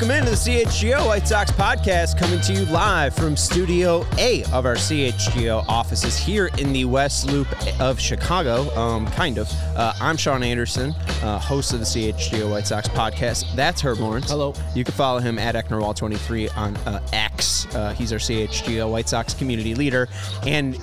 welcome 0.00 0.16
into 0.16 0.30
the 0.30 0.36
CHGO 0.36 1.06
White 1.06 1.26
Sox 1.26 1.50
podcast, 1.50 2.16
coming 2.16 2.40
to 2.42 2.52
you 2.52 2.64
live 2.66 3.12
from 3.16 3.36
Studio 3.36 4.06
A 4.16 4.44
of 4.52 4.64
our 4.64 4.76
CHGO 4.76 5.64
offices 5.66 6.16
here 6.16 6.50
in 6.56 6.72
the 6.72 6.84
West 6.84 7.26
Loop 7.26 7.48
of 7.80 7.98
Chicago. 7.98 8.70
Um, 8.76 9.08
kind 9.08 9.38
of. 9.38 9.50
Uh, 9.74 9.92
I'm 10.00 10.16
Sean 10.16 10.44
Anderson, 10.44 10.94
uh, 11.24 11.40
host 11.40 11.72
of 11.72 11.80
the 11.80 11.84
CHGO 11.84 12.48
White 12.48 12.68
Sox 12.68 12.86
podcast. 12.86 13.52
That's 13.56 13.80
Herb 13.80 13.98
Lawrence. 13.98 14.30
Hello. 14.30 14.54
You 14.72 14.84
can 14.84 14.94
follow 14.94 15.18
him 15.18 15.36
at 15.36 15.56
Ecknerwall23 15.56 16.56
on 16.56 16.76
uh, 16.76 17.04
X. 17.12 17.66
Uh, 17.74 17.92
he's 17.94 18.12
our 18.12 18.20
CHGO 18.20 18.88
White 18.88 19.08
Sox 19.08 19.34
community 19.34 19.74
leader, 19.74 20.08
and 20.46 20.76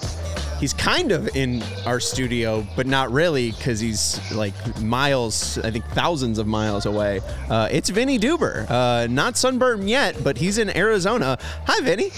he's 0.59 0.73
kind 0.73 1.11
of 1.11 1.35
in 1.35 1.63
our 1.85 1.99
studio, 1.99 2.65
but 2.75 2.87
not 2.87 3.11
really 3.11 3.51
because 3.51 3.79
he's 3.79 4.19
like 4.31 4.53
miles, 4.81 5.57
I 5.59 5.71
think 5.71 5.85
thousands 5.87 6.39
of 6.39 6.47
miles 6.47 6.85
away. 6.85 7.21
Uh, 7.49 7.67
it's 7.71 7.89
Vinnie 7.89 8.19
Duber. 8.19 8.69
Uh, 8.69 9.07
not 9.07 9.37
sunburned 9.37 9.89
yet, 9.89 10.23
but 10.23 10.37
he's 10.37 10.57
in 10.57 10.75
Arizona. 10.75 11.37
Hi, 11.65 11.81
Vinnie. 11.81 12.11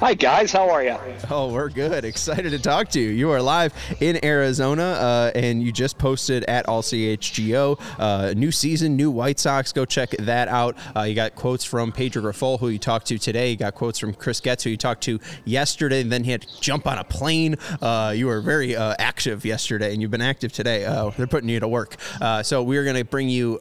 Hi 0.00 0.14
guys, 0.14 0.52
how 0.52 0.70
are 0.70 0.84
you? 0.84 0.96
Oh, 1.28 1.52
we're 1.52 1.70
good. 1.70 2.04
Excited 2.04 2.50
to 2.50 2.60
talk 2.60 2.88
to 2.90 3.00
you. 3.00 3.08
You 3.08 3.32
are 3.32 3.42
live 3.42 3.74
in 3.98 4.24
Arizona, 4.24 4.82
uh, 4.82 5.32
and 5.34 5.60
you 5.60 5.72
just 5.72 5.98
posted 5.98 6.44
at 6.44 6.68
All 6.68 6.82
CHGO. 6.82 7.80
Uh, 7.98 8.32
new 8.36 8.52
season, 8.52 8.94
new 8.94 9.10
White 9.10 9.40
Sox. 9.40 9.72
Go 9.72 9.84
check 9.84 10.10
that 10.20 10.46
out. 10.46 10.76
Uh, 10.94 11.02
you 11.02 11.16
got 11.16 11.34
quotes 11.34 11.64
from 11.64 11.90
Pedro 11.90 12.22
Grifol, 12.22 12.60
who 12.60 12.68
you 12.68 12.78
talked 12.78 13.08
to 13.08 13.18
today. 13.18 13.50
You 13.50 13.56
got 13.56 13.74
quotes 13.74 13.98
from 13.98 14.14
Chris 14.14 14.40
Getz, 14.40 14.62
who 14.62 14.70
you 14.70 14.76
talked 14.76 15.02
to 15.02 15.18
yesterday. 15.44 16.02
And 16.02 16.12
then 16.12 16.22
he 16.22 16.30
had 16.30 16.42
to 16.42 16.60
jump 16.60 16.86
on 16.86 16.98
a 16.98 17.04
plane. 17.04 17.56
Uh, 17.82 18.12
you 18.14 18.28
were 18.28 18.40
very 18.40 18.76
uh, 18.76 18.94
active 19.00 19.44
yesterday, 19.44 19.92
and 19.92 20.00
you've 20.00 20.12
been 20.12 20.22
active 20.22 20.52
today. 20.52 20.84
Uh, 20.84 21.10
they're 21.10 21.26
putting 21.26 21.48
you 21.48 21.58
to 21.58 21.66
work. 21.66 21.96
so 22.44 22.62
we 22.62 22.76
are 22.76 22.84
going 22.84 22.94
to 22.94 23.04
bring 23.04 23.28
you 23.28 23.58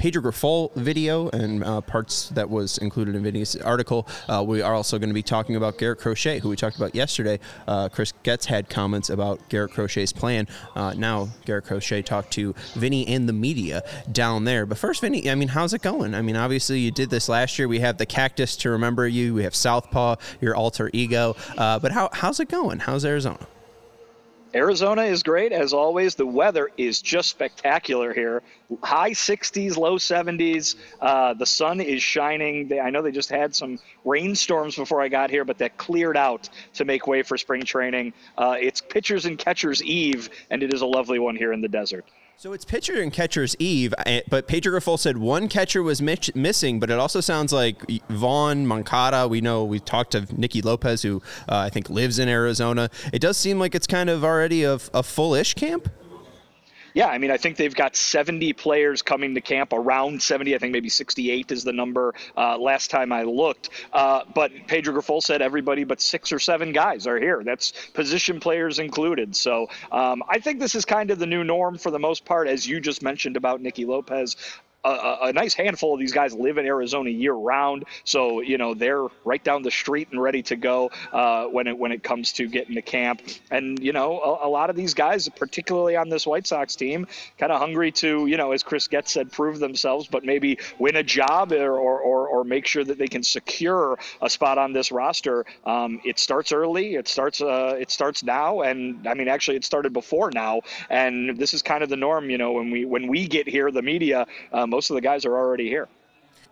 Pedro 0.00 0.22
Grifol 0.22 0.74
video 0.76 1.28
and 1.28 1.62
uh, 1.62 1.82
parts 1.82 2.30
that 2.30 2.48
was 2.48 2.78
included 2.78 3.14
in 3.14 3.22
Vinnie's 3.22 3.54
article. 3.56 4.08
Uh, 4.30 4.42
we 4.42 4.62
are 4.62 4.72
also 4.72 4.98
going 4.98 5.10
to 5.10 5.14
be 5.14 5.22
talking 5.22 5.56
about 5.56 5.76
Garrett 5.76 5.98
Crochet, 5.98 6.38
who 6.38 6.48
we 6.48 6.56
talked 6.56 6.78
about 6.78 6.94
yesterday. 6.94 7.38
Uh, 7.68 7.90
Chris 7.90 8.14
Getz 8.22 8.46
had 8.46 8.70
comments 8.70 9.10
about 9.10 9.46
Garrett 9.50 9.72
Crochet's 9.72 10.10
plan. 10.10 10.48
Uh, 10.74 10.94
now 10.96 11.28
Garrett 11.44 11.66
Crochet 11.66 12.00
talked 12.00 12.30
to 12.32 12.54
Vinnie 12.76 13.06
and 13.08 13.28
the 13.28 13.34
media 13.34 13.82
down 14.10 14.44
there. 14.44 14.64
But 14.64 14.78
first, 14.78 15.02
Vinnie, 15.02 15.30
I 15.30 15.34
mean, 15.34 15.48
how's 15.48 15.74
it 15.74 15.82
going? 15.82 16.14
I 16.14 16.22
mean, 16.22 16.34
obviously 16.34 16.78
you 16.78 16.90
did 16.90 17.10
this 17.10 17.28
last 17.28 17.58
year. 17.58 17.68
We 17.68 17.80
have 17.80 17.98
the 17.98 18.06
cactus 18.06 18.56
to 18.56 18.70
remember 18.70 19.06
you. 19.06 19.34
We 19.34 19.42
have 19.42 19.54
Southpaw, 19.54 20.16
your 20.40 20.56
alter 20.56 20.88
ego. 20.94 21.36
Uh, 21.58 21.78
but 21.78 21.92
how, 21.92 22.08
how's 22.14 22.40
it 22.40 22.48
going? 22.48 22.78
How's 22.78 23.04
Arizona? 23.04 23.46
Arizona 24.54 25.02
is 25.02 25.22
great 25.22 25.52
as 25.52 25.72
always. 25.72 26.16
The 26.16 26.26
weather 26.26 26.70
is 26.76 27.00
just 27.00 27.28
spectacular 27.28 28.12
here. 28.12 28.42
High 28.82 29.12
60s, 29.12 29.76
low 29.76 29.96
70s. 29.96 30.74
Uh, 31.00 31.34
the 31.34 31.46
sun 31.46 31.80
is 31.80 32.02
shining. 32.02 32.66
They, 32.66 32.80
I 32.80 32.90
know 32.90 33.02
they 33.02 33.12
just 33.12 33.30
had 33.30 33.54
some 33.54 33.78
rainstorms 34.04 34.74
before 34.74 35.00
I 35.00 35.08
got 35.08 35.30
here, 35.30 35.44
but 35.44 35.58
that 35.58 35.76
cleared 35.76 36.16
out 36.16 36.48
to 36.74 36.84
make 36.84 37.06
way 37.06 37.22
for 37.22 37.38
spring 37.38 37.62
training. 37.62 38.12
Uh, 38.36 38.56
it's 38.58 38.80
pitchers 38.80 39.24
and 39.24 39.38
catchers 39.38 39.82
eve, 39.84 40.30
and 40.50 40.62
it 40.62 40.74
is 40.74 40.80
a 40.80 40.86
lovely 40.86 41.20
one 41.20 41.36
here 41.36 41.52
in 41.52 41.60
the 41.60 41.68
desert. 41.68 42.04
So 42.40 42.54
it's 42.54 42.64
pitcher 42.64 43.02
and 43.02 43.12
catcher's 43.12 43.54
eve, 43.58 43.92
eh, 44.06 44.22
but 44.30 44.48
Pedro 44.48 44.72
Grifol 44.72 44.98
said 44.98 45.18
one 45.18 45.46
catcher 45.46 45.82
was 45.82 46.00
missing, 46.00 46.80
but 46.80 46.88
it 46.88 46.98
also 46.98 47.20
sounds 47.20 47.52
like 47.52 47.82
Vaughn, 48.08 48.66
Moncada. 48.66 49.28
We 49.28 49.42
know 49.42 49.62
we 49.66 49.78
talked 49.78 50.12
to 50.12 50.26
Nicky 50.34 50.62
Lopez, 50.62 51.02
who 51.02 51.20
uh, 51.50 51.58
I 51.58 51.68
think 51.68 51.90
lives 51.90 52.18
in 52.18 52.30
Arizona. 52.30 52.88
It 53.12 53.18
does 53.18 53.36
seem 53.36 53.58
like 53.58 53.74
it's 53.74 53.86
kind 53.86 54.08
of 54.08 54.24
already 54.24 54.64
a, 54.64 54.78
a 54.94 55.02
full-ish 55.02 55.52
camp. 55.52 55.90
Yeah, 56.94 57.06
I 57.08 57.18
mean, 57.18 57.30
I 57.30 57.36
think 57.36 57.56
they've 57.56 57.74
got 57.74 57.96
70 57.96 58.52
players 58.54 59.02
coming 59.02 59.34
to 59.34 59.40
camp, 59.40 59.72
around 59.72 60.22
70. 60.22 60.54
I 60.54 60.58
think 60.58 60.72
maybe 60.72 60.88
68 60.88 61.52
is 61.52 61.64
the 61.64 61.72
number 61.72 62.14
uh, 62.36 62.58
last 62.58 62.90
time 62.90 63.12
I 63.12 63.22
looked. 63.22 63.70
Uh, 63.92 64.22
but 64.34 64.52
Pedro 64.66 64.94
Grifol 64.94 65.22
said 65.22 65.42
everybody 65.42 65.84
but 65.84 66.00
six 66.00 66.32
or 66.32 66.38
seven 66.38 66.72
guys 66.72 67.06
are 67.06 67.18
here. 67.18 67.42
That's 67.44 67.72
position 67.94 68.40
players 68.40 68.78
included. 68.78 69.36
So 69.36 69.68
um, 69.92 70.22
I 70.28 70.38
think 70.38 70.60
this 70.60 70.74
is 70.74 70.84
kind 70.84 71.10
of 71.10 71.18
the 71.18 71.26
new 71.26 71.44
norm 71.44 71.78
for 71.78 71.90
the 71.90 71.98
most 71.98 72.24
part, 72.24 72.48
as 72.48 72.66
you 72.66 72.80
just 72.80 73.02
mentioned 73.02 73.36
about 73.36 73.60
Nicky 73.60 73.84
Lopez 73.84 74.36
a, 74.84 75.18
a, 75.24 75.32
nice 75.32 75.54
handful 75.54 75.94
of 75.94 76.00
these 76.00 76.12
guys 76.12 76.32
live 76.34 76.56
in 76.58 76.64
Arizona 76.64 77.10
year 77.10 77.34
round, 77.34 77.84
so 78.04 78.40
you 78.40 78.56
know 78.56 78.74
they're 78.74 79.06
right 79.24 79.42
down 79.42 79.62
the 79.62 79.70
street 79.70 80.08
and 80.10 80.20
ready 80.20 80.42
to 80.44 80.56
go 80.56 80.90
uh, 81.12 81.44
when 81.44 81.66
it 81.66 81.78
when 81.78 81.92
it 81.92 82.02
comes 82.02 82.32
to 82.32 82.46
getting 82.46 82.74
to 82.74 82.82
camp. 82.82 83.20
And 83.50 83.78
you 83.78 83.92
know 83.92 84.20
a, 84.20 84.46
a, 84.46 84.50
lot 84.50 84.70
of 84.70 84.76
these 84.76 84.94
guys, 84.94 85.28
particularly 85.28 85.96
on 85.96 86.08
this 86.08 86.26
White 86.26 86.46
Sox 86.46 86.76
team, 86.76 87.06
kind 87.38 87.52
of 87.52 87.60
hungry 87.60 87.92
to 87.92 88.26
you 88.26 88.36
know 88.36 88.52
as 88.52 88.62
Chris 88.62 88.88
Getz 88.88 89.12
said, 89.12 89.30
prove 89.30 89.58
themselves, 89.58 90.08
but 90.08 90.24
maybe 90.24 90.58
win 90.78 90.96
a 90.96 91.02
job 91.02 91.52
or 91.52 91.78
or, 91.78 92.26
or, 92.28 92.44
make 92.44 92.66
sure 92.66 92.82
that 92.82 92.98
they 92.98 93.06
can 93.06 93.22
secure 93.22 93.98
a 94.22 94.30
spot 94.30 94.56
on 94.56 94.72
this 94.72 94.90
roster. 94.90 95.44
Um, 95.66 96.00
it 96.04 96.18
starts 96.18 96.52
early. 96.52 96.94
It 96.94 97.06
starts 97.06 97.42
uh, 97.42 97.76
it 97.78 97.90
starts 97.90 98.22
now, 98.22 98.62
and 98.62 99.06
I 99.06 99.12
mean 99.12 99.28
actually 99.28 99.58
it 99.58 99.64
started 99.64 99.92
before 99.92 100.30
now, 100.32 100.62
and 100.88 101.36
this 101.36 101.52
is 101.52 101.60
kind 101.60 101.82
of 101.82 101.90
the 101.90 101.96
norm. 101.96 102.30
You 102.30 102.38
know 102.38 102.52
when 102.52 102.70
we 102.70 102.86
when 102.86 103.08
we 103.08 103.28
get 103.28 103.46
here, 103.46 103.70
the 103.70 103.82
media. 103.82 104.26
Um, 104.52 104.69
most 104.70 104.90
of 104.90 104.94
the 104.94 105.00
guys 105.00 105.26
are 105.26 105.36
already 105.36 105.68
here. 105.68 105.88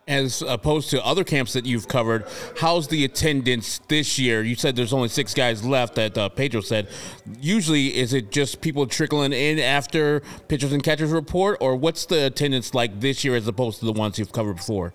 As 0.06 0.40
opposed 0.40 0.88
to 0.90 1.04
other 1.04 1.22
camps 1.22 1.52
that 1.52 1.66
you've 1.66 1.86
covered, 1.86 2.26
how's 2.58 2.88
the 2.88 3.04
attendance 3.04 3.80
this 3.88 4.18
year? 4.18 4.42
You 4.42 4.54
said 4.54 4.74
there's 4.74 4.94
only 4.94 5.10
six 5.10 5.34
guys 5.34 5.62
left. 5.64 5.96
That 5.96 6.16
uh, 6.16 6.30
Pedro 6.30 6.62
said. 6.62 6.88
Usually, 7.40 7.94
is 7.94 8.14
it 8.14 8.30
just 8.30 8.62
people 8.62 8.86
trickling 8.86 9.34
in 9.34 9.58
after 9.58 10.20
pitchers 10.48 10.72
and 10.72 10.82
catchers 10.82 11.10
report, 11.10 11.58
or 11.60 11.76
what's 11.76 12.06
the 12.06 12.24
attendance 12.24 12.72
like 12.72 13.00
this 13.00 13.22
year 13.22 13.36
as 13.36 13.46
opposed 13.46 13.80
to 13.80 13.84
the 13.84 13.92
ones 13.92 14.18
you've 14.18 14.32
covered 14.32 14.56
before? 14.56 14.94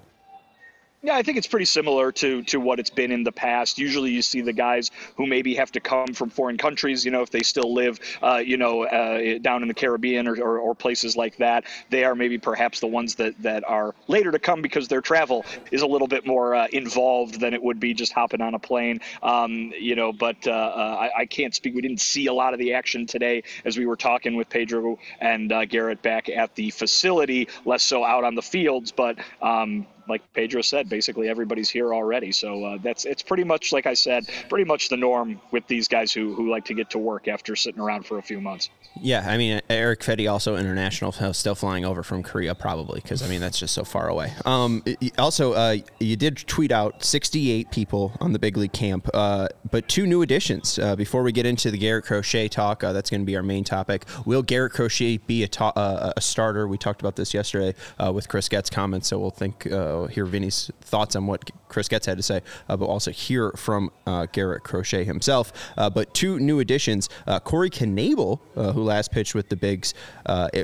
Yeah, 1.05 1.17
I 1.17 1.21
think 1.21 1.37
it's 1.37 1.47
pretty 1.47 1.65
similar 1.65 2.13
to 2.13 2.43
to 2.43 2.61
what 2.61 2.79
it's 2.79 2.89
been 2.89 3.11
in 3.11 3.25
the 3.25 3.31
past. 3.33 3.77
Usually, 3.77 4.11
you 4.11 4.21
see 4.21 4.39
the 4.39 4.53
guys 4.53 4.89
who 5.17 5.27
maybe 5.27 5.53
have 5.55 5.69
to 5.73 5.81
come 5.81 6.13
from 6.13 6.29
foreign 6.29 6.57
countries. 6.57 7.03
You 7.03 7.11
know, 7.11 7.21
if 7.21 7.29
they 7.29 7.43
still 7.43 7.73
live, 7.73 7.99
uh, 8.21 8.37
you 8.37 8.55
know, 8.55 8.85
uh, 8.85 9.37
down 9.39 9.63
in 9.63 9.67
the 9.67 9.73
Caribbean 9.73 10.29
or, 10.29 10.41
or, 10.41 10.59
or, 10.59 10.73
places 10.73 11.17
like 11.17 11.35
that, 11.37 11.65
they 11.89 12.05
are 12.05 12.15
maybe 12.15 12.37
perhaps 12.37 12.79
the 12.79 12.87
ones 12.87 13.15
that 13.15 13.33
that 13.43 13.65
are 13.65 13.93
later 14.07 14.31
to 14.31 14.39
come 14.39 14.61
because 14.61 14.87
their 14.87 15.01
travel 15.01 15.43
is 15.71 15.81
a 15.81 15.87
little 15.87 16.07
bit 16.07 16.25
more 16.25 16.55
uh, 16.55 16.67
involved 16.71 17.37
than 17.37 17.53
it 17.53 17.61
would 17.61 17.81
be 17.81 17.93
just 17.93 18.13
hopping 18.13 18.39
on 18.39 18.53
a 18.53 18.59
plane. 18.59 19.01
Um, 19.21 19.73
you 19.77 19.97
know, 19.97 20.13
but 20.13 20.47
uh, 20.47 20.51
uh, 20.51 20.97
I, 21.01 21.21
I, 21.23 21.25
can't 21.25 21.53
speak. 21.53 21.75
We 21.75 21.81
didn't 21.81 21.99
see 21.99 22.27
a 22.27 22.33
lot 22.33 22.53
of 22.53 22.59
the 22.59 22.75
action 22.75 23.07
today 23.07 23.43
as 23.65 23.77
we 23.77 23.85
were 23.85 23.97
talking 23.97 24.37
with 24.37 24.47
Pedro 24.47 24.97
and 25.19 25.51
uh, 25.51 25.65
Garrett 25.65 26.01
back 26.01 26.29
at 26.29 26.55
the 26.55 26.69
facility, 26.69 27.49
less 27.65 27.83
so 27.83 28.05
out 28.05 28.23
on 28.23 28.35
the 28.35 28.41
fields. 28.41 28.93
But 28.93 29.17
um, 29.41 29.85
like 30.07 30.21
Pedro 30.33 30.61
said, 30.61 30.89
basically 30.89 31.29
everybody's 31.29 31.69
here 31.69 31.93
already. 31.93 32.31
So 32.31 32.63
uh, 32.63 32.77
that's 32.81 33.05
it's 33.05 33.23
pretty 33.23 33.43
much 33.43 33.71
like 33.71 33.85
I 33.85 33.93
said, 33.93 34.27
pretty 34.49 34.65
much 34.65 34.89
the 34.89 34.97
norm 34.97 35.39
with 35.51 35.67
these 35.67 35.87
guys 35.87 36.11
who 36.11 36.33
who 36.33 36.49
like 36.49 36.65
to 36.65 36.73
get 36.73 36.89
to 36.91 36.99
work 36.99 37.27
after 37.27 37.55
sitting 37.55 37.81
around 37.81 38.05
for 38.05 38.17
a 38.17 38.21
few 38.21 38.41
months. 38.41 38.69
Yeah, 39.01 39.25
I 39.27 39.37
mean 39.37 39.61
Eric 39.69 40.01
Fedde 40.01 40.31
also 40.31 40.55
international, 40.55 41.11
still 41.33 41.55
flying 41.55 41.85
over 41.85 42.03
from 42.03 42.23
Korea 42.23 42.55
probably 42.55 43.01
because 43.01 43.21
I 43.21 43.27
mean 43.27 43.41
that's 43.41 43.59
just 43.59 43.73
so 43.73 43.83
far 43.83 44.07
away. 44.07 44.33
Um, 44.45 44.83
also, 45.17 45.53
uh, 45.53 45.77
you 45.99 46.15
did 46.15 46.37
tweet 46.37 46.71
out 46.71 47.03
68 47.03 47.71
people 47.71 48.13
on 48.19 48.33
the 48.33 48.39
big 48.39 48.57
league 48.57 48.73
camp, 48.73 49.09
uh, 49.13 49.47
but 49.71 49.87
two 49.87 50.05
new 50.05 50.21
additions. 50.21 50.77
Uh, 50.79 50.95
before 50.95 51.23
we 51.23 51.31
get 51.31 51.45
into 51.45 51.71
the 51.71 51.77
Garrett 51.77 52.05
Crochet 52.05 52.47
talk, 52.47 52.83
uh, 52.83 52.93
that's 52.93 53.09
going 53.09 53.21
to 53.21 53.25
be 53.25 53.35
our 53.35 53.43
main 53.43 53.63
topic. 53.63 54.05
Will 54.25 54.41
Garrett 54.41 54.73
Crochet 54.73 55.17
be 55.17 55.43
a, 55.43 55.47
ta- 55.47 55.73
uh, 55.75 56.13
a 56.15 56.21
starter? 56.21 56.67
We 56.67 56.77
talked 56.77 57.01
about 57.01 57.15
this 57.15 57.33
yesterday 57.33 57.73
with 58.11 58.27
Chris 58.27 58.49
Getz 58.49 58.69
comments, 58.69 59.07
so 59.07 59.19
we'll 59.19 59.31
think 59.31 59.65
hear 60.07 60.25
Vinnie's 60.25 60.71
thoughts 60.81 61.15
on 61.15 61.27
what 61.27 61.49
Chris 61.69 61.87
Getz 61.87 62.05
had 62.05 62.17
to 62.17 62.23
say, 62.23 62.41
uh, 62.69 62.77
but 62.77 62.85
also 62.85 63.11
hear 63.11 63.51
from 63.51 63.91
uh, 64.05 64.27
Garrett 64.31 64.63
Crochet 64.63 65.03
himself. 65.03 65.51
Uh, 65.77 65.89
but 65.89 66.13
two 66.13 66.39
new 66.39 66.59
additions: 66.59 67.09
uh, 67.27 67.39
Corey 67.39 67.69
Knebel, 67.69 68.39
uh, 68.55 68.71
who 68.73 68.83
last 68.83 69.11
pitched 69.11 69.35
with 69.35 69.49
the 69.49 69.55
Bigs 69.55 69.93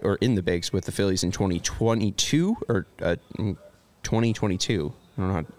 or 0.04 0.18
in 0.22 0.36
the 0.36 0.44
Bigs 0.44 0.72
with 0.74 0.86
the 0.86 0.92
Phillies 0.92 1.24
in 1.24 1.32
2022 1.32 2.58
or 2.68 2.86
2022 4.04 4.94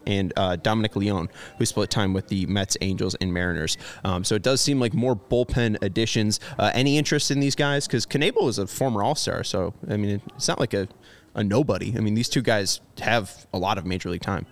and 0.06 0.32
uh, 0.36 0.56
Dominic 0.56 0.96
Leone, 0.96 1.28
who 1.58 1.66
split 1.66 1.90
time 1.90 2.12
with 2.12 2.28
the 2.28 2.46
Mets, 2.46 2.76
Angels, 2.80 3.14
and 3.16 3.32
Mariners. 3.32 3.76
Um, 4.04 4.24
so 4.24 4.34
it 4.34 4.42
does 4.42 4.60
seem 4.60 4.80
like 4.80 4.94
more 4.94 5.14
bullpen 5.14 5.76
additions. 5.82 6.40
Uh, 6.58 6.70
any 6.74 6.98
interest 6.98 7.30
in 7.30 7.40
these 7.40 7.54
guys? 7.54 7.86
Because 7.86 8.06
Knebel 8.06 8.48
is 8.48 8.58
a 8.58 8.66
former 8.66 9.02
All 9.02 9.14
Star, 9.14 9.44
so 9.44 9.74
I 9.88 9.96
mean, 9.96 10.20
it's 10.36 10.48
not 10.48 10.58
like 10.58 10.74
a 10.74 10.88
a 11.34 11.44
nobody. 11.44 11.94
I 11.96 12.00
mean, 12.00 12.14
these 12.14 12.28
two 12.28 12.42
guys 12.42 12.80
have 13.00 13.46
a 13.52 13.58
lot 13.58 13.78
of 13.78 13.86
major 13.86 14.10
league 14.10 14.22
time. 14.22 14.46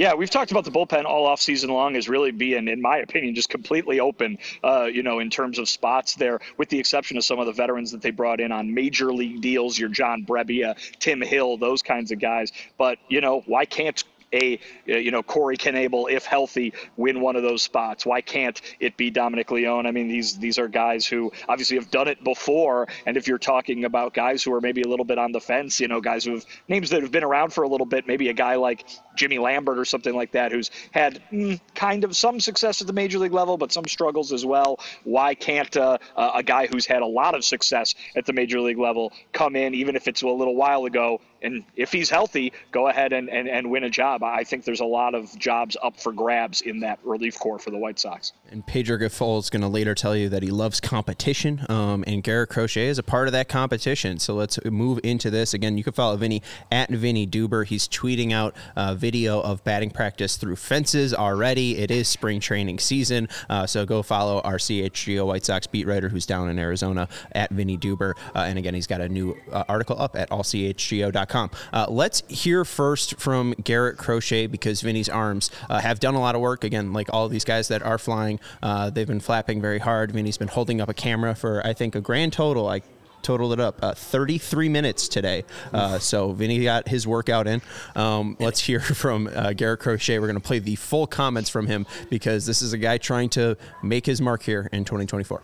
Yeah, 0.00 0.14
we've 0.14 0.30
talked 0.30 0.50
about 0.50 0.64
the 0.64 0.70
bullpen 0.70 1.04
all 1.04 1.26
off 1.26 1.42
season 1.42 1.68
long 1.68 1.94
as 1.94 2.08
really 2.08 2.30
being, 2.30 2.68
in 2.68 2.80
my 2.80 2.96
opinion, 2.96 3.34
just 3.34 3.50
completely 3.50 4.00
open. 4.00 4.38
Uh, 4.64 4.84
you 4.84 5.02
know, 5.02 5.18
in 5.18 5.28
terms 5.28 5.58
of 5.58 5.68
spots 5.68 6.14
there, 6.14 6.40
with 6.56 6.70
the 6.70 6.78
exception 6.78 7.18
of 7.18 7.24
some 7.24 7.38
of 7.38 7.44
the 7.44 7.52
veterans 7.52 7.92
that 7.92 8.00
they 8.00 8.10
brought 8.10 8.40
in 8.40 8.50
on 8.50 8.72
major 8.72 9.12
league 9.12 9.42
deals, 9.42 9.78
your 9.78 9.90
John 9.90 10.24
Brebbia, 10.24 10.74
Tim 11.00 11.20
Hill, 11.20 11.58
those 11.58 11.82
kinds 11.82 12.12
of 12.12 12.18
guys. 12.18 12.50
But 12.78 12.96
you 13.10 13.20
know, 13.20 13.42
why 13.44 13.66
can't 13.66 14.02
a 14.32 14.58
uh, 14.88 14.96
you 14.96 15.10
know 15.10 15.22
Corey 15.22 15.56
Knebel, 15.56 16.10
if 16.10 16.24
healthy, 16.24 16.72
win 16.96 17.20
one 17.20 17.36
of 17.36 17.42
those 17.42 17.62
spots? 17.62 18.06
Why 18.06 18.20
can't 18.20 18.60
it 18.78 18.96
be 18.96 19.10
Dominic 19.10 19.50
Leone? 19.50 19.86
I 19.86 19.90
mean, 19.90 20.08
these 20.08 20.38
these 20.38 20.58
are 20.58 20.68
guys 20.68 21.06
who 21.06 21.32
obviously 21.48 21.76
have 21.76 21.90
done 21.90 22.08
it 22.08 22.22
before. 22.22 22.88
And 23.06 23.16
if 23.16 23.26
you're 23.26 23.38
talking 23.38 23.84
about 23.84 24.14
guys 24.14 24.42
who 24.42 24.52
are 24.54 24.60
maybe 24.60 24.82
a 24.82 24.88
little 24.88 25.04
bit 25.04 25.18
on 25.18 25.32
the 25.32 25.40
fence, 25.40 25.80
you 25.80 25.88
know, 25.88 26.00
guys 26.00 26.24
who 26.24 26.34
have 26.34 26.46
names 26.68 26.90
that 26.90 27.02
have 27.02 27.10
been 27.10 27.24
around 27.24 27.52
for 27.52 27.64
a 27.64 27.68
little 27.68 27.86
bit, 27.86 28.06
maybe 28.06 28.28
a 28.28 28.34
guy 28.34 28.56
like 28.56 28.86
Jimmy 29.20 29.38
Lambert 29.38 29.78
or 29.78 29.84
something 29.84 30.16
like 30.16 30.32
that, 30.32 30.50
who's 30.50 30.70
had 30.92 31.22
mm, 31.30 31.60
kind 31.74 32.04
of 32.04 32.16
some 32.16 32.40
success 32.40 32.80
at 32.80 32.86
the 32.86 32.94
major 32.94 33.18
league 33.18 33.34
level, 33.34 33.58
but 33.58 33.70
some 33.70 33.84
struggles 33.84 34.32
as 34.32 34.46
well. 34.46 34.80
Why 35.04 35.34
can't 35.34 35.76
uh, 35.76 35.98
a 36.16 36.42
guy 36.42 36.68
who's 36.68 36.86
had 36.86 37.02
a 37.02 37.06
lot 37.06 37.34
of 37.34 37.44
success 37.44 37.94
at 38.16 38.24
the 38.24 38.32
major 38.32 38.60
league 38.60 38.78
level 38.78 39.12
come 39.32 39.56
in, 39.56 39.74
even 39.74 39.94
if 39.94 40.08
it's 40.08 40.22
a 40.22 40.26
little 40.26 40.56
while 40.56 40.86
ago, 40.86 41.20
and 41.42 41.64
if 41.76 41.92
he's 41.92 42.10
healthy, 42.10 42.52
go 42.72 42.88
ahead 42.88 43.12
and, 43.12 43.28
and, 43.28 43.48
and 43.48 43.70
win 43.70 43.84
a 43.84 43.90
job. 43.90 44.22
I 44.22 44.44
think 44.44 44.64
there's 44.64 44.80
a 44.80 44.86
lot 44.86 45.14
of 45.14 45.36
jobs 45.38 45.76
up 45.82 45.98
for 46.00 46.12
grabs 46.12 46.60
in 46.62 46.80
that 46.80 46.98
relief 47.04 47.38
corps 47.38 47.58
for 47.58 47.70
the 47.70 47.78
White 47.78 47.98
Sox. 47.98 48.32
And 48.50 48.66
Pedro 48.66 48.98
Grifol 48.98 49.38
is 49.38 49.50
going 49.50 49.62
to 49.62 49.68
later 49.68 49.94
tell 49.94 50.16
you 50.16 50.28
that 50.30 50.42
he 50.42 50.50
loves 50.50 50.80
competition, 50.80 51.64
um, 51.68 52.04
and 52.06 52.22
Garrett 52.22 52.50
Crochet 52.50 52.88
is 52.88 52.98
a 52.98 53.02
part 53.02 53.28
of 53.28 53.32
that 53.32 53.48
competition. 53.48 54.18
So 54.18 54.34
let's 54.34 54.58
move 54.64 55.00
into 55.02 55.30
this. 55.30 55.54
Again, 55.54 55.76
you 55.76 55.84
can 55.84 55.92
follow 55.92 56.16
Vinnie 56.16 56.42
at 56.70 56.90
Vinnie 56.90 57.26
Duber. 57.26 57.66
He's 57.66 57.88
tweeting 57.88 58.32
out 58.32 58.54
a 58.76 58.94
video 59.10 59.40
of 59.40 59.64
batting 59.64 59.90
practice 59.90 60.36
through 60.36 60.54
fences 60.54 61.12
already. 61.12 61.76
It 61.78 61.90
is 61.90 62.06
spring 62.06 62.38
training 62.38 62.78
season, 62.78 63.28
uh, 63.48 63.66
so 63.66 63.84
go 63.84 64.04
follow 64.04 64.40
our 64.42 64.54
CHGO 64.54 65.26
White 65.26 65.44
Sox 65.44 65.66
beat 65.66 65.84
writer 65.84 66.08
who's 66.08 66.26
down 66.26 66.48
in 66.48 66.60
Arizona 66.60 67.08
at 67.32 67.50
Vinnie 67.50 67.76
Duber. 67.76 68.14
Uh, 68.36 68.44
and 68.46 68.56
again, 68.56 68.72
he's 68.72 68.86
got 68.86 69.00
a 69.00 69.08
new 69.08 69.36
uh, 69.50 69.64
article 69.68 70.00
up 70.00 70.14
at 70.14 70.30
allchgo.com. 70.30 71.50
Uh, 71.72 71.86
let's 71.88 72.22
hear 72.28 72.64
first 72.64 73.18
from 73.18 73.52
Garrett 73.64 73.98
Crochet 73.98 74.46
because 74.46 74.80
Vinnie's 74.80 75.08
arms 75.08 75.50
uh, 75.68 75.80
have 75.80 75.98
done 75.98 76.14
a 76.14 76.20
lot 76.20 76.36
of 76.36 76.40
work. 76.40 76.62
Again, 76.62 76.92
like 76.92 77.08
all 77.12 77.28
these 77.28 77.44
guys 77.44 77.66
that 77.66 77.82
are 77.82 77.98
flying, 77.98 78.38
uh, 78.62 78.90
they've 78.90 79.08
been 79.08 79.18
flapping 79.18 79.60
very 79.60 79.80
hard. 79.80 80.12
Vinnie's 80.12 80.38
been 80.38 80.46
holding 80.46 80.80
up 80.80 80.88
a 80.88 80.94
camera 80.94 81.34
for, 81.34 81.66
I 81.66 81.72
think, 81.72 81.96
a 81.96 82.00
grand 82.00 82.32
total. 82.32 82.68
I 82.68 82.82
totaled 83.22 83.52
it 83.52 83.60
up 83.60 83.78
uh, 83.82 83.94
33 83.94 84.68
minutes 84.68 85.08
today. 85.08 85.44
Uh, 85.72 85.98
so 85.98 86.32
Vinnie 86.32 86.62
got 86.62 86.88
his 86.88 87.06
workout 87.06 87.46
in. 87.46 87.62
Um, 87.94 88.36
let's 88.40 88.60
hear 88.60 88.80
from 88.80 89.28
uh, 89.34 89.52
Garrett 89.52 89.80
Crochet. 89.80 90.18
We're 90.18 90.26
going 90.26 90.34
to 90.40 90.46
play 90.46 90.58
the 90.58 90.76
full 90.76 91.06
comments 91.06 91.50
from 91.50 91.66
him 91.66 91.86
because 92.08 92.46
this 92.46 92.62
is 92.62 92.72
a 92.72 92.78
guy 92.78 92.98
trying 92.98 93.28
to 93.30 93.56
make 93.82 94.06
his 94.06 94.20
mark 94.20 94.42
here 94.42 94.68
in 94.72 94.84
2024. 94.84 95.42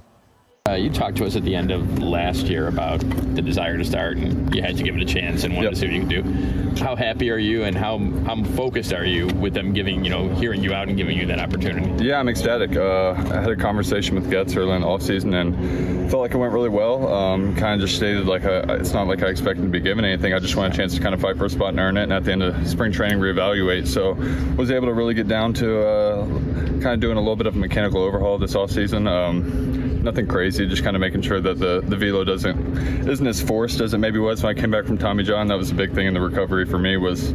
Uh, 0.66 0.74
you 0.74 0.90
talked 0.90 1.16
to 1.16 1.24
us 1.24 1.36
at 1.36 1.44
the 1.44 1.54
end 1.54 1.70
of 1.70 2.02
last 2.02 2.46
year 2.46 2.66
about 2.66 2.98
the 3.36 3.42
desire 3.42 3.78
to 3.78 3.84
start, 3.84 4.16
and 4.16 4.52
you 4.52 4.60
had 4.60 4.76
to 4.76 4.82
give 4.82 4.96
it 4.96 5.02
a 5.02 5.04
chance 5.04 5.44
and 5.44 5.54
wanted 5.54 5.66
yep. 5.66 5.74
to 5.74 5.78
see 5.78 5.86
what 5.86 5.94
you 5.94 6.00
could 6.00 6.74
do. 6.74 6.82
How 6.82 6.96
happy 6.96 7.30
are 7.30 7.38
you, 7.38 7.62
and 7.62 7.76
how 7.76 7.98
how 8.24 8.42
focused 8.42 8.92
are 8.92 9.04
you 9.04 9.28
with 9.28 9.54
them 9.54 9.72
giving 9.72 10.04
you 10.04 10.10
know 10.10 10.28
hearing 10.28 10.62
you 10.62 10.74
out 10.74 10.88
and 10.88 10.96
giving 10.96 11.16
you 11.16 11.26
that 11.26 11.38
opportunity? 11.38 12.04
Yeah, 12.04 12.18
I'm 12.18 12.28
ecstatic. 12.28 12.76
Uh, 12.76 13.12
I 13.12 13.40
had 13.40 13.50
a 13.50 13.56
conversation 13.56 14.16
with 14.16 14.28
Getz 14.28 14.56
early 14.56 14.72
in 14.72 14.80
the 14.80 14.86
offseason 14.86 15.34
and 15.34 16.10
felt 16.10 16.22
like 16.22 16.34
it 16.34 16.38
went 16.38 16.52
really 16.52 16.68
well. 16.68 17.12
Um, 17.12 17.54
kind 17.54 17.80
of 17.80 17.86
just 17.86 17.96
stated 17.96 18.26
like 18.26 18.44
a, 18.44 18.74
it's 18.74 18.92
not 18.92 19.06
like 19.06 19.22
I 19.22 19.28
expected 19.28 19.62
to 19.62 19.68
be 19.68 19.80
given 19.80 20.04
anything. 20.04 20.34
I 20.34 20.38
just 20.40 20.56
want 20.56 20.74
a 20.74 20.76
chance 20.76 20.94
to 20.96 21.00
kind 21.00 21.14
of 21.14 21.20
fight 21.20 21.38
for 21.38 21.44
a 21.44 21.50
spot 21.50 21.70
and 21.70 21.80
earn 21.80 21.96
it, 21.96 22.04
and 22.04 22.12
at 22.12 22.24
the 22.24 22.32
end 22.32 22.42
of 22.42 22.68
spring 22.68 22.90
training 22.90 23.18
reevaluate. 23.18 23.86
So 23.86 24.14
was 24.56 24.70
able 24.72 24.88
to 24.88 24.94
really 24.94 25.14
get 25.14 25.28
down 25.28 25.54
to 25.54 25.86
uh, 25.86 26.26
kind 26.26 26.86
of 26.86 27.00
doing 27.00 27.16
a 27.16 27.20
little 27.20 27.36
bit 27.36 27.46
of 27.46 27.54
a 27.54 27.58
mechanical 27.58 28.02
overhaul 28.02 28.38
this 28.38 28.54
offseason. 28.54 29.08
Um, 29.08 30.02
nothing 30.06 30.26
crazy, 30.26 30.55
just 30.64 30.82
kind 30.82 30.96
of 30.96 31.00
making 31.00 31.22
sure 31.22 31.40
that 31.40 31.58
the, 31.58 31.82
the 31.82 31.96
velo 31.96 32.24
doesn't 32.24 33.06
isn't 33.08 33.26
as 33.26 33.42
forced 33.42 33.80
as 33.80 33.92
it 33.92 33.98
maybe 33.98 34.18
was 34.18 34.42
when 34.42 34.56
I 34.56 34.60
came 34.60 34.70
back 34.70 34.86
from 34.86 34.96
Tommy 34.96 35.24
John. 35.24 35.48
That 35.48 35.58
was 35.58 35.70
a 35.70 35.74
big 35.74 35.92
thing 35.92 36.06
in 36.06 36.14
the 36.14 36.20
recovery 36.20 36.64
for 36.64 36.78
me 36.78 36.96
was 36.96 37.32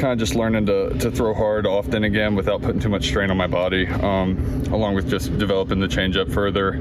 kind 0.00 0.12
of 0.12 0.18
just 0.18 0.34
learning 0.34 0.66
to, 0.66 0.90
to 0.98 1.10
throw 1.10 1.34
hard 1.34 1.66
often 1.66 2.04
again 2.04 2.34
without 2.34 2.62
putting 2.62 2.80
too 2.80 2.88
much 2.88 3.04
strain 3.06 3.30
on 3.30 3.36
my 3.36 3.46
body, 3.46 3.86
um, 3.86 4.38
along 4.72 4.94
with 4.94 5.08
just 5.10 5.36
developing 5.38 5.78
the 5.78 5.86
changeup 5.86 6.32
further, 6.32 6.72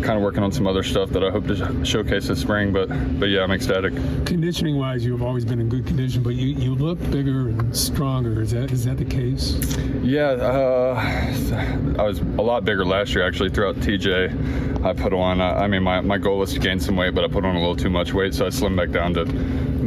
kind 0.00 0.10
of 0.10 0.22
working 0.22 0.42
on 0.42 0.52
some 0.52 0.66
other 0.66 0.82
stuff 0.82 1.10
that 1.10 1.24
I 1.24 1.30
hope 1.30 1.46
to 1.48 1.84
showcase 1.84 2.28
this 2.28 2.40
spring. 2.40 2.72
But 2.72 2.88
but 3.18 3.26
yeah, 3.26 3.42
I'm 3.42 3.50
ecstatic. 3.50 3.94
Conditioning 4.24 4.78
wise, 4.78 5.04
you've 5.04 5.22
always 5.22 5.44
been 5.44 5.60
in 5.60 5.68
good 5.68 5.86
condition, 5.86 6.22
but 6.22 6.34
you, 6.34 6.48
you 6.54 6.74
look 6.74 6.98
bigger 7.10 7.48
and 7.48 7.76
stronger. 7.76 8.40
Is 8.42 8.52
that 8.52 8.70
is 8.70 8.84
that 8.84 8.96
the 8.96 9.04
case? 9.04 9.58
Yeah, 10.02 10.30
uh, 10.30 11.96
I 11.98 12.02
was 12.02 12.20
a 12.20 12.42
lot 12.42 12.64
bigger 12.64 12.84
last 12.84 13.14
year 13.14 13.26
actually. 13.26 13.50
Throughout 13.50 13.76
TJ, 13.76 14.84
I 14.84 14.92
put 14.92 15.12
on. 15.12 15.27
I 15.28 15.66
mean, 15.66 15.82
my, 15.82 16.00
my 16.00 16.18
goal 16.18 16.38
was 16.38 16.52
to 16.54 16.58
gain 16.58 16.80
some 16.80 16.96
weight, 16.96 17.14
but 17.14 17.24
I 17.24 17.28
put 17.28 17.44
on 17.44 17.54
a 17.54 17.58
little 17.58 17.76
too 17.76 17.90
much 17.90 18.12
weight, 18.12 18.34
so 18.34 18.46
I 18.46 18.48
slimmed 18.48 18.76
back 18.76 18.90
down 18.90 19.14
to 19.14 19.22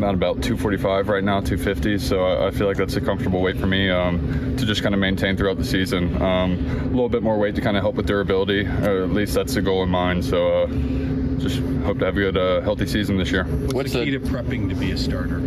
I'm 0.02 0.04
at 0.04 0.16
about 0.16 0.42
245 0.42 1.10
right 1.10 1.24
now, 1.24 1.42
250. 1.42 2.00
So 2.00 2.26
I, 2.26 2.48
I 2.48 2.52
feel 2.52 2.66
like 2.66 2.78
that's 2.78 2.96
a 2.96 3.02
comfortable 3.02 3.42
weight 3.42 3.58
for 3.58 3.68
me 3.68 3.90
um, 3.90 4.56
to 4.58 4.66
just 4.66 4.82
kind 4.82 4.96
of 4.96 5.02
maintain 5.02 5.38
throughout 5.38 5.58
the 5.58 5.64
season. 5.64 6.20
Um, 6.22 6.54
a 6.82 6.86
little 6.86 7.10
bit 7.10 7.22
more 7.22 7.38
weight 7.38 7.54
to 7.56 7.62
kind 7.62 7.78
of 7.78 7.84
help 7.84 7.96
with 7.96 8.08
durability, 8.08 8.66
or 8.66 9.04
at 9.04 9.12
least 9.12 9.36
that's 9.36 9.54
the 9.54 9.62
goal 9.62 9.84
in 9.84 9.90
mind. 9.90 10.26
So 10.26 10.64
uh, 10.64 10.68
just 11.38 11.60
hope 11.84 12.00
to 12.00 12.06
have 12.06 12.18
a 12.18 12.20
good, 12.20 12.38
uh, 12.38 12.62
healthy 12.62 12.88
season 12.88 13.18
this 13.18 13.32
year. 13.32 13.44
What's 13.44 13.94
the 13.94 14.06
key 14.06 14.12
to 14.12 14.20
prepping 14.20 14.70
to 14.70 14.76
be 14.76 14.92
a 14.92 14.98
starter? 14.98 15.40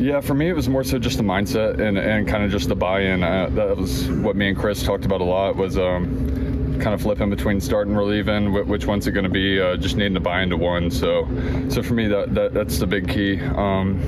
Yeah, 0.00 0.20
for 0.20 0.34
me, 0.34 0.48
it 0.48 0.54
was 0.54 0.68
more 0.68 0.84
so 0.84 0.98
just 1.00 1.16
the 1.16 1.24
mindset 1.24 1.80
and, 1.80 1.98
and 1.98 2.28
kind 2.28 2.44
of 2.44 2.52
just 2.52 2.68
the 2.68 2.76
buy-in. 2.76 3.24
Uh, 3.24 3.48
that 3.54 3.76
was 3.76 4.08
what 4.08 4.36
me 4.36 4.50
and 4.50 4.56
Chris 4.56 4.84
talked 4.84 5.04
about 5.04 5.20
a 5.20 5.24
lot. 5.24 5.56
Was 5.56 5.76
um, 5.76 6.37
kind 6.78 6.94
of 6.94 7.02
flipping 7.02 7.30
between 7.30 7.60
start 7.60 7.86
and 7.88 7.96
relieving. 7.96 8.52
Which 8.52 8.86
one's 8.86 9.06
it 9.06 9.12
going 9.12 9.24
to 9.24 9.30
be? 9.30 9.60
Uh, 9.60 9.76
just 9.76 9.96
needing 9.96 10.14
to 10.14 10.20
buy 10.20 10.42
into 10.42 10.56
one. 10.56 10.90
So, 10.90 11.28
so 11.68 11.82
for 11.82 11.94
me, 11.94 12.08
that, 12.08 12.34
that 12.34 12.54
that's 12.54 12.78
the 12.78 12.86
big 12.86 13.08
key. 13.08 13.40
Um, 13.40 14.00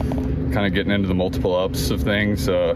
kind 0.52 0.66
of 0.66 0.74
getting 0.74 0.92
into 0.92 1.08
the 1.08 1.14
multiple 1.14 1.54
ups 1.54 1.90
of 1.90 2.02
things. 2.02 2.48
Uh, 2.48 2.74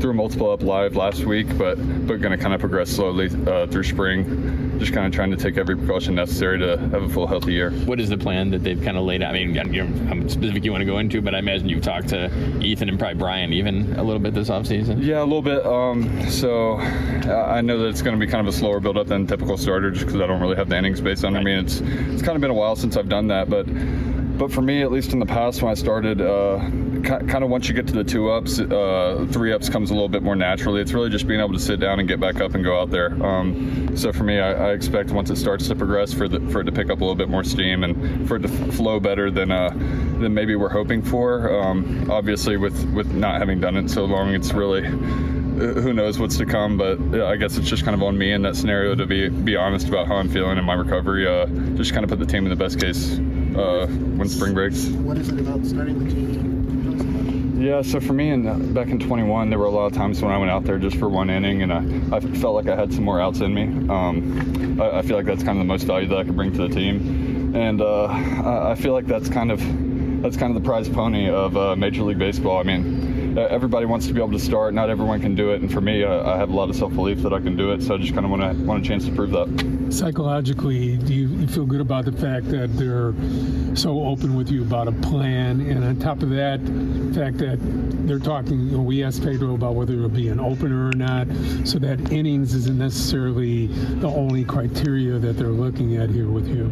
threw 0.00 0.12
multiple 0.12 0.50
up 0.50 0.62
live 0.62 0.96
last 0.96 1.24
week, 1.24 1.46
but 1.58 1.76
but 2.06 2.20
going 2.20 2.36
to 2.36 2.38
kind 2.38 2.54
of 2.54 2.60
progress 2.60 2.90
slowly 2.90 3.30
uh, 3.46 3.66
through 3.66 3.84
spring. 3.84 4.78
Just 4.78 4.92
kind 4.92 5.06
of 5.06 5.12
trying 5.12 5.30
to 5.30 5.36
take 5.36 5.56
every 5.56 5.76
precaution 5.76 6.14
necessary 6.14 6.58
to 6.58 6.76
have 6.76 7.02
a 7.02 7.08
full 7.08 7.26
healthy 7.26 7.52
year. 7.52 7.70
What 7.70 7.98
is 7.98 8.08
the 8.08 8.18
plan 8.18 8.50
that 8.50 8.62
they've 8.62 8.80
kind 8.80 8.96
of 8.96 9.04
laid 9.04 9.22
out? 9.22 9.34
I 9.34 9.44
mean, 9.44 9.58
I 9.58 10.14
how 10.14 10.28
specific 10.28 10.64
you 10.64 10.72
want 10.72 10.82
to 10.82 10.86
go 10.86 10.98
into, 10.98 11.22
but 11.22 11.34
I 11.34 11.38
imagine 11.38 11.68
you've 11.68 11.82
talked 11.82 12.08
to 12.08 12.26
Ethan 12.60 12.88
and 12.88 12.98
probably 12.98 13.18
Brian 13.18 13.52
even 13.52 13.94
a 13.96 14.02
little 14.02 14.20
bit 14.20 14.34
this 14.34 14.50
offseason. 14.50 15.02
Yeah, 15.02 15.22
a 15.22 15.24
little 15.24 15.42
bit. 15.42 15.64
Um, 15.64 16.30
so 16.30 16.76
I 16.76 17.60
know 17.60 17.78
that 17.78 17.88
it's 17.88 18.02
going 18.02 18.18
to 18.18 18.24
be 18.24 18.30
kind 18.30 18.46
of 18.46 18.54
a 18.54 18.56
slower 18.56 18.80
build 18.80 18.98
up 18.98 19.06
than 19.06 19.26
typical 19.26 19.56
starter, 19.56 19.90
just 19.90 20.06
because 20.06 20.20
I 20.20 20.26
don't 20.26 20.40
really 20.40 20.56
have 20.56 20.68
the 20.68 20.76
innings 20.76 21.00
base 21.00 21.24
under 21.24 21.38
right. 21.38 21.44
me. 21.44 21.54
It's 21.54 21.80
it's 21.80 22.22
kind 22.22 22.36
of 22.36 22.40
been 22.40 22.50
a 22.50 22.54
while 22.54 22.76
since 22.76 22.96
I've 22.96 23.08
done 23.08 23.28
that, 23.28 23.48
but 23.48 23.66
but 24.38 24.52
for 24.52 24.60
me, 24.60 24.82
at 24.82 24.92
least 24.92 25.12
in 25.12 25.18
the 25.18 25.26
past 25.26 25.62
when 25.62 25.70
I 25.70 25.74
started, 25.74 26.20
uh, 26.20 26.58
kind 27.06 27.44
of 27.44 27.50
once 27.50 27.68
you 27.68 27.74
get 27.74 27.86
to 27.86 27.94
the 27.94 28.04
two 28.04 28.30
ups, 28.30 28.58
uh, 28.58 29.26
three 29.30 29.52
ups 29.52 29.68
comes 29.68 29.90
a 29.90 29.94
little 29.94 30.08
bit 30.08 30.22
more 30.22 30.36
naturally. 30.36 30.80
It's 30.80 30.92
really 30.92 31.10
just 31.10 31.26
being 31.26 31.40
able 31.40 31.52
to 31.52 31.58
sit 31.58 31.80
down 31.80 32.00
and 32.00 32.08
get 32.08 32.20
back 32.20 32.40
up 32.40 32.54
and 32.54 32.64
go 32.64 32.80
out 32.80 32.90
there. 32.90 33.12
Um, 33.24 33.96
so 33.96 34.12
for 34.12 34.24
me, 34.24 34.40
I, 34.40 34.70
I, 34.70 34.72
expect 34.72 35.10
once 35.10 35.30
it 35.30 35.36
starts 35.36 35.68
to 35.68 35.74
progress 35.74 36.12
for 36.12 36.28
the, 36.28 36.40
for 36.50 36.60
it 36.60 36.64
to 36.64 36.72
pick 36.72 36.90
up 36.90 37.00
a 37.00 37.04
little 37.04 37.14
bit 37.14 37.28
more 37.28 37.44
steam 37.44 37.84
and 37.84 38.28
for 38.28 38.36
it 38.36 38.40
to 38.40 38.48
flow 38.48 39.00
better 39.00 39.30
than 39.30 39.50
uh, 39.50 39.70
than 39.70 40.34
maybe 40.34 40.56
we're 40.56 40.68
hoping 40.68 41.02
for. 41.02 41.52
Um, 41.52 42.10
obviously, 42.10 42.56
with 42.56 42.84
with 42.92 43.12
not 43.12 43.38
having 43.38 43.60
done 43.60 43.76
it 43.76 43.88
so 43.88 44.04
long, 44.04 44.34
it's 44.34 44.52
really 44.52 44.82
who 44.82 45.92
knows 45.92 46.18
what's 46.18 46.36
to 46.36 46.46
come. 46.46 46.76
But 46.76 46.98
I 47.20 47.36
guess 47.36 47.56
it's 47.56 47.68
just 47.68 47.84
kind 47.84 47.94
of 47.94 48.02
on 48.02 48.18
me 48.18 48.32
in 48.32 48.42
that 48.42 48.56
scenario 48.56 48.94
to 48.94 49.06
be 49.06 49.28
be 49.28 49.56
honest 49.56 49.88
about 49.88 50.06
how 50.08 50.16
I'm 50.16 50.28
feeling 50.28 50.58
in 50.58 50.64
my 50.64 50.74
recovery. 50.74 51.26
Uh, 51.26 51.46
just 51.76 51.92
kind 51.92 52.04
of 52.04 52.10
put 52.10 52.18
the 52.18 52.26
team 52.26 52.44
in 52.44 52.50
the 52.50 52.56
best 52.56 52.80
case 52.80 53.18
uh, 53.56 53.86
when 54.16 54.28
spring 54.28 54.54
breaks. 54.54 54.86
What 54.86 55.18
is 55.18 55.28
it 55.28 55.40
about 55.40 55.64
starting 55.64 56.04
the 56.04 56.10
team? 56.10 56.55
Yeah, 57.56 57.80
so 57.80 58.00
for 58.00 58.12
me, 58.12 58.30
in, 58.30 58.74
back 58.74 58.88
in 58.88 58.98
21, 58.98 59.48
there 59.48 59.58
were 59.58 59.64
a 59.64 59.70
lot 59.70 59.86
of 59.86 59.94
times 59.94 60.20
when 60.20 60.30
I 60.30 60.36
went 60.36 60.50
out 60.50 60.64
there 60.64 60.78
just 60.78 60.98
for 60.98 61.08
one 61.08 61.30
inning, 61.30 61.62
and 61.62 61.72
I, 61.72 62.16
I 62.16 62.20
felt 62.20 62.54
like 62.54 62.68
I 62.68 62.76
had 62.76 62.92
some 62.92 63.02
more 63.02 63.18
outs 63.18 63.40
in 63.40 63.54
me. 63.54 63.62
Um, 63.88 64.78
I, 64.78 64.98
I, 64.98 65.02
feel 65.02 65.16
like 65.16 65.24
that's 65.24 65.42
kind 65.42 65.58
of 65.58 65.64
the 65.64 65.68
most 65.68 65.84
value 65.84 66.06
that 66.08 66.18
I 66.18 66.24
could 66.24 66.36
bring 66.36 66.52
to 66.52 66.68
the 66.68 66.74
team, 66.74 67.56
and 67.56 67.80
uh, 67.80 68.08
I 68.08 68.74
feel 68.74 68.92
like 68.92 69.06
that's 69.06 69.30
kind 69.30 69.50
of 69.50 69.60
that's 70.20 70.36
kind 70.36 70.54
of 70.54 70.62
the 70.62 70.66
prize 70.66 70.86
pony 70.90 71.30
of 71.30 71.56
uh, 71.56 71.76
Major 71.76 72.02
League 72.02 72.18
Baseball. 72.18 72.58
I 72.58 72.62
mean, 72.62 73.25
everybody 73.42 73.86
wants 73.86 74.06
to 74.06 74.12
be 74.12 74.20
able 74.20 74.32
to 74.32 74.38
start. 74.38 74.74
Not 74.74 74.90
everyone 74.90 75.20
can 75.20 75.34
do 75.34 75.50
it, 75.50 75.60
and 75.60 75.72
for 75.72 75.80
me, 75.80 76.04
I, 76.04 76.34
I 76.34 76.36
have 76.36 76.50
a 76.50 76.54
lot 76.54 76.70
of 76.70 76.76
self 76.76 76.94
belief 76.94 77.22
that 77.22 77.32
I 77.32 77.40
can 77.40 77.56
do 77.56 77.72
it. 77.72 77.82
So 77.82 77.94
I 77.94 77.98
just 77.98 78.14
kind 78.14 78.24
of 78.24 78.30
want 78.30 78.42
to 78.42 78.64
want 78.64 78.84
a 78.84 78.88
chance 78.88 79.04
to 79.06 79.12
prove 79.12 79.30
that. 79.32 79.86
Psychologically, 79.90 80.96
do 80.96 81.14
you, 81.14 81.28
you, 81.28 81.46
feel 81.46 81.64
good 81.64 81.80
about 81.80 82.04
the 82.04 82.12
fact 82.12 82.48
that 82.50 82.76
they're 82.76 83.14
so 83.76 84.04
open 84.04 84.34
with 84.34 84.50
you 84.50 84.62
about 84.62 84.88
a 84.88 84.92
plan, 84.92 85.60
and 85.60 85.84
on 85.84 85.96
top 85.96 86.22
of 86.22 86.30
that, 86.30 86.64
the 86.64 87.14
fact 87.14 87.38
that 87.38 87.58
they're 88.06 88.18
talking. 88.18 88.60
You 88.66 88.78
know, 88.78 88.82
we 88.82 89.02
asked 89.02 89.22
Pedro 89.22 89.54
about 89.54 89.74
whether 89.74 89.94
it'll 89.94 90.08
be 90.08 90.28
an 90.28 90.40
opener 90.40 90.88
or 90.88 90.92
not, 90.92 91.26
so 91.64 91.78
that 91.78 92.12
innings 92.12 92.54
isn't 92.54 92.78
necessarily 92.78 93.66
the 93.66 94.08
only 94.08 94.44
criteria 94.44 95.18
that 95.18 95.36
they're 95.36 95.48
looking 95.48 95.96
at 95.96 96.10
here 96.10 96.28
with 96.28 96.48
you. 96.48 96.66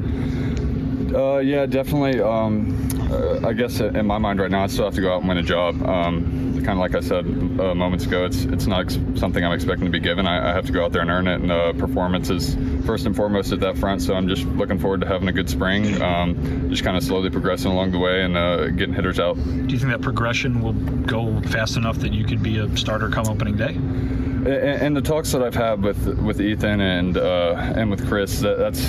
Uh, 1.14 1.38
yeah, 1.38 1.66
definitely. 1.66 2.20
Um, 2.20 2.88
uh, 3.10 3.46
I 3.46 3.52
guess 3.52 3.80
in 3.80 4.06
my 4.06 4.18
mind 4.18 4.40
right 4.40 4.50
now, 4.50 4.64
I 4.64 4.66
still 4.66 4.84
have 4.84 4.94
to 4.94 5.00
go 5.00 5.14
out 5.14 5.20
and 5.20 5.28
win 5.28 5.38
a 5.38 5.42
job. 5.42 5.82
Um, 5.82 6.44
kind 6.64 6.78
of 6.78 6.80
like 6.80 6.94
I 6.94 7.00
said 7.00 7.26
uh, 7.60 7.74
moments 7.74 8.06
ago, 8.06 8.24
it's 8.24 8.44
it's 8.44 8.66
not 8.66 8.80
ex- 8.80 8.98
something 9.20 9.44
I'm 9.44 9.52
expecting 9.52 9.84
to 9.84 9.90
be 9.90 10.00
given. 10.00 10.26
I, 10.26 10.50
I, 10.50 10.54
have 10.54 10.66
to 10.66 10.72
go 10.72 10.84
out 10.84 10.92
there 10.92 11.02
and 11.02 11.10
earn 11.10 11.28
it, 11.28 11.40
and 11.40 11.52
uh, 11.52 11.72
performance 11.74 12.30
is 12.30 12.56
first 12.86 13.06
and 13.06 13.14
foremost 13.14 13.52
at 13.52 13.60
that 13.60 13.76
front. 13.76 14.02
So 14.02 14.14
I'm 14.14 14.28
just 14.28 14.44
looking 14.46 14.78
forward 14.78 15.02
to 15.02 15.06
having 15.06 15.28
a 15.28 15.32
good 15.32 15.50
spring, 15.50 16.00
um, 16.02 16.70
just 16.70 16.82
kind 16.82 16.96
of 16.96 17.02
slowly 17.02 17.30
progressing 17.30 17.70
along 17.70 17.92
the 17.92 17.98
way 17.98 18.22
and 18.22 18.36
uh, 18.36 18.68
getting 18.70 18.94
hitters 18.94 19.20
out. 19.20 19.36
Do 19.36 19.50
you 19.50 19.78
think 19.78 19.90
that 19.90 20.00
progression 20.00 20.62
will 20.62 20.72
go 20.72 21.40
fast 21.42 21.76
enough 21.76 21.98
that 21.98 22.12
you 22.12 22.24
could 22.24 22.42
be 22.42 22.58
a 22.58 22.74
starter 22.76 23.10
come 23.10 23.28
opening 23.28 23.56
day? 23.56 23.76
And 24.46 24.96
the 24.96 25.02
talks 25.02 25.32
that 25.32 25.42
I've 25.42 25.54
had 25.54 25.82
with 25.82 26.18
with 26.18 26.40
Ethan 26.40 26.80
and 26.80 27.16
uh, 27.16 27.72
and 27.76 27.90
with 27.90 28.06
Chris, 28.08 28.40
that, 28.40 28.58
that's 28.58 28.80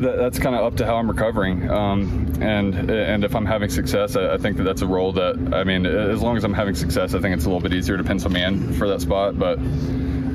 that, 0.00 0.16
that's 0.16 0.38
kind 0.38 0.54
of 0.56 0.64
up 0.64 0.76
to 0.76 0.86
how 0.86 0.96
I'm 0.96 1.08
recovering. 1.08 1.70
Um, 1.70 2.32
and 2.40 2.90
and 2.90 3.24
if 3.24 3.34
I'm 3.34 3.46
having 3.46 3.68
success, 3.68 4.16
I, 4.16 4.34
I, 4.34 4.38
think 4.38 4.56
that 4.56 4.64
that's 4.64 4.82
a 4.82 4.86
role 4.86 5.12
that 5.12 5.52
I 5.52 5.64
mean, 5.64 5.86
as 5.86 6.22
long 6.22 6.36
as 6.36 6.44
I'm 6.44 6.54
having 6.54 6.74
success, 6.74 7.14
I 7.14 7.20
think 7.20 7.34
it's 7.36 7.44
a 7.44 7.48
little 7.48 7.60
bit 7.60 7.72
easier 7.72 7.96
to 7.96 8.04
pencil 8.04 8.30
me 8.30 8.42
in 8.42 8.72
for 8.74 8.88
that 8.88 9.00
spot. 9.00 9.38
But 9.38 9.58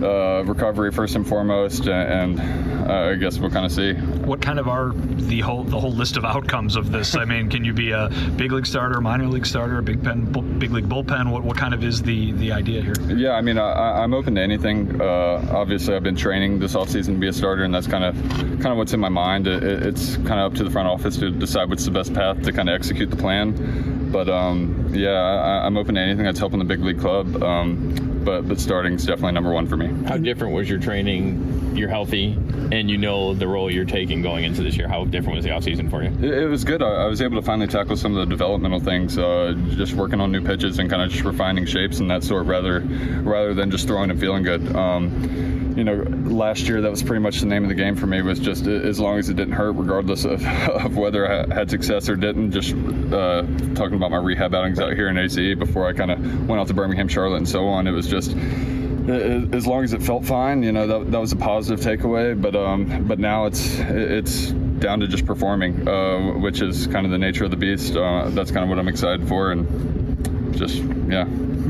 uh, 0.03 0.43
recovery 0.45 0.91
first 0.91 1.15
and 1.15 1.27
foremost, 1.27 1.87
and 1.87 2.39
uh, 2.39 3.11
I 3.11 3.15
guess 3.15 3.37
we'll 3.39 3.49
kind 3.49 3.65
of 3.65 3.71
see. 3.71 3.93
What 3.93 4.41
kind 4.41 4.59
of 4.59 4.67
are 4.67 4.91
the 4.93 5.41
whole 5.41 5.63
the 5.63 5.79
whole 5.79 5.91
list 5.91 6.17
of 6.17 6.25
outcomes 6.25 6.75
of 6.75 6.91
this? 6.91 7.15
I 7.15 7.25
mean, 7.25 7.49
can 7.49 7.63
you 7.63 7.73
be 7.73 7.91
a 7.91 8.09
big 8.35 8.51
league 8.51 8.65
starter, 8.65 8.99
minor 9.01 9.27
league 9.27 9.45
starter, 9.45 9.81
big 9.81 10.03
pen, 10.03 10.31
big 10.59 10.71
league 10.71 10.89
bullpen? 10.89 11.31
What 11.31 11.43
what 11.43 11.57
kind 11.57 11.73
of 11.73 11.83
is 11.83 12.01
the 12.01 12.31
the 12.33 12.51
idea 12.51 12.81
here? 12.81 12.95
Yeah, 13.07 13.31
I 13.31 13.41
mean, 13.41 13.57
I, 13.57 14.03
am 14.03 14.13
open 14.13 14.35
to 14.35 14.41
anything. 14.41 15.01
Uh, 15.01 15.47
obviously, 15.51 15.95
I've 15.95 16.03
been 16.03 16.15
training 16.15 16.59
this 16.59 16.75
offseason 16.75 17.07
to 17.07 17.19
be 17.19 17.27
a 17.27 17.33
starter, 17.33 17.63
and 17.63 17.73
that's 17.73 17.87
kind 17.87 18.03
of 18.03 18.15
kind 18.61 18.67
of 18.67 18.77
what's 18.77 18.93
in 18.93 18.99
my 18.99 19.09
mind. 19.09 19.47
It, 19.47 19.63
it's 19.63 20.17
kind 20.17 20.39
of 20.39 20.51
up 20.51 20.57
to 20.57 20.63
the 20.63 20.71
front 20.71 20.87
office 20.87 21.17
to 21.17 21.31
decide 21.31 21.69
what's 21.69 21.85
the 21.85 21.91
best 21.91 22.13
path 22.13 22.41
to 22.43 22.51
kind 22.51 22.69
of 22.69 22.75
execute 22.75 23.09
the 23.09 23.17
plan. 23.17 24.11
But 24.11 24.29
um, 24.29 24.91
yeah, 24.93 25.09
I, 25.09 25.67
am 25.67 25.77
open 25.77 25.95
to 25.95 26.01
anything 26.01 26.23
that's 26.23 26.39
helping 26.39 26.59
the 26.59 26.65
big 26.65 26.81
league 26.81 26.99
club. 26.99 27.41
Um, 27.43 28.04
but 28.25 28.47
but 28.47 28.59
starting 28.59 28.93
is 28.93 29.05
definitely 29.05 29.33
number 29.33 29.53
one 29.53 29.67
for 29.67 29.77
me. 29.77 29.87
How 30.07 30.17
different 30.17 30.53
was 30.53 30.69
your 30.69 30.79
training? 30.79 31.75
You're 31.75 31.89
healthy, 31.89 32.33
and 32.71 32.89
you 32.89 32.97
know 32.97 33.33
the 33.33 33.47
role 33.47 33.71
you're 33.71 33.85
taking 33.85 34.21
going 34.21 34.43
into 34.43 34.63
this 34.63 34.75
year. 34.75 34.87
How 34.87 35.05
different 35.05 35.35
was 35.35 35.45
the 35.45 35.51
offseason 35.51 35.89
for 35.89 36.03
you? 36.03 36.09
It, 36.09 36.43
it 36.43 36.47
was 36.47 36.63
good. 36.63 36.81
I, 36.81 37.03
I, 37.03 37.05
was 37.05 37.21
able 37.21 37.39
to 37.39 37.45
finally 37.45 37.67
tackle 37.67 37.95
some 37.95 38.17
of 38.17 38.27
the 38.27 38.29
developmental 38.29 38.79
things, 38.79 39.17
uh, 39.17 39.53
just 39.71 39.93
working 39.93 40.19
on 40.19 40.31
new 40.31 40.41
pitches 40.41 40.79
and 40.79 40.89
kind 40.89 41.01
of 41.01 41.11
just 41.11 41.23
refining 41.23 41.65
shapes 41.65 41.99
and 41.99 42.09
that 42.09 42.23
sort, 42.23 42.47
rather 42.47 42.79
rather 42.79 43.53
than 43.53 43.71
just 43.71 43.87
throwing 43.87 44.09
and 44.09 44.19
feeling 44.19 44.43
good. 44.43 44.75
Um, 44.75 45.55
you 45.75 45.83
know, 45.83 46.03
last 46.23 46.61
year 46.61 46.81
that 46.81 46.89
was 46.89 47.03
pretty 47.03 47.21
much 47.21 47.41
the 47.41 47.45
name 47.45 47.63
of 47.63 47.69
the 47.69 47.75
game 47.75 47.95
for 47.95 48.07
me 48.07 48.21
was 48.21 48.39
just 48.39 48.65
as 48.65 48.99
long 48.99 49.19
as 49.19 49.29
it 49.29 49.35
didn't 49.35 49.53
hurt, 49.53 49.73
regardless 49.73 50.23
of, 50.23 50.45
of 50.45 50.95
whether 50.95 51.29
I 51.29 51.53
had 51.53 51.69
success 51.69 52.07
or 52.07 52.15
didn't. 52.15 52.51
Just 52.51 52.73
uh, 52.73 53.41
talking 53.75 53.95
about 53.95 54.11
my 54.11 54.17
rehab 54.17 54.55
outings 54.55 54.79
out 54.79 54.93
here 54.93 55.09
in 55.09 55.17
ACE 55.17 55.57
before 55.57 55.87
I 55.87 55.93
kind 55.93 56.11
of 56.11 56.47
went 56.47 56.61
out 56.61 56.67
to 56.67 56.73
Birmingham, 56.73 57.07
Charlotte, 57.07 57.37
and 57.37 57.49
so 57.49 57.65
on. 57.65 57.87
It 57.87 57.91
was 57.91 58.07
just 58.07 58.14
as 58.17 59.67
long 59.67 59.83
as 59.83 59.93
it 59.93 60.01
felt 60.01 60.25
fine, 60.25 60.63
you 60.63 60.71
know, 60.71 60.87
that, 60.87 61.11
that 61.11 61.19
was 61.19 61.31
a 61.31 61.35
positive 61.35 61.83
takeaway. 61.83 62.39
But 62.39 62.55
um, 62.55 63.07
but 63.07 63.19
now 63.19 63.45
it's 63.45 63.77
it's 63.79 64.51
down 64.51 64.99
to 64.99 65.07
just 65.07 65.25
performing, 65.25 65.87
uh, 65.87 66.33
which 66.39 66.61
is 66.61 66.87
kind 66.87 67.05
of 67.05 67.11
the 67.11 67.17
nature 67.17 67.45
of 67.45 67.51
the 67.51 67.57
beast. 67.57 67.95
Uh, 67.95 68.29
that's 68.29 68.51
kind 68.51 68.63
of 68.63 68.69
what 68.69 68.79
I'm 68.79 68.87
excited 68.87 69.27
for, 69.27 69.51
and 69.51 70.55
just 70.55 70.75
yeah. 71.07 71.25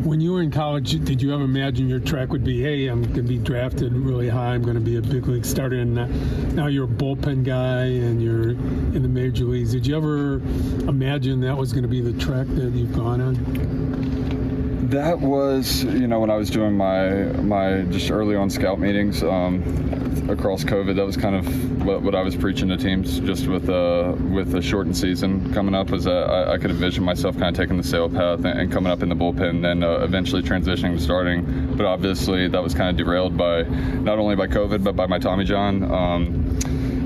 When 0.05 0.21
you 0.21 0.33
were 0.33 0.41
in 0.43 0.51
college, 0.51 1.03
did 1.03 1.19
you 1.19 1.33
ever 1.33 1.43
imagine 1.43 1.89
your 1.89 1.99
track 1.99 2.31
would 2.31 2.43
be, 2.43 2.61
hey, 2.61 2.87
I'm 2.87 3.01
going 3.01 3.15
to 3.15 3.23
be 3.23 3.39
drafted 3.39 3.91
really 3.93 4.29
high, 4.29 4.53
I'm 4.53 4.61
going 4.61 4.75
to 4.75 4.81
be 4.81 4.97
a 4.97 5.01
big 5.01 5.25
league 5.25 5.45
starter, 5.45 5.79
and 5.79 6.55
now 6.55 6.67
you're 6.67 6.85
a 6.85 6.87
bullpen 6.87 7.43
guy 7.43 7.85
and 7.85 8.21
you're 8.21 8.49
in 8.49 9.01
the 9.01 9.07
major 9.07 9.45
leagues. 9.45 9.71
Did 9.71 9.87
you 9.87 9.97
ever 9.97 10.35
imagine 10.87 11.41
that 11.41 11.57
was 11.57 11.73
going 11.73 11.83
to 11.83 11.89
be 11.89 12.01
the 12.01 12.13
track 12.23 12.45
that 12.49 12.71
you've 12.73 12.93
gone 12.93 13.19
on? 13.19 14.24
That 14.89 15.19
was, 15.19 15.83
you 15.83 16.07
know, 16.07 16.19
when 16.19 16.29
I 16.29 16.35
was 16.35 16.49
doing 16.49 16.77
my 16.77 17.23
my 17.41 17.81
just 17.83 18.11
early 18.11 18.35
on 18.35 18.49
scout 18.49 18.79
meetings. 18.79 19.23
Um, 19.23 19.63
across 20.29 20.63
COVID, 20.63 20.95
that 20.95 21.05
was 21.05 21.17
kind 21.17 21.35
of 21.35 21.85
what, 21.85 22.01
what 22.01 22.15
I 22.15 22.21
was 22.21 22.35
preaching 22.35 22.69
to 22.69 22.77
teams. 22.77 23.19
Just 23.19 23.47
with 23.47 23.69
uh, 23.69 24.15
with 24.31 24.53
a 24.55 24.61
shortened 24.61 24.97
season 24.97 25.53
coming 25.53 25.75
up, 25.75 25.89
was 25.89 26.05
that 26.05 26.29
I, 26.29 26.53
I 26.53 26.57
could 26.57 26.71
envision 26.71 27.03
myself 27.03 27.37
kind 27.37 27.55
of 27.55 27.55
taking 27.55 27.77
the 27.77 27.83
Sale 27.83 28.09
path 28.09 28.39
and, 28.39 28.59
and 28.59 28.71
coming 28.71 28.91
up 28.91 29.03
in 29.03 29.09
the 29.09 29.15
bullpen, 29.15 29.61
then 29.61 29.83
uh, 29.83 29.99
eventually 29.99 30.41
transitioning 30.41 30.95
to 30.97 31.01
starting. 31.01 31.75
But 31.75 31.85
obviously, 31.85 32.47
that 32.47 32.61
was 32.61 32.73
kind 32.73 32.89
of 32.89 32.97
derailed 32.97 33.37
by 33.37 33.63
not 33.63 34.19
only 34.19 34.35
by 34.35 34.47
COVID, 34.47 34.83
but 34.83 34.95
by 34.95 35.07
my 35.07 35.19
Tommy 35.19 35.45
John. 35.45 35.83
Um, 35.91 36.57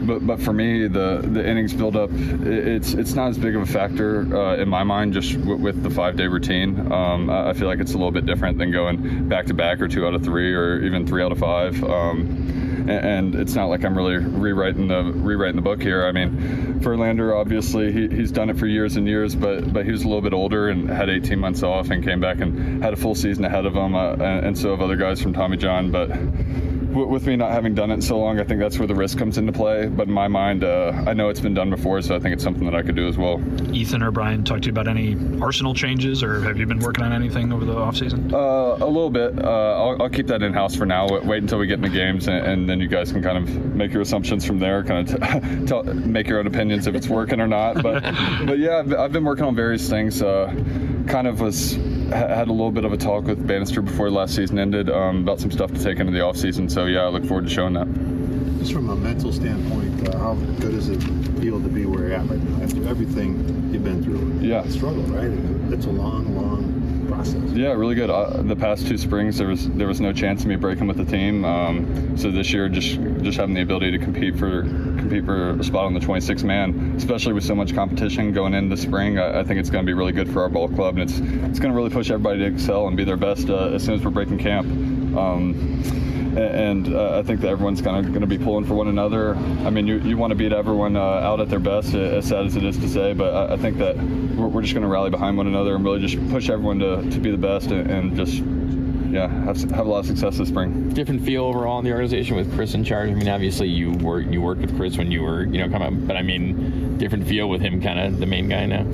but, 0.09 0.25
but 0.25 0.41
for 0.41 0.51
me, 0.51 0.87
the, 0.87 1.21
the 1.23 1.47
innings 1.47 1.71
build 1.71 1.95
up, 1.95 2.09
it's 2.11 2.93
it's 2.93 3.13
not 3.13 3.29
as 3.29 3.37
big 3.37 3.55
of 3.55 3.61
a 3.61 3.65
factor 3.65 4.21
uh, 4.35 4.57
in 4.57 4.67
my 4.67 4.83
mind 4.83 5.13
just 5.13 5.33
w- 5.33 5.57
with 5.57 5.83
the 5.83 5.89
five 5.89 6.17
day 6.17 6.25
routine. 6.25 6.91
Um, 6.91 7.29
I 7.29 7.53
feel 7.53 7.67
like 7.67 7.79
it's 7.79 7.93
a 7.93 7.97
little 7.97 8.11
bit 8.11 8.25
different 8.25 8.57
than 8.57 8.71
going 8.71 9.29
back 9.29 9.45
to 9.45 9.53
back 9.53 9.81
or 9.81 9.87
two 9.87 10.07
out 10.07 10.15
of 10.15 10.23
three 10.23 10.53
or 10.53 10.81
even 10.81 11.05
three 11.05 11.21
out 11.21 11.31
of 11.31 11.37
five. 11.37 11.81
Um, 11.83 12.59
and 12.89 13.35
it's 13.35 13.53
not 13.53 13.65
like 13.65 13.85
I'm 13.85 13.95
really 13.95 14.17
rewriting 14.17 14.87
the 14.87 15.03
rewriting 15.03 15.57
the 15.57 15.61
book 15.61 15.79
here. 15.79 16.07
I 16.07 16.11
mean, 16.11 16.79
Verlander 16.79 17.39
obviously 17.39 17.91
he, 17.91 18.07
he's 18.07 18.31
done 18.31 18.49
it 18.49 18.57
for 18.57 18.65
years 18.65 18.95
and 18.95 19.07
years, 19.07 19.35
but 19.35 19.71
but 19.71 19.85
he 19.85 19.91
was 19.91 20.01
a 20.01 20.07
little 20.07 20.23
bit 20.23 20.33
older 20.33 20.69
and 20.69 20.89
had 20.89 21.09
18 21.09 21.37
months 21.37 21.61
off 21.61 21.91
and 21.91 22.03
came 22.03 22.19
back 22.19 22.39
and 22.39 22.83
had 22.83 22.93
a 22.93 22.97
full 22.97 23.13
season 23.13 23.45
ahead 23.45 23.67
of 23.67 23.75
him, 23.75 23.93
uh, 23.93 24.13
and, 24.13 24.47
and 24.47 24.57
so 24.57 24.71
have 24.71 24.81
other 24.81 24.95
guys 24.95 25.21
from 25.21 25.33
Tommy 25.33 25.57
John, 25.57 25.91
but 25.91 26.09
with 26.89 27.27
me 27.27 27.35
not 27.35 27.51
having 27.51 27.75
done 27.75 27.91
it 27.91 28.03
so 28.03 28.19
long, 28.19 28.39
I 28.39 28.43
think 28.43 28.59
that's 28.59 28.77
where 28.79 28.87
the 28.87 28.95
risk 28.95 29.17
comes 29.17 29.37
into 29.37 29.51
play. 29.51 29.87
But 29.87 30.07
in 30.07 30.13
my 30.13 30.27
mind, 30.27 30.63
uh, 30.63 31.03
I 31.07 31.13
know 31.13 31.29
it's 31.29 31.39
been 31.39 31.53
done 31.53 31.69
before, 31.69 32.01
so 32.01 32.15
I 32.15 32.19
think 32.19 32.33
it's 32.33 32.43
something 32.43 32.65
that 32.65 32.75
I 32.75 32.81
could 32.81 32.95
do 32.95 33.07
as 33.07 33.17
well. 33.17 33.41
Ethan 33.73 34.01
or 34.01 34.11
Brian 34.11 34.43
talk 34.43 34.61
to 34.61 34.65
you 34.65 34.71
about 34.71 34.87
any 34.87 35.15
arsenal 35.41 35.73
changes, 35.73 36.23
or 36.23 36.41
have 36.41 36.57
you 36.57 36.65
been 36.65 36.79
working 36.79 37.03
on 37.03 37.13
anything 37.13 37.53
over 37.53 37.65
the 37.65 37.73
offseason? 37.73 38.33
Uh, 38.33 38.83
a 38.83 38.87
little 38.87 39.09
bit. 39.09 39.43
Uh, 39.43 39.49
I'll, 39.49 40.01
I'll, 40.03 40.09
keep 40.09 40.27
that 40.27 40.41
in 40.41 40.53
house 40.53 40.75
for 40.75 40.85
now. 40.85 41.07
Wait 41.07 41.41
until 41.41 41.59
we 41.59 41.67
get 41.67 41.75
in 41.75 41.81
the 41.81 41.89
games, 41.89 42.27
and, 42.27 42.45
and, 42.45 42.69
then 42.69 42.79
you 42.79 42.87
guys 42.87 43.11
can 43.11 43.21
kind 43.21 43.37
of 43.37 43.49
make 43.75 43.93
your 43.93 44.01
assumptions 44.01 44.45
from 44.45 44.59
there. 44.59 44.83
Kind 44.83 45.09
of 45.09 45.21
t- 45.21 45.65
tell, 45.65 45.83
make 45.83 46.27
your 46.27 46.39
own 46.39 46.47
opinions 46.47 46.87
if 46.87 46.95
it's 46.95 47.07
working 47.07 47.39
or 47.39 47.47
not. 47.47 47.81
But 47.81 48.01
but 48.45 48.59
yeah, 48.59 48.79
I've, 48.79 48.93
I've 48.93 49.11
been 49.11 49.23
working 49.23 49.45
on 49.45 49.55
various 49.55 49.89
things. 49.89 50.21
Uh, 50.21 50.53
kind 51.07 51.27
of 51.27 51.41
was 51.41 51.77
had 52.09 52.47
a 52.47 52.51
little 52.51 52.71
bit 52.71 52.85
of 52.85 52.93
a 52.93 52.97
talk 52.97 53.25
with 53.25 53.45
Bannister 53.45 53.81
before 53.81 54.09
last 54.09 54.35
season 54.35 54.59
ended 54.59 54.89
um, 54.89 55.23
about 55.23 55.39
some 55.39 55.51
stuff 55.51 55.71
to 55.71 55.83
take 55.83 55.99
into 55.99 56.11
the 56.11 56.19
offseason. 56.19 56.69
So 56.69 56.78
yeah, 56.85 57.01
I 57.01 57.09
look 57.09 57.25
forward 57.25 57.45
to 57.45 57.49
showing 57.49 57.73
that. 57.73 57.87
Just 58.59 58.73
from 58.73 58.89
a 58.89 58.95
mental 58.95 59.31
standpoint, 59.31 60.09
uh, 60.09 60.17
how 60.17 60.33
good 60.59 60.71
does 60.71 60.89
it 60.89 61.01
feel 61.39 61.61
to 61.61 61.69
be 61.69 61.85
where 61.85 62.07
you're 62.07 62.13
at 62.13 62.29
right 62.29 62.41
now 62.41 62.63
after 62.63 62.87
everything 62.87 63.37
you've 63.71 63.83
been 63.83 64.03
through? 64.03 64.45
Yeah, 64.45 64.67
struggle, 64.67 65.03
right? 65.03 65.31
It's 65.73 65.85
a 65.85 65.89
long, 65.89 66.35
long 66.35 67.07
process. 67.09 67.51
Yeah, 67.51 67.73
really 67.73 67.95
good. 67.95 68.09
Uh, 68.09 68.41
the 68.43 68.55
past 68.55 68.87
two 68.87 68.97
springs, 68.97 69.37
there 69.37 69.47
was 69.47 69.69
there 69.71 69.87
was 69.87 69.99
no 69.99 70.13
chance 70.13 70.41
of 70.41 70.47
me 70.47 70.55
breaking 70.55 70.87
with 70.87 70.97
the 70.97 71.05
team. 71.05 71.43
Um, 71.43 72.17
so 72.17 72.31
this 72.31 72.53
year, 72.53 72.69
just 72.69 72.99
just 73.21 73.37
having 73.37 73.55
the 73.55 73.61
ability 73.61 73.91
to 73.91 73.97
compete 73.97 74.37
for 74.37 74.63
compete 74.63 75.25
for 75.25 75.51
a 75.51 75.63
spot 75.63 75.85
on 75.85 75.93
the 75.93 75.99
26 75.99 76.43
man, 76.43 76.93
especially 76.97 77.33
with 77.33 77.43
so 77.43 77.55
much 77.55 77.73
competition 77.73 78.31
going 78.31 78.53
into 78.53 78.75
the 78.75 78.81
spring, 78.81 79.17
I, 79.17 79.39
I 79.39 79.43
think 79.43 79.59
it's 79.59 79.69
going 79.69 79.85
to 79.85 79.89
be 79.89 79.93
really 79.93 80.13
good 80.13 80.31
for 80.31 80.41
our 80.41 80.49
ball 80.49 80.69
club, 80.69 80.97
and 80.97 81.09
it's 81.09 81.19
it's 81.19 81.59
going 81.59 81.71
to 81.71 81.77
really 81.77 81.89
push 81.89 82.09
everybody 82.09 82.39
to 82.39 82.45
excel 82.45 82.87
and 82.87 82.95
be 82.95 83.03
their 83.03 83.17
best 83.17 83.49
uh, 83.49 83.69
as 83.69 83.83
soon 83.83 83.95
as 83.95 84.03
we're 84.03 84.11
breaking 84.11 84.37
camp. 84.37 84.67
Um, 85.17 85.83
and 86.37 86.93
uh, 86.93 87.19
I 87.19 87.23
think 87.23 87.41
that 87.41 87.49
everyone's 87.49 87.81
kind 87.81 87.97
of 87.97 88.11
going 88.11 88.21
to 88.21 88.27
be 88.27 88.37
pulling 88.37 88.65
for 88.65 88.75
one 88.75 88.87
another. 88.87 89.35
I 89.35 89.69
mean, 89.69 89.87
you, 89.87 89.97
you 89.99 90.17
want 90.17 90.31
to 90.31 90.35
beat 90.35 90.53
everyone 90.53 90.95
uh, 90.95 91.01
out 91.01 91.39
at 91.39 91.49
their 91.49 91.59
best, 91.59 91.93
as 91.93 92.27
sad 92.27 92.45
as 92.45 92.55
it 92.55 92.63
is 92.63 92.77
to 92.77 92.87
say, 92.87 93.13
but 93.13 93.33
I, 93.33 93.53
I 93.53 93.57
think 93.57 93.77
that 93.77 93.97
we're, 93.97 94.47
we're 94.47 94.61
just 94.61 94.73
going 94.73 94.83
to 94.83 94.89
rally 94.89 95.09
behind 95.09 95.37
one 95.37 95.47
another 95.47 95.75
and 95.75 95.83
really 95.83 95.99
just 95.99 96.17
push 96.29 96.49
everyone 96.49 96.79
to, 96.79 97.09
to 97.09 97.19
be 97.19 97.31
the 97.31 97.37
best 97.37 97.71
and, 97.71 97.89
and 97.89 98.15
just 98.15 98.43
yeah, 99.11 99.27
have, 99.45 99.59
have 99.71 99.85
a 99.85 99.89
lot 99.89 99.99
of 99.99 100.05
success 100.05 100.37
this 100.37 100.49
spring. 100.49 100.89
Different 100.89 101.23
feel 101.23 101.45
overall 101.45 101.79
in 101.79 101.85
the 101.85 101.91
organization 101.91 102.35
with 102.35 102.53
Chris 102.53 102.73
in 102.73 102.83
charge. 102.83 103.09
I 103.09 103.13
mean, 103.13 103.27
obviously 103.27 103.67
you 103.67 103.93
were 103.93 104.21
you 104.21 104.41
worked 104.41 104.61
with 104.61 104.75
Chris 104.77 104.97
when 104.97 105.11
you 105.11 105.23
were 105.23 105.45
you 105.45 105.65
know 105.65 105.69
coming, 105.69 106.05
but 106.05 106.15
I 106.15 106.21
mean, 106.21 106.97
different 106.97 107.27
feel 107.27 107.49
with 107.49 107.61
him 107.61 107.81
kind 107.81 107.99
of 107.99 108.19
the 108.19 108.25
main 108.25 108.49
guy 108.49 108.65
now. 108.67 108.85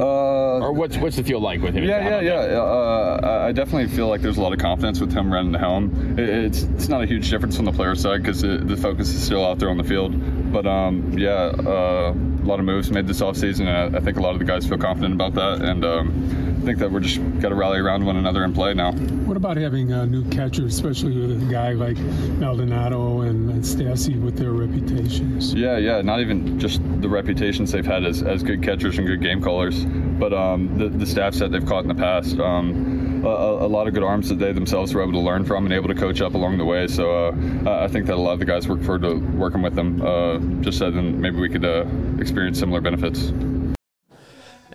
Uh, 0.00 0.33
or 0.62 0.72
what's 0.72 0.96
what's 0.96 1.16
the 1.16 1.24
feel 1.24 1.40
like 1.40 1.60
with 1.60 1.74
him? 1.74 1.84
Yeah, 1.84 2.20
yeah, 2.20 2.42
yeah. 2.44 2.58
Uh, 2.58 3.44
I 3.48 3.52
definitely 3.52 3.94
feel 3.94 4.08
like 4.08 4.20
there's 4.20 4.38
a 4.38 4.42
lot 4.42 4.52
of 4.52 4.58
confidence 4.58 5.00
with 5.00 5.12
him 5.12 5.32
running 5.32 5.52
the 5.52 5.58
helm. 5.58 6.18
It's 6.18 6.62
it's 6.62 6.88
not 6.88 7.02
a 7.02 7.06
huge 7.06 7.30
difference 7.30 7.58
on 7.58 7.64
the 7.64 7.72
player 7.72 7.94
side 7.94 8.22
because 8.22 8.42
the 8.42 8.78
focus 8.80 9.08
is 9.08 9.22
still 9.22 9.44
out 9.44 9.58
there 9.58 9.70
on 9.70 9.76
the 9.76 9.84
field. 9.84 10.14
But 10.54 10.68
um, 10.68 11.18
yeah, 11.18 11.50
uh, 11.66 12.14
a 12.14 12.46
lot 12.46 12.60
of 12.60 12.64
moves 12.64 12.88
made 12.88 13.08
this 13.08 13.20
offseason, 13.20 13.62
and 13.66 13.96
I, 13.96 13.98
I 13.98 14.00
think 14.00 14.18
a 14.18 14.20
lot 14.20 14.34
of 14.34 14.38
the 14.38 14.44
guys 14.44 14.64
feel 14.64 14.78
confident 14.78 15.12
about 15.12 15.34
that. 15.34 15.68
And 15.68 15.84
um, 15.84 16.58
I 16.62 16.64
think 16.64 16.78
that 16.78 16.92
we're 16.92 17.00
just 17.00 17.18
got 17.40 17.48
to 17.48 17.56
rally 17.56 17.80
around 17.80 18.06
one 18.06 18.16
another 18.16 18.44
and 18.44 18.54
play 18.54 18.72
now. 18.72 18.92
What 18.92 19.36
about 19.36 19.56
having 19.56 19.90
a 19.90 20.06
new 20.06 20.22
catcher, 20.30 20.64
especially 20.66 21.18
with 21.20 21.42
a 21.42 21.52
guy 21.52 21.72
like 21.72 21.98
Maldonado 22.38 23.22
and, 23.22 23.50
and 23.50 23.64
Stassi 23.64 24.14
with 24.22 24.38
their 24.38 24.52
reputations? 24.52 25.52
Yeah, 25.54 25.76
yeah. 25.76 26.00
Not 26.02 26.20
even 26.20 26.60
just 26.60 26.80
the 27.00 27.08
reputations 27.08 27.72
they've 27.72 27.84
had 27.84 28.04
as, 28.04 28.22
as 28.22 28.44
good 28.44 28.62
catchers 28.62 28.96
and 28.96 29.08
good 29.08 29.22
game 29.22 29.42
callers, 29.42 29.84
but 29.84 30.32
um, 30.32 30.78
the, 30.78 30.88
the 30.88 31.04
staffs 31.04 31.40
that 31.40 31.50
they've 31.50 31.66
caught 31.66 31.82
in 31.82 31.88
the 31.88 31.96
past. 31.96 32.38
Um, 32.38 33.03
a, 33.24 33.66
a, 33.66 33.68
lot 33.68 33.86
of 33.86 33.94
good 33.94 34.02
arms 34.02 34.28
that 34.28 34.38
they 34.38 34.52
themselves 34.52 34.94
were 34.94 35.02
able 35.02 35.12
to 35.12 35.18
learn 35.18 35.44
from 35.44 35.64
and 35.64 35.72
able 35.72 35.88
to 35.88 35.94
coach 35.94 36.20
up 36.20 36.34
along 36.34 36.58
the 36.58 36.64
way. 36.64 36.86
So 36.86 37.28
uh, 37.28 37.84
I 37.84 37.88
think 37.88 38.06
that 38.06 38.14
a 38.14 38.16
lot 38.16 38.32
of 38.32 38.38
the 38.38 38.44
guys 38.44 38.68
look 38.68 38.82
forward 38.82 39.02
to 39.02 39.14
working 39.36 39.62
with 39.62 39.74
them. 39.74 40.00
Uh, 40.02 40.38
just 40.62 40.78
so 40.78 40.90
then 40.90 41.20
maybe 41.20 41.36
we 41.36 41.48
could 41.48 41.64
uh, 41.64 41.86
experience 42.18 42.58
similar 42.58 42.80
benefits. 42.80 43.32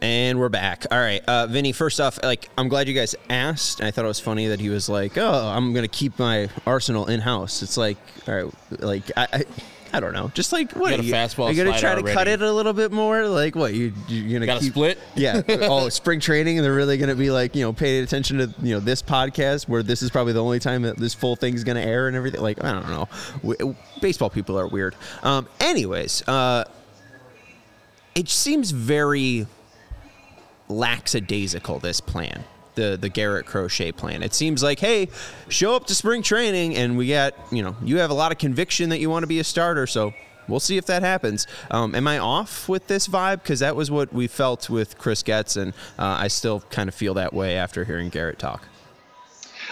And 0.02 0.40
we're 0.40 0.50
back. 0.50 0.86
All 0.92 0.98
right, 0.98 1.22
uh, 1.28 1.48
Vinnie. 1.48 1.74
First 1.74 2.00
off, 2.00 2.24
like 2.24 2.50
I'm 2.58 2.70
glad 2.70 2.88
you 2.88 2.94
guys 2.94 3.16
asked. 3.30 3.82
I 3.82 3.92
thought 3.92 4.06
it 4.06 4.08
was 4.08 4.20
funny 4.20 4.48
that 4.48 4.62
he 4.62 4.70
was 4.70 4.88
like, 4.88 5.18
"Oh, 5.18 5.48
I'm 5.50 5.74
gonna 5.74 5.90
keep 5.90 6.18
my 6.18 6.50
arsenal 6.66 7.08
in 7.08 7.20
house." 7.20 7.62
It's 7.62 7.76
like, 7.76 7.98
all 8.26 8.34
right, 8.34 8.54
like 8.82 9.12
I, 9.18 9.28
I, 9.34 9.46
I 9.92 10.00
don't 10.00 10.14
know. 10.14 10.32
Just 10.34 10.54
like 10.54 10.74
what? 10.74 10.92
got 10.92 11.00
a 11.00 11.04
you, 11.04 11.14
fastball 11.14 11.46
Are 11.48 11.52
you 11.52 11.64
gonna 11.64 11.80
try 11.80 11.96
to 11.96 12.04
cut 12.04 12.28
it 12.28 12.42
a 12.42 12.52
little 12.52 12.74
bit 12.74 12.92
more? 12.92 13.28
Like 13.28 13.56
what? 13.56 13.74
You 13.74 13.94
you 14.08 14.34
gonna 14.34 14.46
Got 14.46 14.58
a 14.58 14.60
keep, 14.60 14.74
split? 14.74 15.00
Yeah. 15.16 15.42
oh, 15.50 15.90
spring 15.90 16.20
training. 16.20 16.58
and 16.58 16.66
They're 16.66 16.74
really 16.74 16.98
gonna 16.98 17.16
be 17.16 17.32
like 17.32 17.56
you 17.56 17.64
know 17.64 17.74
paying 17.74 18.04
attention 18.04 18.38
to 18.38 18.54
you 18.62 18.76
know 18.76 18.80
this 18.80 19.02
podcast 19.02 19.68
where 19.68 19.84
this 19.84 20.02
is 20.02 20.10
probably 20.12 20.34
the 20.34 20.44
only 20.44 20.60
time 20.60 20.84
that 20.84 20.98
this 20.98 21.14
full 21.14 21.36
thing's 21.36 21.64
gonna 21.64 21.82
air 21.82 22.08
and 22.08 22.16
everything. 22.16 22.42
Like 22.42 22.64
I 22.64 22.72
don't 22.74 22.90
know. 22.90 23.08
W- 23.42 23.76
baseball 24.02 24.30
people 24.30 24.60
are 24.60 24.68
weird. 24.68 24.96
Um. 25.24 25.48
Anyways, 25.60 26.28
uh, 26.28 26.66
it 28.16 28.30
seems 28.30 28.72
very 28.72 29.48
lackadaisical 30.68 31.80
this 31.80 32.00
plan 32.00 32.44
the 32.80 32.98
the 32.98 33.10
Garrett 33.10 33.46
Crochet 33.46 33.92
plan. 33.92 34.24
It 34.24 34.34
seems 34.34 34.64
like, 34.64 34.80
hey, 34.80 35.10
show 35.50 35.76
up 35.76 35.86
to 35.88 35.96
spring 35.96 36.22
training 36.24 36.76
and 36.76 36.98
we 36.98 37.10
got, 37.10 37.34
you 37.52 37.62
know, 37.62 37.76
you 37.84 37.98
have 37.98 38.10
a 38.10 38.14
lot 38.14 38.32
of 38.32 38.38
conviction 38.38 38.90
that 38.90 39.00
you 39.00 39.10
want 39.10 39.24
to 39.24 39.28
be 39.28 39.40
a 39.40 39.44
starter, 39.44 39.86
so 39.86 40.14
we'll 40.48 40.60
see 40.60 40.78
if 40.78 40.86
that 40.86 41.04
happens. 41.04 41.46
Um, 41.70 41.94
am 41.94 42.08
I 42.08 42.18
off 42.18 42.70
with 42.70 42.88
this 42.88 43.08
vibe? 43.08 43.44
Because 43.44 43.60
that 43.60 43.76
was 43.76 43.92
what 43.92 44.14
we 44.14 44.28
felt 44.28 44.70
with 44.70 44.98
Chris 44.98 45.24
Getz, 45.24 45.56
and 45.58 45.74
uh, 45.98 46.18
I 46.20 46.28
still 46.30 46.62
kind 46.72 46.88
of 46.88 46.96
feel 46.96 47.14
that 47.16 47.34
way 47.34 47.56
after 47.56 47.84
hearing 47.84 48.10
Garrett 48.10 48.40
talk. 48.40 48.68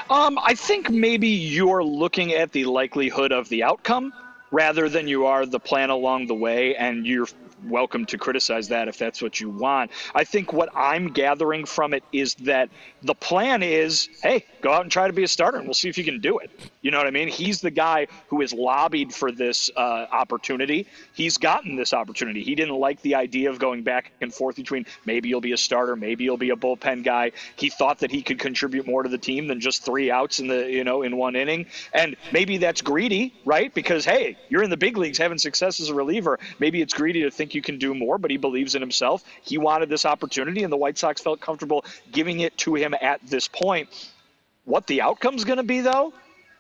Um, 0.10 0.38
I 0.42 0.54
think 0.54 0.90
maybe 0.90 1.28
you're 1.28 1.84
looking 1.84 2.34
at 2.34 2.52
the 2.52 2.66
likelihood 2.66 3.32
of 3.32 3.50
the 3.50 3.64
outcome 3.64 4.14
rather 4.52 4.88
than 4.88 5.08
you 5.08 5.26
are 5.26 5.46
the 5.46 5.60
plan 5.60 5.90
along 5.90 6.28
the 6.28 6.36
way, 6.36 6.76
and 6.76 7.06
you're 7.06 7.28
welcome 7.66 8.06
to 8.06 8.18
criticize 8.18 8.68
that 8.70 8.88
if 8.88 8.98
that's 8.98 9.22
what 9.22 9.40
you 9.40 9.50
want. 9.50 9.92
I 10.14 10.24
think 10.24 10.54
what 10.54 10.70
I'm 10.76 11.08
gathering 11.08 11.66
from 11.66 11.94
it 11.94 12.04
is 12.12 12.36
that 12.36 12.70
the 13.02 13.16
plan 13.16 13.64
is, 13.64 14.10
hey, 14.22 14.46
go 14.62 14.72
out 14.72 14.82
and 14.84 14.92
try 14.92 15.08
to 15.08 15.14
be 15.14 15.24
a 15.24 15.28
starter, 15.28 15.58
and 15.58 15.68
we'll 15.68 15.74
see 15.74 15.90
if 15.90 15.98
you 15.98 16.04
can 16.04 16.20
do 16.20 16.40
it. 16.40 16.52
You 16.82 16.92
know 16.92 16.98
what 16.98 17.08
I 17.08 17.12
mean? 17.12 17.28
He's 17.28 17.62
the 17.62 17.72
guy 17.72 18.08
who 18.28 18.42
has 18.42 18.54
lobbied 18.54 19.14
for 19.14 19.32
this 19.32 19.70
uh, 19.76 20.06
opportunity. 20.12 20.88
He's 21.14 21.38
gotten 21.38 21.76
this 21.76 21.94
opportunity. 21.94 22.44
He 22.44 22.56
didn't 22.56 22.76
like 22.76 23.02
the 23.02 23.16
idea 23.16 23.50
of 23.50 23.60
going 23.60 23.84
back 23.84 24.12
and 24.22 24.34
forth 24.34 24.56
between 24.56 24.86
maybe 25.06 25.30
you'll 25.30 25.42
be 25.42 25.52
a 25.52 25.58
starter, 25.58 25.96
maybe 25.96 26.24
you'll 26.24 26.38
be 26.38 26.52
a 26.52 26.56
bullpen 26.56 27.04
guy. 27.04 27.32
He 27.56 27.70
thought 27.70 28.00
that 28.00 28.12
he 28.12 28.22
could 28.22 28.40
contribute 28.40 28.88
more 28.88 29.04
to 29.04 29.10
the 29.10 29.18
team 29.18 29.48
than 29.48 29.60
just 29.60 29.84
three 29.84 30.12
outs 30.12 30.40
in 30.40 30.48
the 30.48 30.72
you 30.72 30.84
know 30.84 31.02
in 31.02 31.18
one 31.18 31.36
inning, 31.36 31.66
and 31.94 32.16
maybe 32.32 32.58
that's 32.58 32.82
greedy, 32.82 33.34
right? 33.46 33.74
Because 33.74 34.06
hey, 34.06 34.38
you're 34.50 34.64
in 34.64 34.70
the 34.70 34.78
big 34.78 34.98
leagues 34.98 35.18
having 35.18 35.38
success 35.38 35.80
as 35.80 35.90
a 35.90 35.94
reliever. 35.94 36.40
Maybe 36.60 36.82
it's 36.82 36.94
greedy 36.94 37.24
to 37.24 37.32
think 37.32 37.47
you 37.56 37.62
can 37.62 37.77
do 37.77 37.94
more, 37.94 38.18
but 38.18 38.32
he 38.32 38.38
believes 38.38 38.75
in 38.75 38.82
himself. 38.82 39.24
He 39.42 39.58
wanted 39.58 39.89
this 39.89 40.06
opportunity, 40.06 40.63
and 40.63 40.72
the 40.72 40.77
White 40.77 40.98
Sox 40.98 41.22
felt 41.22 41.39
comfortable 41.42 41.86
giving 42.12 42.39
it 42.39 42.58
to 42.60 42.75
him 42.75 42.96
at 43.00 43.22
this 43.25 43.48
point. 43.48 43.89
What 44.66 44.88
the 44.88 45.01
outcome's 45.01 45.46
going 45.46 45.58
to 45.58 45.63
be, 45.63 45.82
though, 45.82 46.13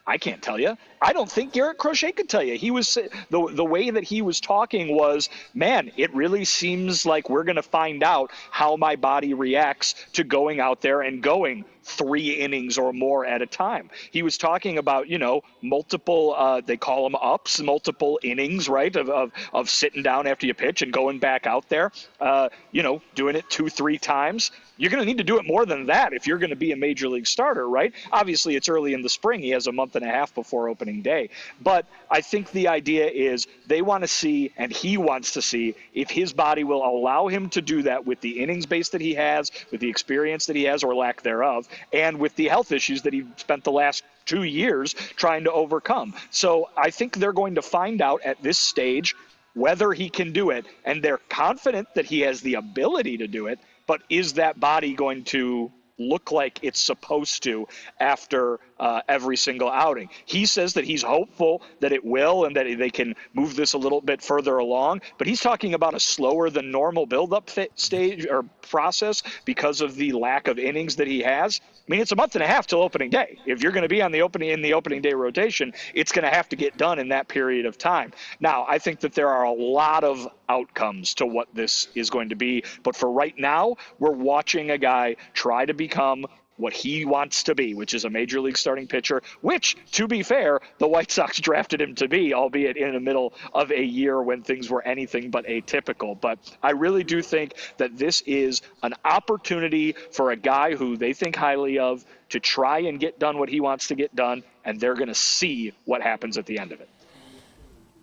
I 0.07 0.17
can't 0.17 0.41
tell 0.41 0.57
you. 0.57 0.77
I 1.01 1.11
don't 1.11 1.29
think 1.29 1.51
Garrett 1.51 1.77
Crochet 1.77 2.13
could 2.13 2.29
tell 2.29 2.41
you. 2.41 2.57
He 2.57 2.71
was 2.71 2.97
the 3.29 3.49
the 3.51 3.65
way 3.65 3.89
that 3.89 4.05
he 4.05 4.21
was 4.21 4.39
talking 4.39 4.95
was, 4.95 5.29
man, 5.53 5.91
it 5.97 6.15
really 6.15 6.45
seems 6.45 7.05
like 7.05 7.29
we're 7.29 7.43
going 7.43 7.57
to 7.57 7.61
find 7.61 8.01
out 8.03 8.31
how 8.49 8.77
my 8.77 8.95
body 8.95 9.33
reacts 9.33 9.95
to 10.13 10.23
going 10.23 10.61
out 10.61 10.81
there 10.81 11.01
and 11.01 11.21
going 11.21 11.65
three 11.83 12.31
innings 12.31 12.77
or 12.77 12.91
more 12.93 13.25
at 13.25 13.41
a 13.41 13.45
time. 13.45 13.89
He 14.11 14.21
was 14.21 14.37
talking 14.37 14.77
about, 14.77 15.07
you 15.07 15.17
know, 15.17 15.41
multiple, 15.61 16.35
uh, 16.37 16.61
they 16.61 16.77
call 16.77 17.03
them 17.03 17.15
ups, 17.15 17.61
multiple 17.61 18.19
innings, 18.23 18.67
right, 18.67 18.93
of, 18.95 19.09
of, 19.09 19.31
of 19.53 19.69
sitting 19.69 20.03
down 20.03 20.27
after 20.27 20.45
you 20.45 20.53
pitch 20.53 20.81
and 20.81 20.91
going 20.91 21.19
back 21.19 21.47
out 21.47 21.69
there, 21.69 21.91
uh, 22.19 22.49
you 22.71 22.83
know, 22.83 23.01
doing 23.15 23.35
it 23.35 23.49
two, 23.49 23.69
three 23.69 23.97
times. 23.97 24.51
You're 24.77 24.91
going 24.91 25.01
to 25.01 25.05
need 25.05 25.17
to 25.17 25.23
do 25.23 25.39
it 25.39 25.45
more 25.45 25.65
than 25.65 25.87
that 25.87 26.13
if 26.13 26.27
you're 26.27 26.37
going 26.37 26.51
to 26.51 26.55
be 26.55 26.71
a 26.71 26.75
major 26.75 27.09
league 27.09 27.27
starter, 27.27 27.67
right? 27.67 27.93
Obviously, 28.11 28.55
it's 28.55 28.69
early 28.69 28.93
in 28.93 29.01
the 29.01 29.09
spring. 29.09 29.41
He 29.41 29.49
has 29.49 29.67
a 29.67 29.71
month 29.71 29.95
and 29.95 30.05
a 30.05 30.09
half 30.09 30.33
before 30.35 30.69
opening 30.69 31.01
day. 31.01 31.29
But 31.61 31.85
I 32.09 32.21
think 32.21 32.51
the 32.51 32.67
idea 32.67 33.07
is 33.07 33.47
they 33.65 33.81
want 33.81 34.03
to 34.03 34.07
see, 34.07 34.51
and 34.57 34.71
he 34.71 34.97
wants 34.97 35.33
to 35.33 35.41
see, 35.41 35.75
if 35.93 36.09
his 36.09 36.33
body 36.33 36.63
will 36.63 36.85
allow 36.85 37.27
him 37.27 37.49
to 37.49 37.61
do 37.61 37.81
that 37.83 38.05
with 38.05 38.21
the 38.21 38.39
innings 38.39 38.65
base 38.65 38.89
that 38.89 39.01
he 39.01 39.15
has, 39.15 39.51
with 39.71 39.81
the 39.81 39.89
experience 39.89 40.45
that 40.45 40.55
he 40.55 40.63
has 40.63 40.83
or 40.83 40.95
lack 40.95 41.21
thereof, 41.21 41.67
and 41.91 42.19
with 42.19 42.35
the 42.35 42.47
health 42.47 42.71
issues 42.71 43.01
that 43.01 43.13
he 43.13 43.25
spent 43.37 43.63
the 43.63 43.71
last 43.71 44.03
two 44.25 44.43
years 44.43 44.93
trying 45.15 45.45
to 45.45 45.51
overcome. 45.51 46.13
So 46.29 46.69
I 46.77 46.91
think 46.91 47.17
they're 47.17 47.33
going 47.33 47.55
to 47.55 47.61
find 47.61 48.01
out 48.01 48.21
at 48.23 48.41
this 48.43 48.59
stage 48.59 49.15
whether 49.53 49.91
he 49.91 50.09
can 50.09 50.33
do 50.33 50.51
it, 50.51 50.65
and 50.85 51.01
they're 51.01 51.17
confident 51.29 51.87
that 51.95 52.05
he 52.05 52.19
has 52.21 52.41
the 52.41 52.55
ability 52.55 53.17
to 53.17 53.27
do 53.27 53.47
it. 53.47 53.59
But 53.87 54.01
is 54.09 54.33
that 54.33 54.59
body 54.59 54.93
going 54.93 55.23
to 55.25 55.71
look 55.99 56.31
like 56.31 56.59
it's 56.61 56.81
supposed 56.81 57.43
to 57.43 57.67
after 57.99 58.59
uh, 58.79 59.01
every 59.09 59.37
single 59.37 59.69
outing. 59.69 60.09
He 60.25 60.45
says 60.45 60.73
that 60.75 60.85
he's 60.85 61.01
hopeful 61.01 61.61
that 61.79 61.91
it 61.91 62.03
will 62.03 62.45
and 62.45 62.55
that 62.55 62.65
they 62.77 62.89
can 62.89 63.15
move 63.33 63.55
this 63.55 63.73
a 63.73 63.77
little 63.77 64.01
bit 64.01 64.21
further 64.21 64.57
along, 64.57 65.01
but 65.17 65.27
he's 65.27 65.41
talking 65.41 65.73
about 65.73 65.93
a 65.93 65.99
slower 65.99 66.49
than 66.49 66.71
normal 66.71 67.05
build-up 67.05 67.49
stage 67.75 68.27
or 68.27 68.43
process 68.69 69.23
because 69.45 69.81
of 69.81 69.95
the 69.95 70.11
lack 70.11 70.47
of 70.47 70.59
innings 70.59 70.95
that 70.97 71.07
he 71.07 71.21
has. 71.21 71.61
I 71.87 71.91
mean, 71.91 72.01
it's 72.01 72.11
a 72.11 72.17
month 72.17 72.35
and 72.35 72.43
a 72.43 72.47
half 72.47 72.67
till 72.67 72.81
opening 72.81 73.09
day. 73.09 73.39
If 73.45 73.63
you're 73.63 73.71
going 73.71 73.83
to 73.83 73.89
be 73.89 74.01
on 74.01 74.11
the 74.11 74.21
opening 74.21 74.49
in 74.49 74.61
the 74.61 74.73
opening 74.73 75.01
day 75.01 75.13
rotation, 75.13 75.73
it's 75.93 76.11
going 76.11 76.25
to 76.25 76.29
have 76.29 76.49
to 76.49 76.57
get 76.57 76.75
done 76.77 76.99
in 76.99 77.09
that 77.09 77.29
period 77.29 77.65
of 77.65 77.77
time. 77.77 78.11
Now, 78.41 78.65
I 78.67 78.77
think 78.77 78.99
that 79.01 79.13
there 79.13 79.29
are 79.29 79.45
a 79.45 79.53
lot 79.53 80.03
of 80.03 80.27
outcomes 80.49 81.13
to 81.15 81.25
what 81.25 81.47
this 81.53 81.87
is 81.95 82.09
going 82.09 82.29
to 82.29 82.35
be, 82.35 82.65
but 82.83 82.95
for 82.95 83.09
right 83.09 83.37
now, 83.37 83.77
we're 83.99 84.11
watching 84.11 84.71
a 84.71 84.77
guy 84.77 85.15
try 85.33 85.65
to 85.65 85.73
become 85.73 86.25
what 86.57 86.73
he 86.73 87.05
wants 87.05 87.43
to 87.43 87.55
be, 87.55 87.73
which 87.73 87.93
is 87.93 88.05
a 88.05 88.09
major 88.09 88.41
league 88.41 88.57
starting 88.57 88.87
pitcher, 88.87 89.21
which, 89.41 89.77
to 89.93 90.07
be 90.07 90.23
fair, 90.23 90.59
the 90.79 90.87
White 90.87 91.11
Sox 91.11 91.39
drafted 91.41 91.81
him 91.81 91.95
to 91.95 92.07
be, 92.07 92.33
albeit 92.33 92.77
in 92.77 92.93
the 92.93 92.99
middle 92.99 93.33
of 93.53 93.71
a 93.71 93.83
year 93.83 94.21
when 94.21 94.43
things 94.43 94.69
were 94.69 94.83
anything 94.83 95.29
but 95.29 95.45
atypical. 95.45 96.19
But 96.19 96.39
I 96.61 96.71
really 96.71 97.03
do 97.03 97.21
think 97.21 97.53
that 97.77 97.97
this 97.97 98.21
is 98.21 98.61
an 98.83 98.93
opportunity 99.05 99.95
for 100.11 100.31
a 100.31 100.35
guy 100.35 100.75
who 100.75 100.97
they 100.97 101.13
think 101.13 101.35
highly 101.35 101.79
of 101.79 102.05
to 102.29 102.39
try 102.39 102.79
and 102.79 102.99
get 102.99 103.19
done 103.19 103.37
what 103.37 103.49
he 103.49 103.59
wants 103.59 103.87
to 103.87 103.95
get 103.95 104.15
done, 104.15 104.43
and 104.65 104.79
they're 104.79 104.95
going 104.95 105.07
to 105.07 105.15
see 105.15 105.71
what 105.85 106.01
happens 106.01 106.37
at 106.37 106.45
the 106.45 106.59
end 106.59 106.71
of 106.71 106.81
it. 106.81 106.89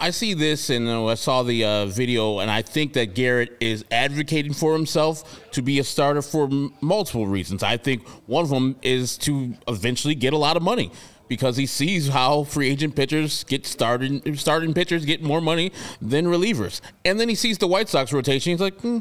I 0.01 0.11
see 0.11 0.35
this 0.35 0.71
and 0.71 0.89
uh, 0.89 1.07
I 1.07 1.15
saw 1.15 1.43
the 1.43 1.65
uh, 1.65 1.87
video, 1.87 2.41
and 2.41 2.51
I 2.51 2.63
think 2.63 2.93
that 2.95 3.15
Garrett 3.15 3.57
is 3.61 3.85
advocating 3.91 4.53
for 4.53 4.73
himself 4.73 5.51
to 5.53 5.63
be 5.63 5.79
a 5.79 5.85
starter 5.85 6.23
for 6.23 6.45
m- 6.45 6.75
multiple 6.81 7.27
reasons. 7.27 7.63
I 7.63 7.77
think 7.77 8.07
one 8.27 8.45
of 8.45 8.51
them 8.51 8.77
is 8.83 9.17
to 9.19 9.55
eventually 9.69 10.15
get 10.15 10.33
a 10.33 10.37
lot 10.37 10.57
of 10.57 10.63
money 10.63 10.91
because 11.29 11.57
he 11.57 11.67
sees 11.67 12.09
how 12.09 12.45
free 12.45 12.69
agent 12.69 12.97
pitchers 12.97 13.45
get 13.45 13.67
started, 13.67 14.39
starting 14.39 14.75
pitchers 14.75 15.05
get 15.05 15.23
more 15.23 15.41
money 15.41 15.73
than 16.03 16.27
relievers, 16.27 16.81
and 17.05 17.19
then 17.19 17.29
he 17.29 17.35
sees 17.35 17.59
the 17.59 17.69
White 17.69 17.89
Sox 17.89 18.13
rotation. 18.13 18.51
He's 18.51 18.61
like, 18.61 18.79
hmm, 18.81 18.99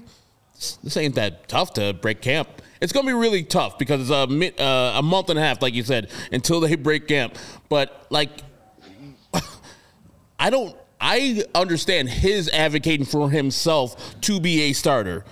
this 0.84 0.96
ain't 0.96 1.16
that 1.16 1.48
tough 1.48 1.74
to 1.74 1.94
break 1.94 2.22
camp. 2.22 2.48
It's 2.80 2.92
going 2.92 3.06
to 3.06 3.10
be 3.10 3.18
really 3.18 3.44
tough 3.44 3.78
because 3.78 4.02
it's 4.02 4.10
a, 4.10 4.64
uh, 4.64 5.00
a 5.00 5.02
month 5.02 5.30
and 5.30 5.40
a 5.40 5.42
half, 5.42 5.62
like 5.62 5.74
you 5.74 5.84
said, 5.84 6.10
until 6.32 6.60
they 6.60 6.76
break 6.76 7.08
camp. 7.08 7.38
But 7.70 8.06
like 8.10 8.42
I 10.40 10.50
don't. 10.50 10.76
I 11.06 11.44
understand 11.54 12.08
his 12.08 12.48
advocating 12.48 13.06
for 13.06 13.30
himself 13.30 14.16
to 14.22 14.40
be 14.40 14.62
a 14.62 14.74
starter, 14.74 15.26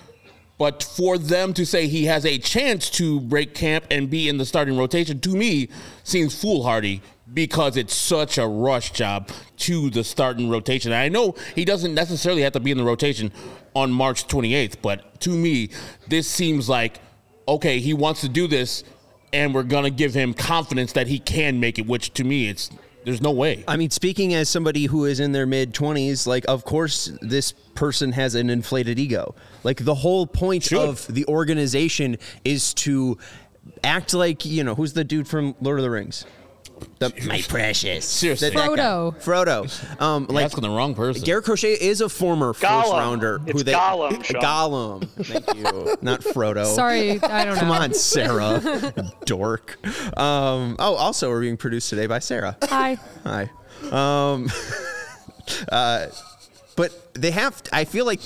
but 0.58 0.82
for 0.82 1.16
them 1.16 1.54
to 1.54 1.64
say 1.64 1.86
he 1.86 2.04
has 2.04 2.26
a 2.26 2.36
chance 2.36 2.90
to 2.90 3.20
break 3.20 3.54
camp 3.54 3.86
and 3.90 4.10
be 4.10 4.28
in 4.28 4.36
the 4.36 4.44
starting 4.44 4.76
rotation 4.76 5.18
to 5.20 5.30
me 5.30 5.70
seems 6.04 6.38
foolhardy 6.38 7.00
because 7.32 7.78
it's 7.78 7.94
such 7.94 8.36
a 8.36 8.46
rush 8.46 8.92
job 8.92 9.30
to 9.56 9.88
the 9.88 10.04
starting 10.04 10.50
rotation. 10.50 10.92
I 10.92 11.08
know 11.08 11.36
he 11.54 11.64
doesn't 11.64 11.94
necessarily 11.94 12.42
have 12.42 12.52
to 12.52 12.60
be 12.60 12.70
in 12.70 12.76
the 12.76 12.84
rotation 12.84 13.32
on 13.74 13.90
March 13.90 14.28
28th, 14.28 14.76
but 14.82 15.22
to 15.22 15.30
me, 15.30 15.70
this 16.06 16.28
seems 16.28 16.68
like 16.68 17.00
okay, 17.48 17.80
he 17.80 17.94
wants 17.94 18.20
to 18.20 18.28
do 18.28 18.46
this, 18.46 18.84
and 19.32 19.54
we're 19.54 19.62
gonna 19.62 19.90
give 19.90 20.12
him 20.12 20.34
confidence 20.34 20.92
that 20.92 21.06
he 21.06 21.18
can 21.18 21.60
make 21.60 21.78
it. 21.78 21.86
Which 21.86 22.12
to 22.12 22.24
me, 22.24 22.48
it's 22.48 22.70
there's 23.04 23.20
no 23.20 23.32
way. 23.32 23.64
I 23.66 23.76
mean, 23.76 23.90
speaking 23.90 24.34
as 24.34 24.48
somebody 24.48 24.86
who 24.86 25.04
is 25.04 25.20
in 25.20 25.32
their 25.32 25.46
mid 25.46 25.74
20s, 25.74 26.26
like, 26.26 26.44
of 26.48 26.64
course, 26.64 27.12
this 27.20 27.52
person 27.74 28.12
has 28.12 28.34
an 28.34 28.50
inflated 28.50 28.98
ego. 28.98 29.34
Like, 29.64 29.84
the 29.84 29.94
whole 29.94 30.26
point 30.26 30.64
Should. 30.64 30.78
of 30.78 31.06
the 31.08 31.26
organization 31.26 32.18
is 32.44 32.74
to 32.74 33.18
act 33.84 34.14
like, 34.14 34.44
you 34.44 34.64
know, 34.64 34.74
who's 34.74 34.92
the 34.92 35.04
dude 35.04 35.28
from 35.28 35.54
Lord 35.60 35.78
of 35.78 35.82
the 35.82 35.90
Rings? 35.90 36.24
The, 36.98 37.12
my 37.26 37.42
precious. 37.48 38.04
Seriously. 38.06 38.50
That- 38.50 38.56
that. 38.56 38.78
Frodo. 38.78 39.14
Frodo. 39.66 40.00
Um, 40.00 40.26
like, 40.28 40.44
asking 40.46 40.62
the 40.62 40.70
wrong 40.70 40.94
person. 40.94 41.22
Garrett 41.24 41.44
Crochet 41.44 41.72
is 41.74 42.00
a 42.00 42.08
former 42.08 42.52
first 42.52 42.64
Gollum. 42.72 42.92
rounder. 42.92 43.40
It's 43.46 43.62
Gollum, 43.62 44.24
Sean. 44.24 44.40
Gollum. 44.42 45.08
Thank 45.24 45.54
you. 45.56 45.96
Not 46.02 46.20
Frodo. 46.22 46.66
Sorry, 46.66 47.22
I 47.22 47.44
don't 47.44 47.56
Come 47.56 47.68
know. 47.68 47.74
on, 47.74 47.94
Sarah. 47.94 48.92
Dork. 49.24 49.78
Um, 50.18 50.76
oh, 50.78 50.94
also, 50.94 51.28
we're 51.30 51.40
being 51.40 51.56
produced 51.56 51.90
today 51.90 52.06
by 52.06 52.18
Sarah. 52.18 52.56
Hi. 52.64 52.98
Hi. 53.24 53.50
Um, 53.90 54.48
uh, 55.70 56.06
but 56.76 57.14
they 57.14 57.30
have. 57.32 57.62
I 57.72 57.84
feel 57.84 58.06
like 58.06 58.20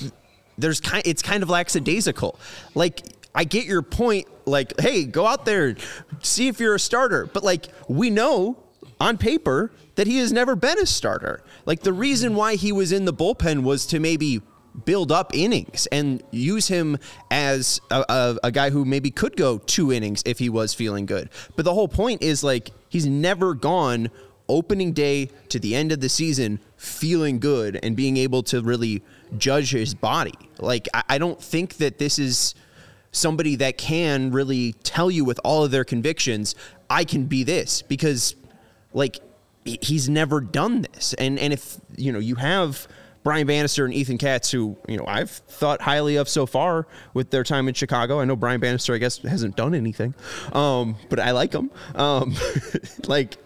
there's 0.59 0.81
kind 0.81 1.03
it's 1.07 1.23
kind 1.23 1.42
of 1.42 1.49
lackadaisical. 1.51 2.38
Like 2.75 3.03
I 3.37 3.44
get 3.44 3.66
your 3.66 3.83
point. 3.83 4.27
Like, 4.46 4.81
hey, 4.81 5.05
go 5.05 5.27
out 5.27 5.44
there, 5.44 5.77
see 6.22 6.49
if 6.49 6.59
you're 6.59 6.75
a 6.75 6.81
starter. 6.81 7.27
But 7.27 7.44
like 7.44 7.66
we 7.88 8.11
know 8.11 8.57
on 9.01 9.18
paper 9.18 9.72
that 9.96 10.07
he 10.07 10.18
has 10.18 10.33
never 10.33 10.57
been 10.57 10.79
a 10.79 10.87
starter. 10.87 11.42
Like 11.66 11.81
the 11.81 11.92
reason 11.92 12.35
why 12.35 12.57
he 12.57 12.72
was 12.72 12.92
in 12.92 13.05
the 13.05 13.12
bullpen 13.12 13.62
was 13.62 13.87
to 13.87 14.01
maybe 14.01 14.40
build 14.85 15.11
up 15.11 15.35
innings 15.35 15.87
and 15.90 16.22
use 16.31 16.68
him 16.68 16.99
as 17.31 17.81
a, 17.90 18.05
a, 18.09 18.38
a, 18.44 18.53
guy 18.53 18.68
who 18.68 18.85
maybe 18.85 19.11
could 19.11 19.35
go 19.35 19.57
two 19.59 19.90
innings 19.90 20.22
if 20.27 20.38
he 20.38 20.51
was 20.51 20.75
feeling 20.75 21.07
good. 21.07 21.31
But 21.57 21.64
the 21.64 21.72
whole 21.72 21.88
point 21.88 22.22
is 22.22 22.44
like 22.44 22.70
he's 22.88 23.07
never 23.07 23.55
gone 23.55 24.11
opening 24.49 24.92
day 24.92 25.31
to 25.49 25.59
the 25.59 25.75
end 25.75 25.92
of 25.92 26.01
the 26.01 26.09
season 26.09 26.61
feeling 26.77 27.38
good 27.38 27.81
and 27.83 27.96
being 27.96 28.18
able 28.18 28.42
to 28.44 28.61
really 28.61 29.03
judge 29.38 29.70
his 29.70 29.94
body. 29.94 30.35
Like 30.59 30.88
I, 30.92 31.03
I 31.11 31.18
don't 31.18 31.40
think 31.42 31.79
that 31.79 31.99
this 31.99 32.18
is 32.18 32.55
somebody 33.16 33.57
that 33.57 33.79
can 33.79 34.31
really 34.31 34.72
tell 34.83 35.11
you 35.11 35.24
with 35.24 35.40
all 35.42 35.64
of 35.64 35.70
their 35.70 35.85
convictions, 35.85 36.55
I 36.90 37.05
can 37.05 37.24
be 37.24 37.42
this 37.42 37.83
because 37.83 38.37
like 38.92 39.18
he's 39.64 40.09
never 40.09 40.40
done 40.40 40.83
this. 40.83 41.14
And 41.14 41.38
and 41.38 41.52
if 41.52 41.81
you 41.96 42.12
know 42.12 42.18
you 42.18 42.37
have 42.37 42.87
Brian 43.24 43.46
Bannister 43.46 43.85
and 43.85 43.92
Ethan 43.92 44.18
Katz, 44.18 44.50
who 44.50 44.76
you 44.87 44.96
know 44.96 45.05
I've 45.07 45.31
thought 45.31 45.81
highly 45.81 46.16
of 46.16 46.29
so 46.29 46.46
far 46.46 46.87
with 47.14 47.31
their 47.31 47.42
time 47.42 47.68
in 47.68 47.74
Chicago. 47.74 48.20
I 48.20 48.24
know 48.24 48.37
Brian 48.37 48.61
Bannister, 48.61 48.94
I 48.94 48.98
guess, 48.98 49.18
hasn't 49.18 49.57
done 49.57 49.74
anything, 49.74 50.14
um, 50.52 50.96
but 51.09 51.18
I 51.18 51.33
like 51.33 51.52
him. 51.52 51.70
Um, 51.94 52.37
like 53.07 53.37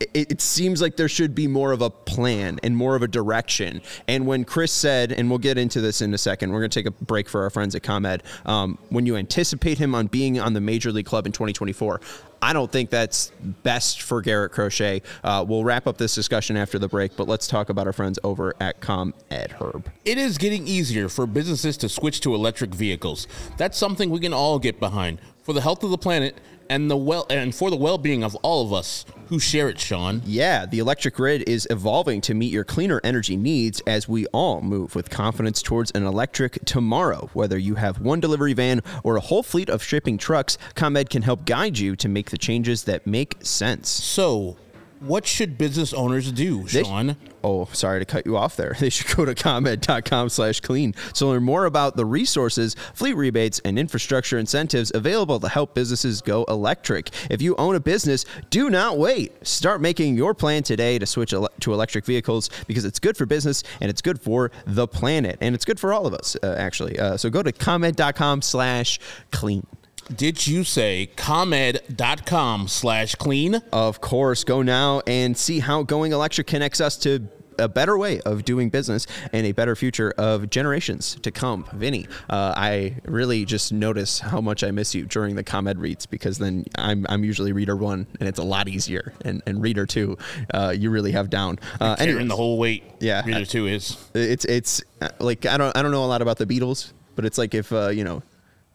it, 0.00 0.32
it, 0.32 0.40
seems 0.40 0.80
like 0.80 0.96
there 0.96 1.08
should 1.08 1.34
be 1.34 1.46
more 1.46 1.72
of 1.72 1.82
a 1.82 1.90
plan 1.90 2.58
and 2.62 2.76
more 2.76 2.96
of 2.96 3.02
a 3.02 3.08
direction. 3.08 3.82
And 4.06 4.26
when 4.26 4.44
Chris 4.44 4.72
said, 4.72 5.12
and 5.12 5.28
we'll 5.28 5.38
get 5.38 5.58
into 5.58 5.80
this 5.80 6.02
in 6.02 6.12
a 6.14 6.18
second, 6.18 6.52
we're 6.52 6.60
going 6.60 6.70
to 6.70 6.82
take 6.82 6.86
a 6.86 7.04
break 7.04 7.28
for 7.28 7.42
our 7.42 7.50
friends 7.50 7.74
at 7.74 7.82
ComEd. 7.82 8.22
Um, 8.46 8.78
when 8.90 9.06
you 9.06 9.16
anticipate 9.16 9.78
him 9.78 9.94
on 9.94 10.06
being 10.06 10.38
on 10.38 10.52
the 10.52 10.60
major 10.60 10.92
league 10.92 11.06
club 11.06 11.26
in 11.26 11.32
2024, 11.32 12.00
I 12.40 12.52
don't 12.52 12.70
think 12.70 12.90
that's 12.90 13.32
best 13.62 14.02
for 14.02 14.22
Garrett 14.22 14.52
Crochet. 14.52 15.02
Uh, 15.24 15.44
we'll 15.46 15.64
wrap 15.64 15.86
up 15.86 15.98
this 15.98 16.14
discussion 16.14 16.56
after 16.56 16.78
the 16.78 16.88
break, 16.88 17.16
but 17.16 17.26
let's 17.26 17.48
talk 17.48 17.68
about 17.68 17.86
our 17.86 17.92
friends 17.92 18.18
over 18.22 18.54
at 18.60 18.80
ComEd 18.80 19.52
Herb. 19.60 19.90
It 20.04 20.18
is 20.18 20.38
getting 20.38 20.66
easier 20.66 21.08
for 21.08 21.26
businesses 21.26 21.76
to 21.78 21.88
switch 21.88 22.20
to 22.20 22.34
electric 22.34 22.74
vehicles. 22.74 23.26
That's 23.56 23.76
something 23.76 24.10
we 24.10 24.20
can 24.20 24.32
all 24.32 24.58
get 24.58 24.78
behind. 24.78 25.18
For 25.42 25.52
the 25.52 25.62
health 25.62 25.82
of 25.82 25.90
the 25.90 25.98
planet, 25.98 26.36
and 26.70 26.90
the 26.90 26.96
well 26.96 27.26
and 27.30 27.54
for 27.54 27.70
the 27.70 27.76
well-being 27.76 28.22
of 28.22 28.34
all 28.36 28.64
of 28.64 28.72
us 28.72 29.04
who 29.28 29.38
share 29.38 29.68
it, 29.68 29.78
Sean. 29.78 30.22
Yeah, 30.24 30.66
the 30.66 30.78
electric 30.78 31.14
grid 31.14 31.48
is 31.48 31.66
evolving 31.70 32.20
to 32.22 32.34
meet 32.34 32.52
your 32.52 32.64
cleaner 32.64 33.00
energy 33.04 33.36
needs 33.36 33.80
as 33.86 34.08
we 34.08 34.26
all 34.26 34.60
move 34.60 34.94
with 34.94 35.10
confidence 35.10 35.62
towards 35.62 35.90
an 35.92 36.04
electric 36.04 36.64
tomorrow. 36.64 37.30
Whether 37.34 37.58
you 37.58 37.74
have 37.74 38.00
one 38.00 38.20
delivery 38.20 38.54
van 38.54 38.82
or 39.04 39.16
a 39.16 39.20
whole 39.20 39.42
fleet 39.42 39.68
of 39.68 39.82
shipping 39.82 40.18
trucks, 40.18 40.56
ComEd 40.74 41.10
can 41.10 41.22
help 41.22 41.44
guide 41.44 41.78
you 41.78 41.94
to 41.96 42.08
make 42.08 42.30
the 42.30 42.38
changes 42.38 42.84
that 42.84 43.06
make 43.06 43.36
sense. 43.40 43.88
So, 43.88 44.56
what 45.00 45.26
should 45.26 45.58
business 45.58 45.92
owners 45.92 46.32
do, 46.32 46.66
Sean? 46.66 47.06
They, 47.08 47.16
oh, 47.44 47.68
sorry 47.72 48.00
to 48.00 48.04
cut 48.04 48.26
you 48.26 48.36
off 48.36 48.56
there. 48.56 48.76
They 48.88 48.90
should 48.90 49.14
go 49.16 49.24
to 49.24 49.34
comed.com 49.34 50.28
slash 50.30 50.60
clean 50.60 50.94
to 51.14 51.26
learn 51.26 51.42
more 51.42 51.66
about 51.66 51.96
the 51.96 52.06
resources, 52.06 52.74
fleet 52.94 53.14
rebates, 53.14 53.60
and 53.64 53.78
infrastructure 53.78 54.38
incentives 54.38 54.92
available 54.94 55.40
to 55.40 55.48
help 55.48 55.74
businesses 55.74 56.22
go 56.22 56.44
electric. 56.44 57.10
If 57.28 57.42
you 57.42 57.54
own 57.56 57.74
a 57.74 57.80
business, 57.80 58.24
do 58.50 58.70
not 58.70 58.98
wait. 58.98 59.46
Start 59.46 59.80
making 59.80 60.16
your 60.16 60.32
plan 60.32 60.62
today 60.62 60.98
to 60.98 61.06
switch 61.06 61.32
ele- 61.32 61.50
to 61.60 61.72
electric 61.74 62.04
vehicles 62.06 62.48
because 62.66 62.84
it's 62.84 62.98
good 62.98 63.16
for 63.16 63.26
business 63.26 63.62
and 63.80 63.90
it's 63.90 64.00
good 64.00 64.20
for 64.20 64.50
the 64.66 64.86
planet 64.86 65.36
and 65.40 65.54
it's 65.54 65.64
good 65.64 65.78
for 65.80 65.92
all 65.92 66.06
of 66.06 66.14
us, 66.14 66.36
uh, 66.42 66.54
actually. 66.58 66.98
Uh, 66.98 67.16
so 67.16 67.28
go 67.28 67.42
to 67.42 67.52
comed.com 67.52 68.40
slash 68.42 68.98
clean. 69.32 69.66
Did 70.14 70.46
you 70.46 70.64
say 70.64 71.10
comed.com 71.16 72.68
slash 72.68 73.14
clean? 73.14 73.56
Of 73.72 74.00
course. 74.00 74.44
Go 74.44 74.62
now 74.62 75.02
and 75.06 75.36
see 75.36 75.60
how 75.60 75.82
going 75.82 76.12
electric 76.12 76.46
connects 76.46 76.80
us 76.80 76.96
to 76.98 77.28
a 77.58 77.68
better 77.68 77.98
way 77.98 78.20
of 78.20 78.44
doing 78.44 78.70
business 78.70 79.06
and 79.32 79.44
a 79.46 79.52
better 79.52 79.74
future 79.74 80.12
of 80.16 80.48
generations 80.48 81.16
to 81.22 81.30
come. 81.30 81.68
Vinnie, 81.72 82.06
uh, 82.30 82.54
I 82.56 82.96
really 83.04 83.44
just 83.44 83.72
notice 83.72 84.20
how 84.20 84.40
much 84.40 84.62
I 84.62 84.70
miss 84.70 84.94
you 84.94 85.04
during 85.04 85.34
the 85.34 85.42
ComEd 85.42 85.78
reads 85.78 86.06
because 86.06 86.38
then 86.38 86.64
I'm, 86.76 87.04
I'm 87.08 87.24
usually 87.24 87.52
reader 87.52 87.76
one 87.76 88.06
and 88.20 88.28
it's 88.28 88.38
a 88.38 88.44
lot 88.44 88.68
easier. 88.68 89.12
And, 89.24 89.42
and 89.46 89.60
reader 89.60 89.86
two, 89.86 90.16
uh, 90.54 90.72
you 90.76 90.90
really 90.90 91.12
have 91.12 91.30
down. 91.30 91.58
Uh, 91.80 91.96
carrying 91.96 92.28
the 92.28 92.36
whole 92.36 92.58
weight. 92.58 92.84
Yeah. 93.00 93.24
Reader 93.26 93.44
two 93.44 93.66
is. 93.66 93.96
It's, 94.14 94.44
it's 94.44 94.82
uh, 95.00 95.08
like, 95.18 95.44
I 95.44 95.56
don't, 95.56 95.76
I 95.76 95.82
don't 95.82 95.90
know 95.90 96.04
a 96.04 96.06
lot 96.06 96.22
about 96.22 96.38
the 96.38 96.46
Beatles, 96.46 96.92
but 97.16 97.24
it's 97.24 97.38
like 97.38 97.54
if, 97.54 97.72
uh, 97.72 97.88
you 97.88 98.04
know, 98.04 98.22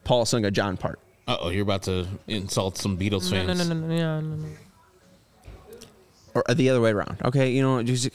Paul 0.03 0.25
sung 0.25 0.43
a 0.43 0.51
John 0.51 0.75
part. 0.75 0.99
Oh, 1.27 1.49
you're 1.49 1.63
about 1.63 1.83
to 1.83 2.07
insult 2.27 2.77
some 2.77 2.97
Beatles 2.97 3.29
fans. 3.29 3.47
No, 3.47 3.53
no, 3.53 3.63
no, 3.63 3.73
no, 3.73 3.87
no, 3.87 3.95
yeah, 3.95 4.19
no, 4.19 4.35
no. 4.35 4.47
Or 6.35 6.43
the 6.53 6.69
other 6.69 6.81
way 6.81 6.91
around. 6.91 7.17
Okay, 7.23 7.51
you 7.51 7.61
know, 7.61 7.81
just, 7.83 8.09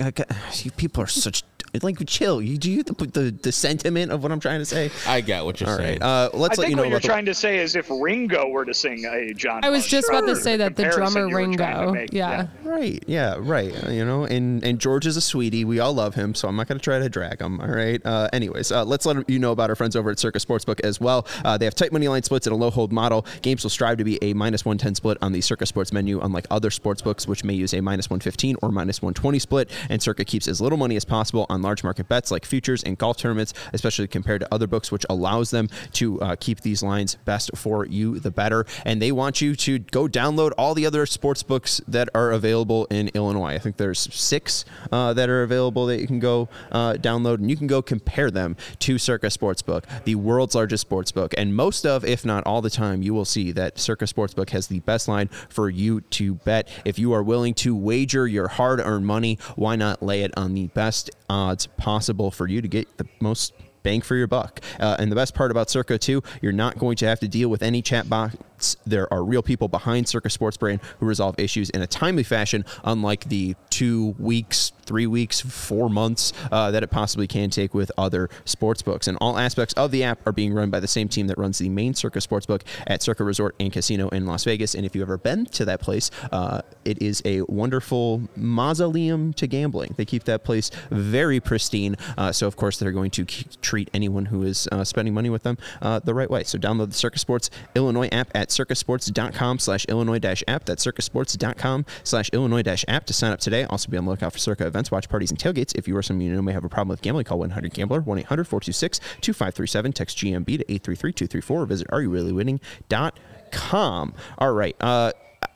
you 0.64 0.70
people 0.72 1.02
are 1.02 1.06
such 1.06 1.44
like 1.82 2.04
chill. 2.06 2.40
You 2.40 2.56
do 2.58 2.70
you 2.70 2.82
the, 2.82 2.94
the, 2.94 3.30
the 3.42 3.52
sentiment 3.52 4.10
of 4.10 4.22
what 4.22 4.32
I'm 4.32 4.40
trying 4.40 4.58
to 4.60 4.64
say. 4.64 4.90
I 5.06 5.20
get 5.20 5.44
what 5.44 5.60
you're 5.60 5.68
All 5.70 5.76
saying. 5.76 6.00
right, 6.00 6.02
uh, 6.02 6.30
let's 6.32 6.58
I 6.58 6.62
let 6.62 6.66
think 6.66 6.70
you 6.70 6.76
know 6.76 6.82
what 6.82 6.88
you're 6.88 6.96
about 6.96 7.02
the- 7.02 7.08
trying 7.08 7.24
to 7.26 7.34
say 7.34 7.58
is 7.58 7.76
if 7.76 7.88
Ringo 7.90 8.48
were 8.48 8.64
to 8.64 8.72
sing 8.74 9.04
a 9.04 9.32
John. 9.34 9.62
I 9.64 9.68
was 9.68 9.82
Paul 9.84 9.88
just 9.90 10.08
about 10.08 10.26
to 10.26 10.36
say 10.36 10.56
that 10.56 10.76
the 10.76 10.84
comparison 10.84 11.12
drummer 11.12 11.28
you 11.28 11.34
were 11.50 11.56
trying 11.56 11.74
to 11.74 11.78
Ringo. 11.80 11.92
make. 11.92 12.12
Yeah. 12.12 12.46
Right. 12.64 13.04
Yeah. 13.06 13.36
Right. 13.38 13.84
Uh, 13.86 13.90
You 13.90 14.04
know, 14.04 14.24
and 14.24 14.64
and 14.64 14.78
George 14.80 15.06
is 15.06 15.16
a 15.16 15.20
sweetie. 15.20 15.64
We 15.64 15.78
all 15.78 15.92
love 15.92 16.14
him, 16.14 16.34
so 16.34 16.48
I'm 16.48 16.56
not 16.56 16.68
going 16.68 16.78
to 16.78 16.82
try 16.82 16.98
to 16.98 17.08
drag 17.08 17.40
him. 17.40 17.60
All 17.60 17.68
right. 17.68 18.00
Uh, 18.04 18.28
anyways, 18.32 18.72
uh, 18.72 18.84
let's 18.84 19.04
let 19.06 19.28
you 19.28 19.38
know 19.38 19.52
about 19.52 19.68
our 19.70 19.76
friends 19.76 19.94
over 19.94 20.10
at 20.10 20.18
Circa 20.18 20.38
Sportsbook 20.38 20.80
as 20.80 21.00
well. 21.00 21.26
Uh, 21.44 21.58
they 21.58 21.66
have 21.66 21.74
tight 21.74 21.92
money 21.92 22.08
line 22.08 22.22
splits 22.22 22.46
and 22.46 22.54
a 22.54 22.56
low 22.56 22.70
hold 22.70 22.92
model. 22.92 23.26
Games 23.42 23.62
will 23.62 23.70
strive 23.70 23.98
to 23.98 24.04
be 24.04 24.18
a 24.22 24.32
minus 24.32 24.64
110 24.64 24.94
split 24.94 25.18
on 25.20 25.32
the 25.32 25.40
Circa 25.42 25.66
Sports 25.66 25.92
menu, 25.92 26.18
unlike 26.20 26.46
other 26.50 26.70
sports 26.70 27.02
books, 27.02 27.28
which 27.28 27.44
may 27.44 27.54
use 27.54 27.74
a 27.74 27.80
minus 27.82 28.07
115 28.10 28.56
or 28.62 28.70
minus 28.70 29.02
120 29.02 29.38
split. 29.38 29.70
And 29.88 30.02
Circa 30.02 30.24
keeps 30.24 30.48
as 30.48 30.60
little 30.60 30.78
money 30.78 30.96
as 30.96 31.04
possible 31.04 31.46
on 31.48 31.62
large 31.62 31.82
market 31.84 32.08
bets 32.08 32.30
like 32.30 32.44
futures 32.44 32.82
and 32.82 32.96
golf 32.98 33.16
tournaments, 33.16 33.54
especially 33.72 34.06
compared 34.08 34.40
to 34.40 34.48
other 34.52 34.66
books, 34.66 34.90
which 34.90 35.04
allows 35.10 35.50
them 35.50 35.68
to 35.92 36.20
uh, 36.20 36.36
keep 36.38 36.60
these 36.60 36.82
lines 36.82 37.16
best 37.24 37.50
for 37.56 37.86
you, 37.86 38.18
the 38.18 38.30
better. 38.30 38.66
And 38.84 39.00
they 39.00 39.12
want 39.12 39.40
you 39.40 39.54
to 39.56 39.78
go 39.78 40.06
download 40.06 40.52
all 40.58 40.74
the 40.74 40.86
other 40.86 41.06
sports 41.06 41.42
books 41.42 41.80
that 41.88 42.08
are 42.14 42.32
available 42.32 42.86
in 42.86 43.08
Illinois. 43.08 43.54
I 43.54 43.58
think 43.58 43.76
there's 43.76 44.12
six 44.14 44.64
uh, 44.92 45.12
that 45.14 45.28
are 45.28 45.42
available 45.42 45.86
that 45.86 46.00
you 46.00 46.06
can 46.06 46.18
go 46.18 46.48
uh, 46.72 46.94
download, 46.94 47.34
and 47.36 47.50
you 47.50 47.56
can 47.56 47.66
go 47.66 47.82
compare 47.82 48.30
them 48.30 48.56
to 48.80 48.98
Circa 48.98 49.28
Sportsbook, 49.28 49.84
the 50.04 50.14
world's 50.14 50.54
largest 50.54 50.82
sports 50.82 51.12
book. 51.12 51.34
And 51.36 51.54
most 51.54 51.86
of, 51.86 52.04
if 52.04 52.24
not 52.24 52.44
all 52.44 52.62
the 52.62 52.70
time, 52.70 53.02
you 53.02 53.14
will 53.14 53.24
see 53.24 53.52
that 53.52 53.78
Circa 53.78 54.06
Sportsbook 54.06 54.50
has 54.50 54.66
the 54.68 54.80
best 54.80 55.08
line 55.08 55.28
for 55.48 55.68
you 55.68 56.00
to 56.02 56.34
bet. 56.34 56.68
If 56.84 56.98
you 56.98 57.12
are 57.12 57.22
willing 57.22 57.54
to 57.54 57.74
wager 57.98 58.28
your 58.28 58.46
hard 58.46 58.78
earned 58.78 59.04
money, 59.04 59.38
why 59.56 59.74
not 59.74 60.00
lay 60.02 60.22
it 60.22 60.32
on 60.36 60.54
the 60.54 60.68
best 60.68 61.10
odds 61.28 61.66
possible 61.66 62.30
for 62.30 62.46
you 62.46 62.62
to 62.62 62.68
get 62.68 62.96
the 62.96 63.06
most 63.20 63.52
bang 63.88 64.02
for 64.02 64.16
your 64.16 64.26
buck. 64.26 64.60
Uh, 64.78 64.96
and 64.98 65.10
the 65.10 65.16
best 65.16 65.34
part 65.34 65.50
about 65.50 65.70
Circa 65.70 65.96
too, 65.96 66.22
you're 66.42 66.52
not 66.52 66.78
going 66.78 66.96
to 66.96 67.06
have 67.06 67.20
to 67.20 67.28
deal 67.28 67.48
with 67.48 67.62
any 67.62 67.80
chat 67.80 68.06
bots. 68.06 68.76
There 68.84 69.10
are 69.12 69.24
real 69.24 69.42
people 69.42 69.68
behind 69.68 70.08
Circa 70.08 70.28
Sports 70.28 70.56
Brand 70.56 70.80
who 70.98 71.06
resolve 71.06 71.38
issues 71.38 71.70
in 71.70 71.80
a 71.80 71.86
timely 71.86 72.24
fashion, 72.24 72.64
unlike 72.84 73.28
the 73.28 73.54
two 73.70 74.16
weeks, 74.18 74.72
three 74.82 75.06
weeks, 75.06 75.40
four 75.40 75.88
months 75.88 76.32
uh, 76.50 76.70
that 76.72 76.82
it 76.82 76.90
possibly 76.90 77.28
can 77.28 77.50
take 77.50 77.72
with 77.72 77.92
other 77.96 78.28
sports 78.44 78.82
books. 78.82 79.06
And 79.06 79.16
all 79.20 79.38
aspects 79.38 79.74
of 79.74 79.90
the 79.92 80.02
app 80.02 80.26
are 80.26 80.32
being 80.32 80.52
run 80.52 80.70
by 80.70 80.80
the 80.80 80.88
same 80.88 81.08
team 81.08 81.28
that 81.28 81.38
runs 81.38 81.58
the 81.58 81.68
main 81.68 81.94
Circa 81.94 82.18
Sportsbook 82.18 82.62
at 82.88 83.00
Circa 83.00 83.22
Resort 83.22 83.54
and 83.60 83.72
Casino 83.72 84.08
in 84.08 84.26
Las 84.26 84.44
Vegas. 84.44 84.74
And 84.74 84.84
if 84.84 84.94
you've 84.94 85.02
ever 85.02 85.18
been 85.18 85.46
to 85.46 85.64
that 85.66 85.80
place, 85.80 86.10
uh, 86.32 86.62
it 86.84 87.00
is 87.00 87.22
a 87.24 87.42
wonderful 87.42 88.28
mausoleum 88.34 89.32
to 89.34 89.46
gambling. 89.46 89.94
They 89.96 90.04
keep 90.04 90.24
that 90.24 90.42
place 90.42 90.72
very 90.90 91.38
pristine. 91.38 91.96
Uh, 92.16 92.32
so, 92.32 92.48
of 92.48 92.56
course, 92.56 92.78
they're 92.78 92.92
going 92.92 93.12
to 93.12 93.24
k- 93.24 93.46
treat 93.78 93.90
anyone 93.94 94.26
who 94.26 94.42
is 94.42 94.68
uh, 94.72 94.82
spending 94.82 95.14
money 95.14 95.30
with 95.30 95.44
them 95.44 95.56
uh, 95.80 96.00
the 96.00 96.12
right 96.12 96.28
way. 96.28 96.42
So, 96.42 96.58
download 96.58 96.88
the 96.88 96.96
Circa 96.96 97.20
Sports 97.20 97.48
Illinois 97.76 98.08
app 98.10 98.28
at 98.34 98.48
circasports.com 98.48 99.60
slash 99.60 99.84
Illinois 99.84 100.18
dash 100.18 100.42
app. 100.48 100.64
That's 100.64 100.84
circasports.com 100.84 101.86
slash 102.02 102.28
Illinois 102.30 102.62
dash 102.62 102.84
app 102.88 103.06
to 103.06 103.12
sign 103.12 103.30
up 103.30 103.38
today. 103.38 103.62
Also, 103.64 103.88
be 103.88 103.96
on 103.96 104.04
the 104.04 104.10
lookout 104.10 104.32
for 104.32 104.38
Circa 104.38 104.66
events, 104.66 104.90
watch 104.90 105.08
parties, 105.08 105.30
and 105.30 105.38
tailgates. 105.38 105.76
If 105.76 105.86
you 105.86 105.96
or 105.96 106.02
someone 106.02 106.26
you 106.26 106.32
know 106.32 106.42
may 106.42 106.52
have 106.52 106.64
a 106.64 106.68
problem 106.68 106.88
with 106.88 107.02
gambling, 107.02 107.24
call 107.24 107.38
100 107.38 107.72
Gambler, 107.72 108.00
1 108.00 108.18
800 108.18 108.48
426 108.48 108.98
2537. 109.20 109.92
Text 109.92 110.18
GMB 110.18 110.46
to 110.46 110.72
833 110.72 111.12
234 111.12 111.62
or 111.62 111.66
visit 111.66 111.86
areyoureallywinning.com. 111.88 114.14
All 114.38 114.52
right. 114.52 114.74
Uh, 114.80 115.12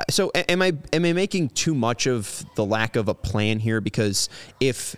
so 0.09 0.31
am 0.35 0.63
I 0.63 0.75
am 0.93 1.05
I 1.05 1.13
making 1.13 1.49
too 1.51 1.75
much 1.75 2.07
of 2.07 2.45
the 2.55 2.65
lack 2.65 2.95
of 2.95 3.09
a 3.09 3.15
plan 3.15 3.59
here? 3.59 3.81
Because 3.81 4.29
if 4.61 4.95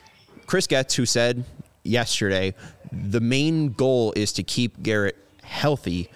Chris 0.46 0.66
Getz, 0.66 0.94
who 0.94 1.06
said 1.06 1.46
yesterday, 1.84 2.54
the 2.94 3.20
main 3.20 3.72
goal 3.72 4.12
is 4.16 4.32
to 4.34 4.42
keep 4.42 4.82
Garrett 4.82 5.16
healthy, 5.42 6.10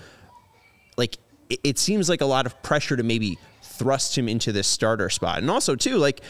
like 0.96 1.18
it, 1.50 1.60
it 1.64 1.78
seems 1.78 2.08
like 2.08 2.20
a 2.20 2.26
lot 2.26 2.46
of 2.46 2.62
pressure 2.62 2.96
to 2.96 3.02
maybe 3.02 3.38
thrust 3.62 4.16
him 4.16 4.28
into 4.28 4.52
this 4.52 4.66
starter 4.66 5.10
spot. 5.10 5.38
And 5.38 5.50
also 5.50 5.76
too, 5.76 5.96
like 5.96 6.20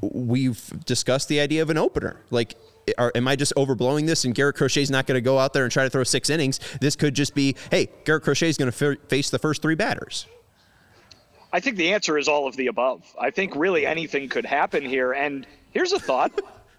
we've 0.00 0.84
discussed 0.84 1.28
the 1.28 1.40
idea 1.40 1.62
of 1.62 1.70
an 1.70 1.78
opener. 1.78 2.20
Like 2.30 2.56
are, 2.98 3.12
am 3.14 3.28
I 3.28 3.36
just 3.36 3.52
overblowing 3.56 4.06
this? 4.06 4.24
And 4.24 4.34
Garrett 4.34 4.56
Crochet's 4.56 4.90
not 4.90 5.06
going 5.06 5.16
to 5.16 5.20
go 5.22 5.38
out 5.38 5.52
there 5.52 5.64
and 5.64 5.72
try 5.72 5.84
to 5.84 5.90
throw 5.90 6.04
six 6.04 6.30
innings. 6.30 6.60
This 6.80 6.96
could 6.96 7.14
just 7.14 7.34
be, 7.34 7.56
hey, 7.70 7.88
Garrett 8.04 8.24
Crochet 8.24 8.48
is 8.48 8.56
going 8.56 8.70
to 8.70 8.92
f- 8.92 9.08
face 9.08 9.30
the 9.30 9.38
first 9.38 9.62
three 9.62 9.74
batters. 9.74 10.26
I 11.52 11.60
think 11.60 11.76
the 11.76 11.92
answer 11.92 12.18
is 12.18 12.28
all 12.28 12.46
of 12.46 12.56
the 12.56 12.68
above. 12.68 13.04
I 13.20 13.30
think 13.30 13.54
really 13.54 13.86
anything 13.86 14.28
could 14.28 14.46
happen 14.46 14.84
here. 14.84 15.12
And 15.12 15.46
here's 15.70 15.92
a 15.92 15.98
thought. 15.98 16.32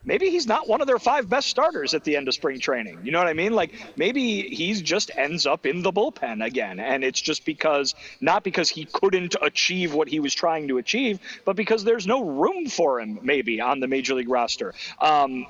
Maybe 0.06 0.30
he's 0.30 0.48
not 0.48 0.68
one 0.68 0.82
of 0.82 0.88
their 0.88 1.00
five 1.00 1.30
best 1.30 1.50
starters 1.50 1.94
at 1.94 2.04
the 2.04 2.16
end 2.16 2.28
of 2.28 2.34
spring 2.34 2.60
training. 2.60 3.00
You 3.04 3.12
know 3.12 3.20
what 3.20 3.28
I 3.28 3.34
mean? 3.34 3.54
Like 3.54 3.74
maybe 3.98 4.42
he's 4.42 4.82
just 4.82 5.12
ends 5.16 5.46
up 5.46 5.66
in 5.66 5.82
the 5.82 5.92
bullpen 5.92 6.46
again. 6.46 6.80
And 6.80 7.04
it's 7.04 7.22
just 7.22 7.46
because, 7.46 7.96
not 8.22 8.44
because 8.44 8.70
he 8.70 8.86
couldn't 8.86 9.36
achieve 9.42 9.94
what 9.94 10.08
he 10.08 10.20
was 10.20 10.34
trying 10.34 10.68
to 10.70 10.78
achieve, 10.78 11.20
but 11.46 11.56
because 11.56 11.84
there's 11.84 12.08
no 12.08 12.24
room 12.24 12.68
for 12.68 13.00
him 13.00 13.20
maybe 13.22 13.62
on 13.62 13.80
the 13.80 13.88
major 13.88 14.14
league 14.14 14.30
roster. 14.30 14.74
Um, 15.00 15.48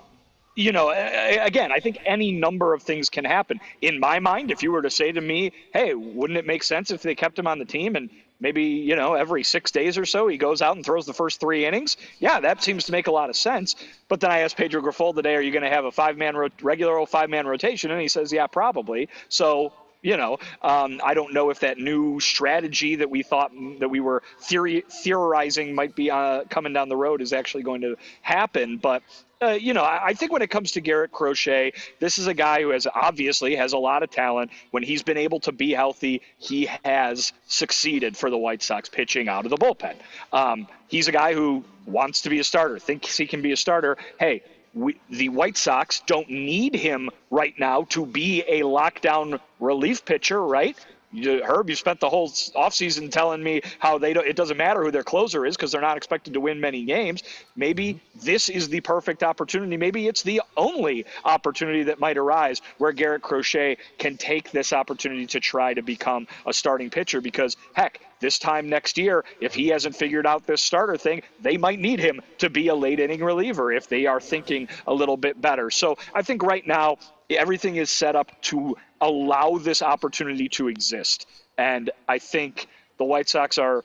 you 0.56 0.72
know, 0.72 0.92
again, 0.92 1.72
I 1.72 1.80
think 1.80 1.98
any 2.06 2.32
number 2.32 2.74
of 2.74 2.84
things 2.84 3.10
can 3.10 3.26
happen. 3.26 3.60
In 3.82 4.00
my 4.00 4.20
mind, 4.20 4.52
if 4.52 4.62
you 4.62 4.72
were 4.72 4.84
to 4.84 4.92
say 4.92 5.12
to 5.12 5.20
me, 5.20 5.52
hey, 5.74 5.96
wouldn't 5.96 6.38
it 6.38 6.46
make 6.46 6.62
sense 6.62 6.92
if 6.92 7.02
they 7.02 7.16
kept 7.16 7.39
him 7.39 7.48
on 7.48 7.58
the 7.58 7.66
team 7.66 7.96
and 7.96 8.12
maybe, 8.44 8.64
you 8.64 8.96
know, 8.96 9.16
every 9.16 9.44
six 9.44 9.72
days 9.72 9.98
or 9.98 10.06
so 10.06 10.28
he 10.28 10.38
goes 10.38 10.62
out 10.62 10.76
and 10.76 10.86
throws 10.86 11.08
the 11.08 11.14
first 11.14 11.40
three 11.40 11.66
innings? 11.66 11.98
Yeah, 12.20 12.42
that 12.42 12.62
seems 12.62 12.84
to 12.86 12.92
make 12.92 13.08
a 13.08 13.12
lot 13.12 13.32
of 13.32 13.36
sense. 13.36 13.76
But 14.10 14.20
then 14.20 14.30
I 14.30 14.40
asked 14.40 14.58
Pedro 14.58 14.82
Grifol 14.82 15.16
today, 15.16 15.36
are 15.36 15.42
you 15.42 15.52
going 15.52 15.64
to 15.64 15.70
have 15.70 15.86
a 15.86 15.92
five 15.92 16.18
man, 16.18 16.36
ro- 16.36 16.50
regular 16.62 16.98
old 16.98 17.10
five 17.10 17.30
man 17.30 17.48
rotation? 17.48 17.90
And 17.90 18.00
he 18.00 18.10
says, 18.10 18.32
yeah, 18.32 18.46
probably. 18.46 19.10
So 19.30 19.74
you 20.04 20.18
know, 20.18 20.38
um, 20.62 21.02
I 21.04 21.13
don't 21.13 21.34
know 21.34 21.50
if 21.50 21.62
that 21.62 21.80
new 21.80 22.20
strategy 22.20 22.96
that 22.98 23.10
we 23.10 23.24
thought 23.24 23.52
that 23.80 23.89
we 23.89 24.02
were 24.02 24.22
theory, 24.39 24.84
theorizing 24.88 25.74
might 25.74 25.96
be 25.96 26.12
uh, 26.12 26.44
coming 26.50 26.74
down 26.74 26.89
the 26.89 26.98
road 26.98 27.22
is 27.22 27.34
actually 27.34 27.63
going 27.63 27.82
to 27.82 27.96
happen. 28.22 28.78
But 28.78 29.02
uh, 29.42 29.52
you 29.52 29.74
know, 29.74 29.84
I, 29.84 30.08
I 30.08 30.13
think 30.13 30.32
when 30.32 30.42
it 30.42 30.50
comes 30.50 30.72
to 30.74 30.82
Garrett 30.82 31.12
Crochet, 31.12 31.74
this 32.00 32.18
is 32.18 32.28
a 32.28 32.34
guy 32.34 32.62
who 32.62 32.70
has 32.70 32.86
obviously 32.94 33.56
has 33.56 33.74
a 33.74 33.78
lot 33.78 34.04
of 34.04 34.10
talent. 34.10 34.52
When 34.72 34.84
he's 34.84 35.04
been 35.04 35.18
able 35.18 35.39
to 35.42 35.52
be 35.52 35.72
healthy, 35.72 36.22
he 36.38 36.70
has 36.84 37.34
succeeded 37.48 38.16
for 38.16 38.30
the 38.30 38.38
White 38.38 38.62
Sox 38.62 38.89
pitching 38.89 39.30
out 39.30 39.46
of 39.46 39.50
the 39.50 39.58
bullpen. 39.58 39.96
Um, 40.32 40.68
he's 40.88 41.08
a 41.08 41.12
guy 41.12 41.34
who 41.34 41.63
wants 41.86 42.22
to 42.22 42.30
be 42.30 42.39
a 42.39 42.44
starter, 42.44 42.78
thinks 42.80 43.18
he 43.18 43.26
can 43.26 43.42
be 43.42 43.52
a 43.52 43.58
starter. 43.58 43.98
Hey, 44.20 44.44
we, 44.74 45.00
the 45.10 45.30
White 45.30 45.58
Sox 45.58 46.02
don't 46.06 46.30
need 46.30 46.76
him 46.76 47.10
right 47.30 47.54
now 47.60 47.84
to 47.90 48.06
be 48.06 48.42
a 48.48 48.62
lockdown 48.62 49.40
relief 49.60 50.06
pitcher, 50.06 50.42
right? 50.44 50.78
You, 51.13 51.43
Herb, 51.45 51.69
you 51.69 51.76
spent 51.76 51.99
the 51.99 52.10
whole 52.10 52.30
offseason 52.30 53.12
telling 53.12 53.43
me 53.43 53.62
how 53.78 53.99
they 53.99 54.13
don't, 54.13 54.26
it 54.26 54.36
doesn't 54.36 54.58
matter 54.58 54.84
who 54.84 54.89
their 54.89 55.04
closer 55.04 55.45
is 55.45 55.56
because 55.56 55.71
they're 55.71 55.82
not 55.82 55.95
expected 55.95 56.34
to 56.34 56.39
win 56.39 56.60
many 56.60 56.84
games. 56.84 57.21
Maybe 57.56 57.93
mm-hmm. 57.93 58.19
this 58.26 58.49
is 58.49 58.67
the 58.67 58.82
perfect 58.82 59.21
opportunity. 59.23 59.78
Maybe 59.78 60.08
it's 60.08 60.23
the 60.23 60.41
only 60.58 61.06
opportunity 61.23 61.84
that 61.84 61.99
might 61.99 62.17
arise 62.17 62.62
where 62.80 62.91
Garrett 62.91 63.21
Crochet 63.21 63.78
can 63.99 64.17
take 64.17 64.52
this 64.52 64.73
opportunity 64.73 65.28
to 65.28 65.39
try 65.39 65.73
to 65.76 65.84
become 65.84 66.28
a 66.47 66.54
starting 66.54 66.89
pitcher 66.89 67.21
because, 67.21 67.58
heck, 67.73 68.02
this 68.19 68.39
time 68.39 68.69
next 68.69 68.97
year, 68.97 69.23
if 69.41 69.54
he 69.54 69.67
hasn't 69.67 69.95
figured 69.95 70.26
out 70.26 70.47
this 70.47 70.62
starter 70.62 70.97
thing, 70.97 71.21
they 71.41 71.58
might 71.58 71.80
need 71.80 71.99
him 71.99 72.21
to 72.39 72.49
be 72.49 72.69
a 72.69 72.76
late 72.76 72.99
inning 72.99 73.23
reliever 73.23 73.71
if 73.71 73.88
they 73.88 74.06
are 74.06 74.21
thinking 74.21 74.67
a 74.88 74.93
little 74.93 75.17
bit 75.17 75.41
better. 75.41 75.69
So 75.69 75.97
I 76.15 76.21
think 76.21 76.41
right 76.41 76.65
now, 76.65 76.97
everything 77.30 77.78
is 77.78 77.90
set 77.90 78.16
up 78.16 78.30
to 78.44 78.76
allow 79.02 79.58
this 79.58 79.82
opportunity 79.82 80.50
to 80.50 80.68
exist. 80.68 81.28
And 81.58 81.92
I 82.08 82.20
think 82.20 82.68
the 82.98 83.06
White 83.06 83.30
Sox 83.30 83.58
are 83.58 83.84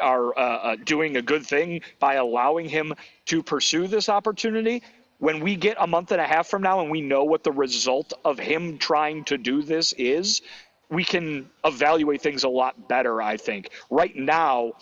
are 0.00 0.36
uh, 0.38 0.40
uh, 0.40 0.76
doing 0.84 1.16
a 1.18 1.22
good 1.22 1.44
thing 1.44 1.82
by 1.98 2.14
allowing 2.14 2.66
him 2.66 2.94
to 3.26 3.42
pursue 3.42 3.86
this 3.86 4.08
opportunity. 4.08 4.82
When 5.18 5.40
we 5.40 5.54
get 5.54 5.76
a 5.78 5.86
month 5.86 6.12
and 6.12 6.20
a 6.20 6.26
half 6.26 6.48
from 6.48 6.62
now 6.62 6.80
and 6.80 6.90
we 6.90 7.02
know 7.02 7.24
what 7.24 7.44
the 7.44 7.52
result 7.52 8.14
of 8.24 8.38
him 8.38 8.78
trying 8.78 9.24
to 9.24 9.36
do 9.36 9.62
this 9.62 9.92
is, 9.92 10.40
we 10.88 11.04
can 11.04 11.48
evaluate 11.64 12.22
things 12.22 12.44
a 12.44 12.48
lot 12.48 12.88
better, 12.88 13.20
I 13.22 13.36
think. 13.36 13.70
Right 13.90 14.16
now, 14.16 14.72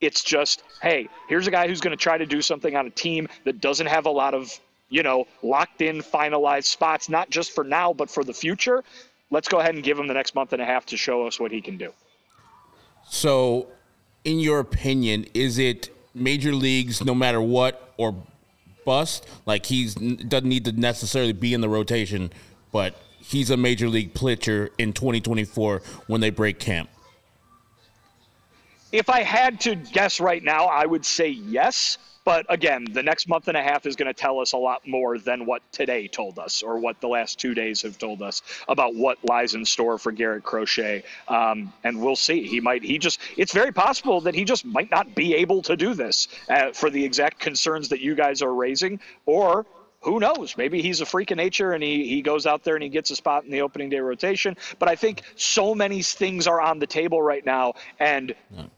it's 0.00 0.22
just, 0.22 0.62
hey, 0.80 1.08
here's 1.28 1.46
a 1.46 1.50
guy 1.50 1.68
who's 1.68 1.80
going 1.80 1.96
to 1.96 2.02
try 2.02 2.16
to 2.18 2.26
do 2.26 2.40
something 2.40 2.76
on 2.76 2.86
a 2.86 2.90
team 2.90 3.28
that 3.44 3.60
doesn't 3.60 3.86
have 3.86 4.06
a 4.06 4.10
lot 4.10 4.34
of 4.34 4.58
you 4.90 5.02
know, 5.02 5.26
locked 5.42 5.80
in, 5.80 5.98
finalized 6.02 6.64
spots, 6.64 7.08
not 7.08 7.30
just 7.30 7.52
for 7.52 7.64
now, 7.64 7.92
but 7.92 8.10
for 8.10 8.22
the 8.24 8.34
future. 8.34 8.84
Let's 9.30 9.48
go 9.48 9.60
ahead 9.60 9.74
and 9.74 9.82
give 9.82 9.98
him 9.98 10.08
the 10.08 10.14
next 10.14 10.34
month 10.34 10.52
and 10.52 10.60
a 10.60 10.64
half 10.64 10.84
to 10.86 10.96
show 10.96 11.26
us 11.26 11.40
what 11.40 11.52
he 11.52 11.60
can 11.60 11.78
do. 11.78 11.92
So, 13.08 13.68
in 14.24 14.40
your 14.40 14.58
opinion, 14.58 15.26
is 15.32 15.58
it 15.58 15.90
major 16.14 16.52
leagues, 16.52 17.02
no 17.04 17.14
matter 17.14 17.40
what, 17.40 17.94
or 17.96 18.14
bust? 18.84 19.26
Like 19.46 19.66
he's 19.66 19.94
doesn't 19.94 20.48
need 20.48 20.64
to 20.64 20.72
necessarily 20.72 21.32
be 21.32 21.54
in 21.54 21.60
the 21.60 21.68
rotation, 21.68 22.32
but 22.72 22.96
he's 23.18 23.50
a 23.50 23.56
major 23.56 23.88
league 23.88 24.14
pitcher 24.14 24.70
in 24.78 24.92
2024 24.92 25.82
when 26.08 26.20
they 26.20 26.30
break 26.30 26.58
camp. 26.58 26.90
If 28.92 29.08
I 29.08 29.22
had 29.22 29.60
to 29.60 29.76
guess 29.76 30.18
right 30.18 30.42
now, 30.42 30.66
I 30.66 30.84
would 30.84 31.06
say 31.06 31.28
yes. 31.28 31.98
But 32.30 32.46
again, 32.48 32.86
the 32.92 33.02
next 33.02 33.26
month 33.26 33.48
and 33.48 33.56
a 33.56 33.60
half 33.60 33.86
is 33.86 33.96
going 33.96 34.06
to 34.06 34.14
tell 34.14 34.38
us 34.38 34.52
a 34.52 34.56
lot 34.56 34.86
more 34.86 35.18
than 35.18 35.46
what 35.46 35.62
today 35.72 36.06
told 36.06 36.38
us 36.38 36.62
or 36.62 36.78
what 36.78 37.00
the 37.00 37.08
last 37.08 37.40
two 37.40 37.54
days 37.54 37.82
have 37.82 37.98
told 37.98 38.22
us 38.22 38.40
about 38.68 38.94
what 38.94 39.18
lies 39.24 39.56
in 39.56 39.64
store 39.64 39.98
for 39.98 40.12
Garrett 40.12 40.44
Crochet. 40.44 41.02
Um, 41.26 41.72
and 41.82 42.00
we'll 42.00 42.14
see. 42.14 42.46
He 42.46 42.60
might, 42.60 42.84
he 42.84 42.98
just, 42.98 43.18
it's 43.36 43.52
very 43.52 43.72
possible 43.72 44.20
that 44.20 44.36
he 44.36 44.44
just 44.44 44.64
might 44.64 44.92
not 44.92 45.12
be 45.16 45.34
able 45.34 45.60
to 45.62 45.76
do 45.76 45.92
this 45.92 46.28
uh, 46.48 46.70
for 46.70 46.88
the 46.88 47.04
exact 47.04 47.40
concerns 47.40 47.88
that 47.88 47.98
you 47.98 48.14
guys 48.14 48.42
are 48.42 48.54
raising, 48.54 49.00
or 49.26 49.66
who 50.02 50.18
knows? 50.18 50.56
Maybe 50.56 50.80
he's 50.80 51.00
a 51.00 51.06
freak 51.06 51.30
of 51.30 51.36
nature 51.36 51.72
and 51.72 51.82
he, 51.82 52.08
he 52.08 52.22
goes 52.22 52.46
out 52.46 52.64
there 52.64 52.74
and 52.74 52.82
he 52.82 52.88
gets 52.88 53.10
a 53.10 53.16
spot 53.16 53.44
in 53.44 53.50
the 53.50 53.60
opening 53.60 53.90
day 53.90 54.00
rotation. 54.00 54.56
But 54.78 54.88
I 54.88 54.96
think 54.96 55.22
so 55.36 55.74
many 55.74 56.02
things 56.02 56.46
are 56.46 56.60
on 56.60 56.78
the 56.78 56.86
table 56.86 57.20
right 57.20 57.44
now. 57.44 57.74
And 57.98 58.34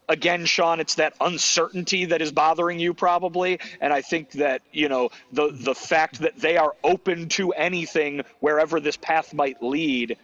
again, 0.09 0.47
Sean, 0.47 0.81
it's 0.81 0.97
that 0.97 1.15
uncertainty 1.21 2.07
that 2.07 2.23
is 2.23 2.33
bothering 2.33 2.81
you 2.81 2.93
probably. 2.93 3.61
And 3.81 3.93
I 3.93 4.03
think 4.03 4.33
that, 4.33 4.63
you 4.73 4.89
know, 4.89 5.11
the, 5.33 5.51
the 5.53 5.75
fact 5.75 6.21
that 6.21 6.39
they 6.39 6.57
are 6.57 6.75
open 6.83 7.29
to 7.31 7.53
anything 7.53 8.23
wherever 8.41 8.81
this 8.81 8.97
path 8.97 9.33
might 9.33 9.63
lead 9.63 10.19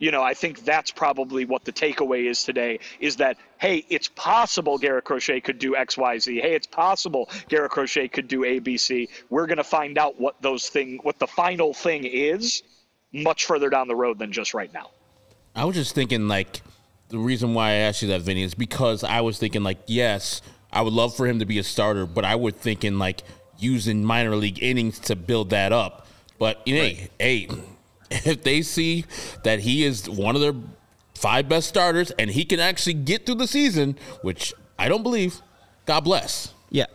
you 0.00 0.10
know, 0.10 0.22
I 0.22 0.34
think 0.34 0.64
that's 0.64 0.90
probably 0.90 1.44
what 1.44 1.64
the 1.64 1.72
takeaway 1.72 2.28
is 2.28 2.42
today 2.42 2.80
is 2.98 3.16
that, 3.16 3.36
hey, 3.58 3.84
it's 3.90 4.08
possible 4.08 4.78
Garrett 4.78 5.04
Crochet 5.04 5.40
could 5.40 5.58
do 5.58 5.76
X, 5.76 5.96
Y, 5.96 6.18
Z. 6.18 6.40
Hey, 6.40 6.54
it's 6.54 6.66
possible 6.66 7.28
Garrett 7.48 7.70
Crochet 7.70 8.08
could 8.08 8.26
do 8.26 8.44
A, 8.44 8.58
B, 8.58 8.78
C. 8.78 9.08
We're 9.28 9.46
going 9.46 9.58
to 9.58 9.64
find 9.64 9.98
out 9.98 10.18
what 10.18 10.40
those 10.40 10.68
thing, 10.68 10.98
what 11.02 11.18
the 11.18 11.26
final 11.26 11.74
thing 11.74 12.04
is 12.04 12.62
much 13.12 13.44
further 13.44 13.68
down 13.68 13.88
the 13.88 13.94
road 13.94 14.18
than 14.18 14.32
just 14.32 14.54
right 14.54 14.72
now. 14.72 14.90
I 15.54 15.66
was 15.66 15.76
just 15.76 15.94
thinking, 15.94 16.28
like, 16.28 16.62
the 17.08 17.18
reason 17.18 17.52
why 17.52 17.70
I 17.70 17.72
asked 17.72 18.00
you 18.00 18.08
that, 18.08 18.22
Vinnie, 18.22 18.42
is 18.42 18.54
because 18.54 19.04
I 19.04 19.20
was 19.20 19.38
thinking, 19.38 19.62
like, 19.62 19.78
yes, 19.86 20.40
I 20.72 20.80
would 20.80 20.94
love 20.94 21.14
for 21.14 21.26
him 21.26 21.40
to 21.40 21.44
be 21.44 21.58
a 21.58 21.64
starter, 21.64 22.06
but 22.06 22.24
I 22.24 22.36
was 22.36 22.54
thinking, 22.54 22.98
like, 22.98 23.22
using 23.58 24.02
minor 24.02 24.34
league 24.34 24.62
innings 24.62 24.98
to 25.00 25.16
build 25.16 25.50
that 25.50 25.72
up. 25.72 26.06
But, 26.38 26.62
you 26.66 26.76
know, 26.76 26.82
right. 26.82 27.10
hey, 27.18 27.46
hey 27.48 27.48
if 28.24 28.42
they 28.42 28.62
see 28.62 29.04
that 29.44 29.60
he 29.60 29.84
is 29.84 30.08
one 30.08 30.34
of 30.34 30.40
their 30.40 30.54
five 31.14 31.48
best 31.48 31.68
starters 31.68 32.10
and 32.12 32.30
he 32.30 32.44
can 32.44 32.60
actually 32.60 32.94
get 32.94 33.26
through 33.26 33.36
the 33.36 33.46
season, 33.46 33.96
which 34.22 34.54
I 34.78 34.88
don't 34.88 35.02
believe, 35.02 35.40
God 35.86 36.00
bless. 36.00 36.54
Yeah, 36.70 36.86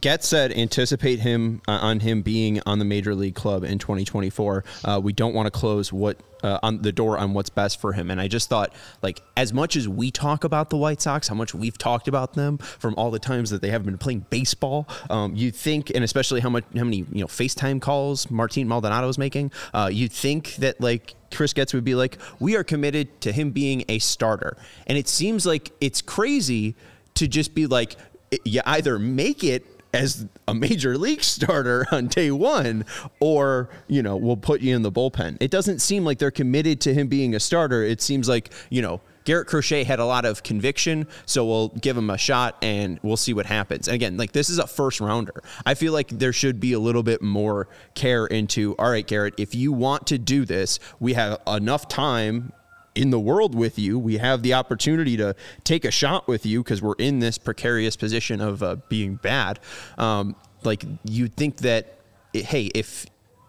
Getz 0.00 0.28
said 0.28 0.52
anticipate 0.52 1.18
him 1.18 1.60
uh, 1.66 1.72
on 1.72 2.00
him 2.00 2.22
being 2.22 2.60
on 2.66 2.78
the 2.78 2.84
major 2.84 3.16
league 3.16 3.34
club 3.34 3.64
in 3.64 3.78
2024. 3.78 4.64
Uh, 4.84 5.00
we 5.02 5.12
don't 5.12 5.34
want 5.34 5.46
to 5.46 5.50
close 5.50 5.92
what 5.92 6.18
uh, 6.44 6.60
on 6.62 6.82
the 6.82 6.92
door 6.92 7.18
on 7.18 7.32
what's 7.32 7.50
best 7.50 7.80
for 7.80 7.92
him. 7.92 8.10
And 8.10 8.20
I 8.20 8.28
just 8.28 8.48
thought, 8.48 8.72
like, 9.02 9.22
as 9.36 9.52
much 9.52 9.74
as 9.74 9.88
we 9.88 10.12
talk 10.12 10.44
about 10.44 10.70
the 10.70 10.76
White 10.76 11.00
Sox, 11.00 11.26
how 11.26 11.34
much 11.34 11.52
we've 11.52 11.76
talked 11.76 12.06
about 12.06 12.34
them 12.34 12.58
from 12.58 12.94
all 12.96 13.10
the 13.10 13.18
times 13.18 13.50
that 13.50 13.60
they 13.60 13.70
have 13.70 13.84
been 13.84 13.98
playing 13.98 14.26
baseball, 14.30 14.86
um, 15.10 15.34
you 15.34 15.50
think, 15.50 15.90
and 15.90 16.04
especially 16.04 16.40
how 16.40 16.50
much 16.50 16.64
how 16.76 16.84
many 16.84 16.98
you 16.98 17.20
know 17.20 17.26
FaceTime 17.26 17.80
calls 17.80 18.30
Martin 18.30 18.68
Maldonado 18.68 19.08
is 19.08 19.18
making, 19.18 19.50
uh, 19.72 19.88
you 19.92 20.06
think 20.06 20.54
that 20.56 20.80
like 20.80 21.14
Chris 21.32 21.52
Getz 21.52 21.74
would 21.74 21.84
be 21.84 21.96
like, 21.96 22.18
we 22.38 22.54
are 22.54 22.62
committed 22.62 23.20
to 23.22 23.32
him 23.32 23.50
being 23.50 23.84
a 23.88 23.98
starter, 23.98 24.56
and 24.86 24.96
it 24.96 25.08
seems 25.08 25.44
like 25.44 25.72
it's 25.80 26.02
crazy 26.02 26.76
to 27.14 27.26
just 27.26 27.54
be 27.54 27.66
like 27.66 27.96
you 28.44 28.60
either 28.64 28.98
make 28.98 29.44
it 29.44 29.66
as 29.94 30.26
a 30.48 30.54
major 30.54 30.98
league 30.98 31.22
starter 31.22 31.86
on 31.92 32.08
day 32.08 32.30
one, 32.30 32.84
or 33.20 33.70
you 33.88 34.02
know 34.02 34.16
we'll 34.16 34.36
put 34.36 34.60
you 34.60 34.74
in 34.74 34.82
the 34.82 34.92
bullpen. 34.92 35.36
It 35.40 35.50
doesn't 35.50 35.80
seem 35.80 36.04
like 36.04 36.18
they're 36.18 36.30
committed 36.30 36.80
to 36.82 36.94
him 36.94 37.08
being 37.08 37.34
a 37.34 37.40
starter. 37.40 37.82
It 37.82 38.02
seems 38.02 38.28
like 38.28 38.50
you 38.70 38.82
know 38.82 39.00
Garrett 39.24 39.46
Crochet 39.46 39.84
had 39.84 40.00
a 40.00 40.04
lot 40.04 40.24
of 40.24 40.42
conviction, 40.42 41.06
so 41.26 41.46
we'll 41.46 41.68
give 41.68 41.96
him 41.96 42.10
a 42.10 42.18
shot 42.18 42.56
and 42.62 42.98
we'll 43.02 43.16
see 43.16 43.32
what 43.32 43.46
happens. 43.46 43.88
And 43.88 43.94
again, 43.94 44.16
like 44.16 44.32
this 44.32 44.50
is 44.50 44.58
a 44.58 44.66
first 44.66 45.00
rounder. 45.00 45.42
I 45.64 45.74
feel 45.74 45.92
like 45.92 46.08
there 46.08 46.32
should 46.32 46.60
be 46.60 46.74
a 46.74 46.78
little 46.78 47.02
bit 47.02 47.22
more 47.22 47.68
care 47.94 48.26
into. 48.26 48.74
All 48.78 48.90
right, 48.90 49.06
Garrett, 49.06 49.34
if 49.38 49.54
you 49.54 49.72
want 49.72 50.08
to 50.08 50.18
do 50.18 50.44
this, 50.44 50.78
we 51.00 51.14
have 51.14 51.40
enough 51.46 51.88
time 51.88 52.52
in 52.94 53.10
the 53.10 53.20
world 53.20 53.54
with 53.54 53.78
you. 53.78 53.98
We 53.98 54.18
have 54.18 54.42
the 54.42 54.54
opportunity 54.54 55.16
to 55.16 55.34
take 55.64 55.84
a 55.84 55.90
shot 55.90 56.28
with 56.28 56.46
you 56.46 56.62
because 56.62 56.80
we're 56.80 56.94
in 56.98 57.18
this 57.18 57.38
precarious 57.38 57.96
position 57.96 58.40
of 58.40 58.62
uh, 58.62 58.76
being 58.88 59.16
bad. 59.16 59.60
Um, 59.98 60.36
like 60.62 60.84
you'd 61.04 61.34
think 61.34 61.58
that, 61.58 61.98
hey, 62.32 62.66
if 62.74 63.06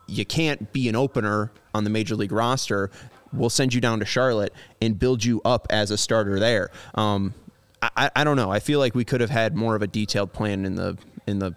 you 0.08 0.26
can't 0.26 0.72
be 0.72 0.90
an 0.90 0.96
opener 0.96 1.52
on 1.74 1.84
the 1.84 1.90
major 1.90 2.16
league 2.16 2.32
roster. 2.32 2.92
We'll 3.34 3.50
send 3.50 3.74
you 3.74 3.82
down 3.82 4.00
to 4.00 4.06
Charlotte 4.06 4.54
and 4.82 4.98
build 4.98 5.24
you 5.24 5.42
up 5.44 5.68
as 5.70 5.92
a 5.92 5.98
starter 5.98 6.40
there. 6.40 6.72
Um, 6.94 7.34
I, 7.82 8.10
I 8.16 8.24
don't 8.24 8.38
know. 8.38 8.50
I 8.50 8.60
feel 8.60 8.80
like 8.80 8.96
we 8.96 9.06
could 9.06 9.22
have 9.22 9.30
had 9.30 9.56
more 9.56 9.76
of 9.76 9.82
a 9.82 9.88
detailed 9.88 10.34
plan 10.34 10.66
in 10.66 10.76
the 10.76 10.98
in 11.28 11.40
the 11.40 11.56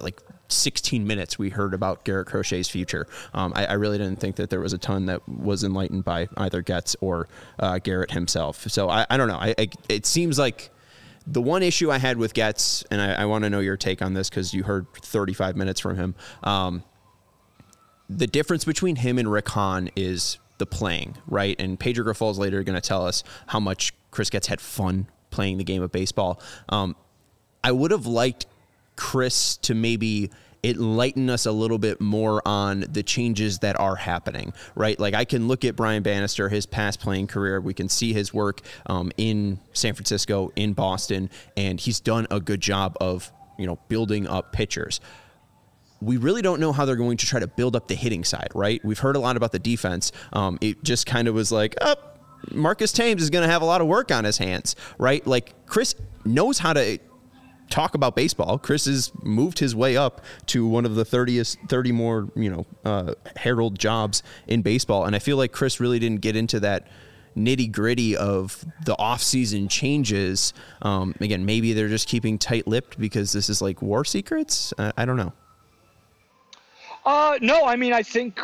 like 0.00 0.20
16 0.52 1.06
minutes 1.06 1.38
we 1.38 1.50
heard 1.50 1.74
about 1.74 2.04
Garrett 2.04 2.28
Crochet's 2.28 2.68
future. 2.68 3.06
Um, 3.34 3.52
I, 3.54 3.66
I, 3.66 3.72
really 3.74 3.98
didn't 3.98 4.20
think 4.20 4.36
that 4.36 4.50
there 4.50 4.60
was 4.60 4.72
a 4.72 4.78
ton 4.78 5.06
that 5.06 5.26
was 5.28 5.64
enlightened 5.64 6.04
by 6.04 6.28
either 6.36 6.62
Getz 6.62 6.96
or 7.00 7.28
uh, 7.58 7.78
Garrett 7.78 8.10
himself. 8.10 8.68
So 8.68 8.88
I, 8.88 9.06
I 9.08 9.16
don't 9.16 9.28
know. 9.28 9.38
I, 9.38 9.68
it 9.88 10.06
seems 10.06 10.38
like 10.38 10.70
the 11.26 11.42
one 11.42 11.62
issue 11.62 11.90
I 11.90 11.98
had 11.98 12.16
with 12.16 12.34
Getz, 12.34 12.84
and 12.90 13.00
I, 13.00 13.24
want 13.26 13.44
to 13.44 13.50
know 13.50 13.60
your 13.60 13.76
take 13.76 14.02
on 14.02 14.14
this 14.14 14.28
because 14.28 14.52
you 14.52 14.62
heard 14.62 14.86
35 14.94 15.56
minutes 15.56 15.80
from 15.80 15.96
him. 15.96 16.14
Um, 16.42 16.82
the 18.08 18.26
difference 18.26 18.64
between 18.64 18.96
him 18.96 19.18
and 19.18 19.30
Rick 19.30 19.48
Hahn 19.50 19.90
is 19.94 20.38
the 20.58 20.66
playing, 20.66 21.16
right? 21.26 21.54
And 21.58 21.78
Pedro 21.78 22.04
Grifol 22.04 22.30
is 22.30 22.38
later 22.38 22.62
going 22.64 22.74
to 22.74 22.86
tell 22.86 23.06
us 23.06 23.22
how 23.46 23.60
much 23.60 23.94
Chris 24.10 24.30
Getz 24.30 24.48
had 24.48 24.60
fun 24.60 25.08
playing 25.30 25.58
the 25.58 25.64
game 25.64 25.82
of 25.82 25.92
baseball. 25.92 26.40
Um, 26.68 26.96
I 27.62 27.72
would 27.72 27.90
have 27.90 28.06
liked 28.06 28.46
Chris 29.00 29.56
to 29.56 29.74
maybe 29.74 30.30
enlighten 30.62 31.30
us 31.30 31.46
a 31.46 31.52
little 31.52 31.78
bit 31.78 32.02
more 32.02 32.46
on 32.46 32.84
the 32.90 33.02
changes 33.02 33.60
that 33.60 33.80
are 33.80 33.96
happening, 33.96 34.52
right? 34.74 35.00
Like 35.00 35.14
I 35.14 35.24
can 35.24 35.48
look 35.48 35.64
at 35.64 35.74
Brian 35.74 36.02
Bannister, 36.02 36.50
his 36.50 36.66
past 36.66 37.00
playing 37.00 37.26
career. 37.26 37.62
We 37.62 37.72
can 37.72 37.88
see 37.88 38.12
his 38.12 38.34
work 38.34 38.60
um, 38.84 39.10
in 39.16 39.58
San 39.72 39.94
Francisco, 39.94 40.52
in 40.54 40.74
Boston, 40.74 41.30
and 41.56 41.80
he's 41.80 41.98
done 41.98 42.26
a 42.30 42.40
good 42.40 42.60
job 42.60 42.94
of 43.00 43.32
you 43.58 43.66
know 43.66 43.78
building 43.88 44.26
up 44.26 44.52
pitchers. 44.52 45.00
We 46.02 46.18
really 46.18 46.42
don't 46.42 46.60
know 46.60 46.72
how 46.72 46.84
they're 46.84 46.94
going 46.94 47.16
to 47.16 47.26
try 47.26 47.40
to 47.40 47.46
build 47.46 47.74
up 47.74 47.88
the 47.88 47.94
hitting 47.94 48.24
side, 48.24 48.48
right? 48.54 48.84
We've 48.84 48.98
heard 48.98 49.16
a 49.16 49.18
lot 49.18 49.38
about 49.38 49.52
the 49.52 49.58
defense. 49.58 50.12
Um, 50.34 50.58
it 50.60 50.84
just 50.84 51.06
kind 51.06 51.26
of 51.26 51.34
was 51.34 51.50
like, 51.50 51.74
oh, 51.80 51.96
Marcus 52.52 52.92
Thames 52.92 53.22
is 53.22 53.30
going 53.30 53.46
to 53.46 53.50
have 53.50 53.62
a 53.62 53.66
lot 53.66 53.80
of 53.80 53.86
work 53.86 54.10
on 54.10 54.24
his 54.24 54.36
hands, 54.36 54.76
right? 54.98 55.26
Like 55.26 55.66
Chris 55.66 55.94
knows 56.24 56.58
how 56.58 56.74
to 56.74 56.98
talk 57.70 57.94
about 57.94 58.14
baseball. 58.14 58.58
Chris 58.58 58.84
has 58.84 59.12
moved 59.22 59.58
his 59.58 59.74
way 59.74 59.96
up 59.96 60.22
to 60.46 60.66
one 60.66 60.84
of 60.84 60.94
the 60.94 61.04
30th, 61.04 61.56
30 61.68 61.92
more, 61.92 62.28
you 62.34 62.50
know, 62.50 62.66
uh, 62.84 63.14
herald 63.36 63.78
jobs 63.78 64.22
in 64.46 64.62
baseball. 64.62 65.04
And 65.04 65.16
I 65.16 65.18
feel 65.18 65.36
like 65.36 65.52
Chris 65.52 65.80
really 65.80 65.98
didn't 65.98 66.20
get 66.20 66.36
into 66.36 66.60
that 66.60 66.88
nitty 67.36 67.70
gritty 67.70 68.16
of 68.16 68.64
the 68.84 68.96
off-season 68.98 69.68
changes. 69.68 70.52
Um, 70.82 71.14
again, 71.20 71.46
maybe 71.46 71.72
they're 71.72 71.88
just 71.88 72.08
keeping 72.08 72.38
tight-lipped 72.38 72.98
because 72.98 73.32
this 73.32 73.48
is 73.48 73.62
like 73.62 73.80
war 73.80 74.04
secrets. 74.04 74.74
I, 74.78 74.92
I 74.98 75.04
don't 75.04 75.16
know. 75.16 75.32
Uh, 77.04 77.38
no, 77.40 77.64
I 77.64 77.76
mean, 77.76 77.92
I 77.92 78.02
think 78.02 78.38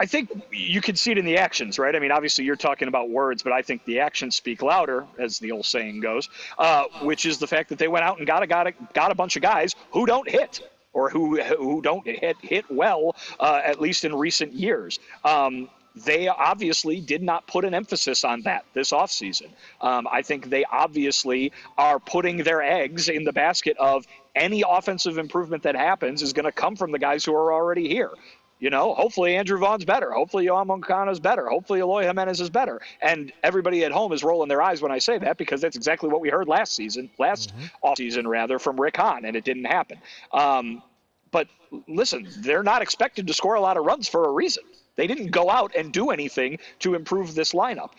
I 0.00 0.06
think 0.06 0.30
you 0.50 0.80
can 0.80 0.96
see 0.96 1.10
it 1.10 1.18
in 1.18 1.26
the 1.26 1.36
actions, 1.36 1.78
right? 1.78 1.94
I 1.94 1.98
mean, 1.98 2.10
obviously 2.10 2.46
you're 2.46 2.56
talking 2.56 2.88
about 2.88 3.10
words, 3.10 3.42
but 3.42 3.52
I 3.52 3.60
think 3.60 3.84
the 3.84 4.00
actions 4.00 4.34
speak 4.34 4.62
louder, 4.62 5.06
as 5.18 5.38
the 5.38 5.52
old 5.52 5.66
saying 5.66 6.00
goes, 6.00 6.30
uh, 6.58 6.84
which 7.02 7.26
is 7.26 7.36
the 7.36 7.46
fact 7.46 7.68
that 7.68 7.78
they 7.78 7.86
went 7.86 8.06
out 8.06 8.16
and 8.16 8.26
got 8.26 8.42
a, 8.42 8.46
got 8.46 8.66
a, 8.66 8.72
got 8.94 9.12
a 9.12 9.14
bunch 9.14 9.36
of 9.36 9.42
guys 9.42 9.76
who 9.92 10.06
don't 10.06 10.28
hit 10.28 10.66
or 10.94 11.10
who 11.10 11.40
who 11.42 11.82
don't 11.82 12.06
hit 12.06 12.38
hit 12.40 12.64
well, 12.70 13.14
uh, 13.38 13.60
at 13.62 13.78
least 13.78 14.06
in 14.06 14.14
recent 14.14 14.54
years. 14.54 14.98
Um, 15.22 15.68
they 15.94 16.28
obviously 16.28 17.00
did 17.00 17.22
not 17.22 17.46
put 17.46 17.64
an 17.66 17.74
emphasis 17.74 18.24
on 18.24 18.40
that 18.42 18.64
this 18.72 18.92
offseason. 18.92 19.50
Um, 19.82 20.08
I 20.10 20.22
think 20.22 20.48
they 20.48 20.64
obviously 20.64 21.52
are 21.76 21.98
putting 21.98 22.38
their 22.38 22.62
eggs 22.62 23.10
in 23.10 23.24
the 23.24 23.32
basket 23.32 23.76
of 23.76 24.06
any 24.34 24.64
offensive 24.66 25.18
improvement 25.18 25.64
that 25.64 25.74
happens 25.74 26.22
is 26.22 26.32
going 26.32 26.44
to 26.44 26.52
come 26.52 26.76
from 26.76 26.92
the 26.92 26.98
guys 26.98 27.24
who 27.24 27.34
are 27.34 27.52
already 27.52 27.88
here 27.88 28.12
you 28.60 28.68
know, 28.68 28.94
hopefully 28.94 29.36
Andrew 29.36 29.58
Vaughn's 29.58 29.86
better. 29.86 30.12
Hopefully 30.12 30.46
Yoan 30.46 30.66
Moncada's 30.66 31.18
better. 31.18 31.48
Hopefully 31.48 31.80
Eloy 31.80 32.04
Jimenez 32.04 32.40
is 32.40 32.50
better. 32.50 32.80
And 33.00 33.32
everybody 33.42 33.84
at 33.84 33.90
home 33.90 34.12
is 34.12 34.22
rolling 34.22 34.48
their 34.48 34.60
eyes 34.60 34.82
when 34.82 34.92
I 34.92 34.98
say 34.98 35.18
that 35.18 35.38
because 35.38 35.62
that's 35.62 35.76
exactly 35.76 36.10
what 36.10 36.20
we 36.20 36.28
heard 36.28 36.46
last 36.46 36.74
season, 36.74 37.10
last 37.18 37.50
mm-hmm. 37.50 37.66
off 37.82 37.96
season 37.96 38.28
rather, 38.28 38.58
from 38.58 38.78
Rick 38.78 38.98
Hahn, 38.98 39.24
and 39.24 39.34
it 39.34 39.44
didn't 39.44 39.64
happen. 39.64 39.98
Um, 40.32 40.82
but 41.30 41.48
listen, 41.88 42.28
they're 42.38 42.62
not 42.62 42.82
expected 42.82 43.26
to 43.26 43.34
score 43.34 43.54
a 43.54 43.60
lot 43.60 43.78
of 43.78 43.84
runs 43.84 44.08
for 44.08 44.28
a 44.28 44.32
reason. 44.32 44.64
They 45.00 45.06
didn't 45.06 45.30
go 45.30 45.48
out 45.48 45.74
and 45.74 45.90
do 45.90 46.10
anything 46.10 46.58
to 46.80 46.92
improve 46.94 47.34
this 47.34 47.54
lineup. 47.54 47.92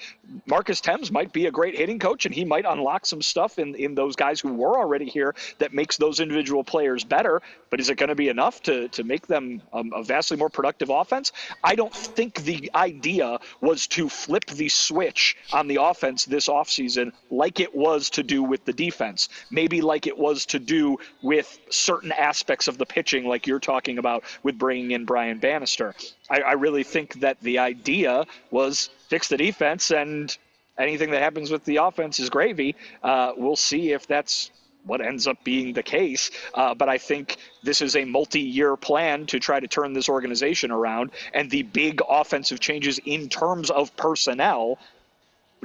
Marcus 0.45 0.79
Thames 0.79 1.11
might 1.11 1.33
be 1.33 1.47
a 1.47 1.51
great 1.51 1.75
hitting 1.75 1.97
coach, 1.97 2.27
and 2.27 2.35
he 2.35 2.45
might 2.45 2.63
unlock 2.63 3.07
some 3.07 3.23
stuff 3.23 3.57
in, 3.57 3.73
in 3.73 3.95
those 3.95 4.15
guys 4.15 4.39
who 4.39 4.53
were 4.53 4.77
already 4.77 5.05
here 5.05 5.33
that 5.57 5.73
makes 5.73 5.97
those 5.97 6.19
individual 6.19 6.63
players 6.63 7.03
better. 7.03 7.41
But 7.71 7.79
is 7.79 7.89
it 7.89 7.95
going 7.95 8.09
to 8.09 8.15
be 8.15 8.29
enough 8.29 8.61
to, 8.63 8.87
to 8.89 9.03
make 9.03 9.25
them 9.25 9.63
um, 9.73 9.91
a 9.95 10.03
vastly 10.03 10.37
more 10.37 10.49
productive 10.49 10.91
offense? 10.91 11.31
I 11.63 11.73
don't 11.73 11.91
think 11.91 12.43
the 12.43 12.69
idea 12.75 13.39
was 13.61 13.87
to 13.87 14.07
flip 14.07 14.45
the 14.45 14.69
switch 14.69 15.37
on 15.51 15.67
the 15.67 15.77
offense 15.81 16.25
this 16.25 16.47
offseason 16.49 17.13
like 17.31 17.59
it 17.59 17.73
was 17.73 18.11
to 18.11 18.21
do 18.21 18.43
with 18.43 18.63
the 18.65 18.73
defense. 18.73 19.29
Maybe 19.49 19.81
like 19.81 20.05
it 20.05 20.19
was 20.19 20.45
to 20.47 20.59
do 20.59 20.99
with 21.23 21.59
certain 21.71 22.11
aspects 22.11 22.67
of 22.67 22.77
the 22.77 22.85
pitching, 22.85 23.27
like 23.27 23.47
you're 23.47 23.59
talking 23.59 23.97
about 23.97 24.23
with 24.43 24.59
bringing 24.59 24.91
in 24.91 25.05
Brian 25.05 25.39
Bannister. 25.39 25.95
I, 26.31 26.39
I 26.41 26.51
really 26.53 26.83
think 26.83 27.19
that 27.19 27.39
the 27.41 27.59
idea 27.59 28.25
was 28.49 28.89
fix 29.09 29.27
the 29.27 29.37
defense 29.37 29.91
and 29.91 30.35
anything 30.77 31.11
that 31.11 31.21
happens 31.21 31.51
with 31.51 31.63
the 31.65 31.77
offense 31.77 32.19
is 32.19 32.29
gravy. 32.29 32.75
Uh, 33.03 33.33
we'll 33.35 33.57
see 33.57 33.91
if 33.91 34.07
that's 34.07 34.49
what 34.85 35.01
ends 35.01 35.27
up 35.27 35.37
being 35.43 35.73
the 35.73 35.83
case. 35.83 36.31
Uh, 36.53 36.73
but 36.73 36.89
I 36.89 36.97
think 36.97 37.37
this 37.61 37.81
is 37.81 37.95
a 37.95 38.05
multi 38.05 38.39
year 38.39 38.75
plan 38.75 39.25
to 39.27 39.39
try 39.39 39.59
to 39.59 39.67
turn 39.67 39.93
this 39.93 40.09
organization 40.09 40.71
around. 40.71 41.11
And 41.33 41.51
the 41.51 41.63
big 41.63 42.01
offensive 42.07 42.59
changes 42.59 42.99
in 43.05 43.29
terms 43.29 43.69
of 43.69 43.95
personnel 43.95 44.79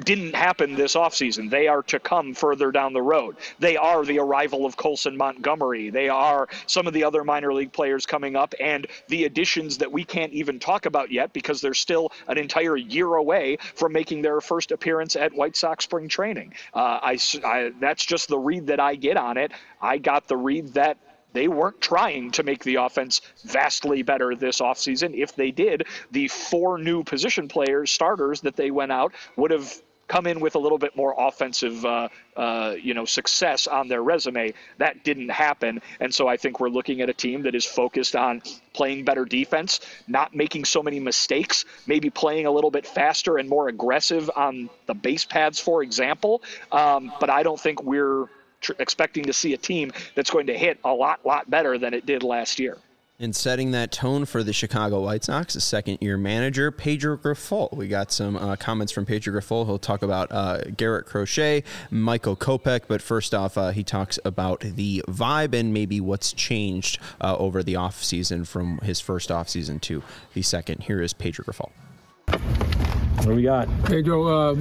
didn't 0.05 0.35
happen 0.35 0.75
this 0.75 0.95
offseason. 0.95 1.51
They 1.51 1.69
are 1.69 1.83
to 1.85 1.99
come 1.99 2.35
further 2.35 2.71
down 2.71 2.93
the 2.93 3.03
road. 3.03 3.37
They 3.59 3.77
are 3.77 4.05
the 4.05 4.19
arrival 4.19 4.67
of 4.67 4.77
Colson 4.77 5.17
Montgomery. 5.17 5.91
They 5.91 6.09
are 6.09 6.49
some 6.67 6.87
of 6.87 6.93
the 6.93 7.05
other 7.05 7.25
minor 7.25 7.53
league 7.53 7.73
players 7.73 8.05
coming 8.05 8.37
up 8.37 8.55
and 8.61 8.87
the 9.09 9.25
additions 9.25 9.79
that 9.79 9.91
we 9.91 10.05
can't 10.05 10.33
even 10.33 10.59
talk 10.59 10.87
about 10.87 11.11
yet 11.11 11.33
because 11.33 11.61
they're 11.61 11.75
still 11.75 12.13
an 12.29 12.37
entire 12.37 12.77
year 12.77 13.15
away 13.15 13.57
from 13.75 13.93
making 13.93 14.23
their 14.23 14.41
first 14.41 14.71
appearance 14.71 15.17
at 15.17 15.33
White 15.33 15.57
Sox 15.57 15.85
spring 15.85 16.09
training. 16.09 16.53
Uh, 16.75 16.99
I, 17.03 17.19
I, 17.45 17.73
that's 17.81 18.05
just 18.05 18.29
the 18.29 18.39
read 18.39 18.67
that 18.67 18.81
I 18.81 18.97
get 18.97 19.17
on 19.17 19.39
it. 19.39 19.53
I 19.81 19.99
got 19.99 20.29
the 20.29 20.37
read 20.37 20.75
that 20.75 20.99
they 21.37 21.49
weren't 21.49 21.83
trying 21.83 22.31
to 22.31 22.43
make 22.43 22.65
the 22.65 22.77
offense 22.77 23.21
vastly 23.45 24.03
better 24.03 24.35
this 24.35 24.61
offseason. 24.61 25.15
If 25.15 25.37
they 25.37 25.51
did, 25.51 25.87
the 26.11 26.29
four 26.29 26.79
new 26.79 27.05
position 27.05 27.47
players, 27.47 27.91
starters 27.91 28.41
that 28.41 28.57
they 28.57 28.71
went 28.71 28.91
out, 28.91 29.13
would 29.37 29.51
have 29.51 29.83
come 30.09 30.27
in 30.27 30.41
with 30.41 30.55
a 30.55 30.59
little 30.59 30.79
bit 30.79 30.97
more 30.97 31.15
offensive, 31.17 31.85
uh, 31.85 32.09
uh, 32.37 32.75
you 32.81 32.95
know, 32.95 33.05
success 33.05 33.67
on 33.67 33.89
their 33.89 34.03
resume. 34.03 34.55
That 34.79 35.05
didn't 35.05 35.31
happen, 35.31 35.81
and 36.01 36.15
so 36.15 36.29
I 36.29 36.37
think 36.37 36.61
we're 36.61 36.69
looking 36.69 37.01
at 37.01 37.09
a 37.09 37.15
team 37.15 37.43
that 37.43 37.55
is 37.55 37.65
focused 37.65 38.15
on 38.15 38.43
playing 38.73 39.05
better 39.05 39.25
defense, 39.25 39.81
not 40.07 40.35
making 40.35 40.65
so 40.65 40.83
many 40.83 41.01
mistakes, 41.01 41.65
maybe 41.87 42.11
playing 42.11 42.47
a 42.47 42.51
little 42.51 42.71
bit 42.71 42.87
faster 42.87 43.39
and 43.39 43.49
more 43.49 43.69
aggressive 43.69 44.31
on 44.37 44.71
the 44.87 44.95
base 44.95 45.25
paths, 45.25 45.59
for 45.59 45.83
example. 45.83 46.43
Um, 46.71 47.13
but 47.21 47.31
I 47.31 47.43
don't 47.43 47.59
think 47.59 47.83
we're 47.83 48.27
tr- 48.61 48.73
expecting 48.79 49.25
to 49.25 49.33
see 49.33 49.55
a 49.55 49.59
team 49.59 49.93
that's 50.15 50.31
going 50.31 50.47
to 50.47 50.59
hit 50.59 50.79
a 50.85 50.93
lot, 50.93 51.25
lot 51.25 51.49
better 51.51 51.79
than 51.79 51.95
it 51.95 52.07
did 52.07 52.23
last 52.23 52.59
year. 52.59 52.79
And 53.19 53.35
setting 53.35 53.71
that 53.71 53.93
tone 53.93 54.27
for 54.27 54.43
the 54.43 54.53
Chicago 54.53 55.01
White 55.03 55.25
Sox, 55.25 55.55
the 55.55 55.61
second 55.63 55.99
year 56.03 56.19
manager, 56.19 56.71
Pedro 56.71 57.17
Grifol. 57.17 57.75
We 57.75 57.89
got 57.89 58.13
some 58.13 58.37
uh, 58.37 58.57
comments 58.57 58.93
from 58.93 59.07
Pedro 59.07 59.33
Grifol. 59.41 59.65
He'll 59.65 59.79
talk 59.79 60.03
about 60.03 60.31
uh, 60.31 60.61
Garrett 60.77 61.07
Crochet, 61.07 61.65
Michael 61.91 62.37
Kopech, 62.37 62.83
but 62.89 63.01
first 63.01 63.33
off, 63.33 63.57
uh, 63.57 63.71
he 63.71 63.83
talks 63.83 64.19
about 64.27 64.61
the 64.61 65.03
vibe 65.09 65.55
and 65.55 65.73
maybe 65.73 65.99
what's 65.99 66.35
changed 66.35 67.01
uh, 67.23 67.35
over 67.39 67.63
the 67.63 67.73
offseason 67.73 68.47
from 68.47 68.79
his 68.79 69.01
first 69.01 69.31
offseason 69.31 69.81
to 69.81 70.03
the 70.35 70.43
second. 70.43 70.83
Here 70.83 71.01
is 71.01 71.15
Pedro 71.15 71.47
Grifol. 71.47 72.86
What 73.17 73.27
do 73.27 73.35
we 73.35 73.43
got? 73.43 73.69
Pedro, 73.85 74.27
uh, 74.27 74.53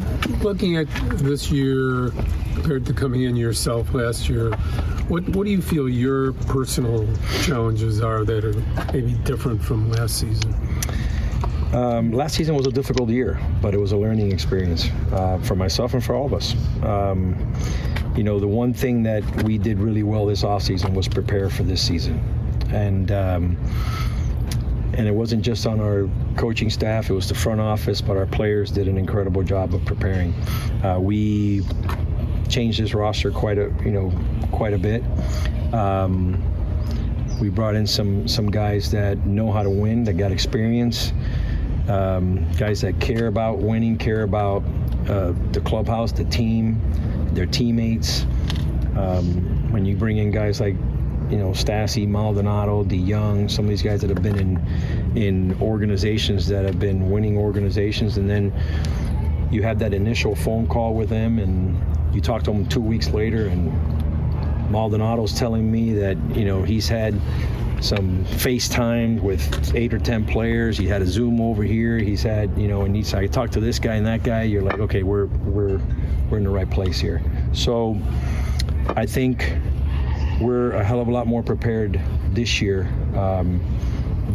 looking 0.41 0.77
at 0.77 0.87
this 1.17 1.51
year 1.51 2.11
compared 2.53 2.85
to 2.85 2.93
coming 2.93 3.23
in 3.23 3.35
yourself 3.35 3.93
last 3.93 4.27
year, 4.29 4.51
what 5.07 5.27
what 5.29 5.45
do 5.45 5.51
you 5.51 5.61
feel 5.61 5.87
your 5.87 6.33
personal 6.33 7.07
challenges 7.43 8.01
are 8.01 8.25
that 8.25 8.43
are 8.43 8.93
maybe 8.93 9.13
different 9.23 9.61
from 9.61 9.91
last 9.91 10.19
season? 10.19 10.53
Um, 11.73 12.11
last 12.11 12.35
season 12.35 12.55
was 12.55 12.67
a 12.67 12.71
difficult 12.71 13.09
year, 13.09 13.39
but 13.61 13.73
it 13.73 13.79
was 13.79 13.91
a 13.91 13.97
learning 13.97 14.31
experience 14.31 14.89
uh, 15.11 15.37
for 15.39 15.55
myself 15.55 15.93
and 15.93 16.03
for 16.03 16.15
all 16.15 16.25
of 16.25 16.33
us. 16.33 16.55
Um, 16.83 17.53
you 18.15 18.23
know, 18.23 18.39
the 18.39 18.47
one 18.47 18.73
thing 18.73 19.03
that 19.03 19.23
we 19.43 19.57
did 19.57 19.79
really 19.79 20.03
well 20.03 20.25
this 20.25 20.43
offseason 20.43 20.93
was 20.93 21.07
prepare 21.07 21.49
for 21.49 21.63
this 21.63 21.85
season. 21.85 22.23
And 22.71 23.11
um, 23.11 23.57
and 24.97 25.07
it 25.07 25.13
wasn't 25.13 25.43
just 25.43 25.67
on 25.67 25.79
our 25.79 26.09
coaching 26.37 26.69
staff; 26.69 27.09
it 27.09 27.13
was 27.13 27.27
the 27.27 27.35
front 27.35 27.61
office. 27.61 28.01
But 28.01 28.17
our 28.17 28.25
players 28.25 28.71
did 28.71 28.87
an 28.87 28.97
incredible 28.97 29.43
job 29.43 29.73
of 29.73 29.83
preparing. 29.85 30.33
Uh, 30.83 30.99
we 30.99 31.63
changed 32.49 32.79
this 32.79 32.93
roster 32.93 33.31
quite 33.31 33.57
a 33.57 33.73
you 33.83 33.91
know 33.91 34.11
quite 34.51 34.73
a 34.73 34.77
bit. 34.77 35.03
Um, 35.73 36.41
we 37.39 37.49
brought 37.49 37.75
in 37.75 37.85
some 37.85 38.27
some 38.27 38.49
guys 38.49 38.91
that 38.91 39.25
know 39.25 39.51
how 39.51 39.63
to 39.63 39.69
win, 39.69 40.03
that 40.05 40.13
got 40.13 40.31
experience, 40.31 41.11
um, 41.87 42.49
guys 42.53 42.81
that 42.81 42.99
care 42.99 43.27
about 43.27 43.57
winning, 43.57 43.97
care 43.97 44.23
about 44.23 44.63
uh, 45.09 45.33
the 45.51 45.61
clubhouse, 45.61 46.11
the 46.11 46.25
team, 46.25 46.79
their 47.33 47.45
teammates. 47.45 48.25
Um, 48.95 49.71
when 49.73 49.85
you 49.85 49.97
bring 49.97 50.17
in 50.17 50.31
guys 50.31 50.61
like 50.61 50.77
you 51.29 51.37
know 51.37 51.49
Stassi, 51.49 52.07
Maldonado, 52.07 52.83
DeJong, 52.83 53.49
some 53.49 53.65
of 53.65 53.69
these 53.69 53.81
guys 53.81 54.01
that 54.01 54.09
have 54.09 54.21
been 54.21 54.37
in 54.37 55.17
in 55.17 55.61
organizations 55.61 56.47
that 56.47 56.65
have 56.65 56.79
been 56.79 57.09
winning 57.09 57.37
organizations, 57.37 58.17
and 58.17 58.29
then 58.29 58.53
you 59.51 59.63
have 59.63 59.79
that 59.79 59.93
initial 59.93 60.35
phone 60.35 60.67
call 60.67 60.93
with 60.93 61.09
them, 61.09 61.39
and 61.39 61.79
you 62.13 62.21
talk 62.21 62.43
to 62.43 62.51
them 62.51 62.65
two 62.67 62.81
weeks 62.81 63.09
later, 63.09 63.47
and 63.47 63.71
Maldonado's 64.71 65.37
telling 65.37 65.71
me 65.71 65.93
that 65.93 66.17
you 66.35 66.45
know 66.45 66.63
he's 66.63 66.87
had 66.87 67.19
some 67.81 68.23
FaceTime 68.25 69.21
with 69.21 69.75
eight 69.75 69.93
or 69.93 69.99
ten 69.99 70.25
players. 70.25 70.77
He 70.77 70.87
had 70.87 71.01
a 71.01 71.05
Zoom 71.05 71.41
over 71.41 71.63
here. 71.63 71.97
He's 71.97 72.23
had 72.23 72.57
you 72.57 72.67
know, 72.67 72.81
and 72.81 72.95
he's 72.95 73.13
I 73.13 73.27
talked 73.27 73.53
to 73.53 73.59
this 73.59 73.79
guy 73.79 73.95
and 73.95 74.05
that 74.05 74.23
guy. 74.23 74.43
You're 74.43 74.63
like, 74.63 74.79
okay, 74.79 75.03
we're 75.03 75.25
we're 75.25 75.79
we're 76.29 76.37
in 76.37 76.43
the 76.43 76.49
right 76.49 76.69
place 76.69 76.99
here. 76.99 77.21
So 77.53 77.97
I 78.89 79.05
think 79.05 79.53
we're 80.39 80.71
a 80.71 80.83
hell 80.83 80.99
of 80.99 81.07
a 81.07 81.11
lot 81.11 81.27
more 81.27 81.43
prepared 81.43 81.99
this 82.31 82.61
year. 82.61 82.87
Um, 83.15 83.61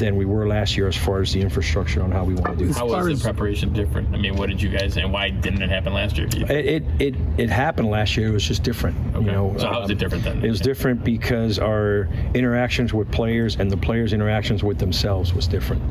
than 0.00 0.16
we 0.16 0.24
were 0.24 0.46
last 0.46 0.76
year 0.76 0.88
as 0.88 0.96
far 0.96 1.20
as 1.20 1.32
the 1.32 1.40
infrastructure 1.40 2.02
on 2.02 2.10
how 2.10 2.24
we 2.24 2.34
want 2.34 2.58
to 2.58 2.66
do. 2.66 2.72
How 2.72 2.86
was 2.86 3.18
the 3.18 3.22
preparation 3.22 3.72
different? 3.72 4.12
I 4.14 4.18
mean, 4.18 4.36
what 4.36 4.48
did 4.48 4.60
you 4.60 4.68
guys 4.68 4.96
and 4.96 5.12
why 5.12 5.30
didn't 5.30 5.62
it 5.62 5.68
happen 5.68 5.92
last 5.92 6.16
year? 6.16 6.28
It, 6.32 6.50
it 6.50 6.84
it 6.98 7.14
it 7.38 7.50
happened 7.50 7.90
last 7.90 8.16
year. 8.16 8.28
It 8.28 8.32
was 8.32 8.44
just 8.44 8.62
different. 8.62 8.96
Okay. 9.14 9.26
You 9.26 9.32
know, 9.32 9.54
so 9.58 9.68
how 9.68 9.80
was 9.80 9.90
it 9.90 9.98
different 9.98 10.24
then? 10.24 10.44
It 10.44 10.48
was 10.48 10.60
different 10.60 11.04
because 11.04 11.58
our 11.58 12.08
interactions 12.34 12.94
with 12.94 13.10
players 13.12 13.56
and 13.56 13.70
the 13.70 13.76
players' 13.76 14.12
interactions 14.12 14.62
with 14.62 14.78
themselves 14.78 15.34
was 15.34 15.46
different. 15.46 15.82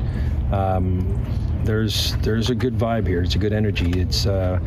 Um, 0.53 1.23
there's 1.63 2.15
there's 2.17 2.49
a 2.49 2.55
good 2.55 2.77
vibe 2.77 3.07
here. 3.07 3.21
It's 3.21 3.35
a 3.35 3.39
good 3.39 3.53
energy. 3.53 3.91
It's 3.99 4.25
uh, 4.25 4.59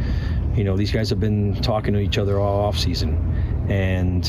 you 0.55 0.65
know 0.65 0.77
these 0.77 0.93
guys 0.93 1.11
have 1.11 1.21
been 1.21 1.61
talking 1.63 1.95
to 1.95 2.01
each 2.01 2.19
other 2.19 2.39
all 2.39 2.61
off 2.61 2.79
season, 2.79 3.17
and 3.69 4.25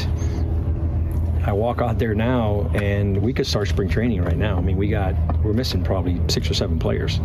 I 1.46 1.52
walk 1.52 1.82
out 1.82 2.00
there 2.00 2.16
now, 2.16 2.72
and 2.74 3.22
we 3.22 3.34
could 3.34 3.46
start 3.46 3.68
spring 3.68 3.90
training 3.90 4.24
right 4.24 4.38
now. 4.38 4.58
I 4.58 4.62
mean, 4.62 4.78
we 4.78 4.88
got 4.88 5.14
we're 5.44 5.54
missing 5.54 5.84
probably 5.84 6.22
six 6.30 6.50
or 6.50 6.54
seven 6.54 6.80
players. 6.80 7.20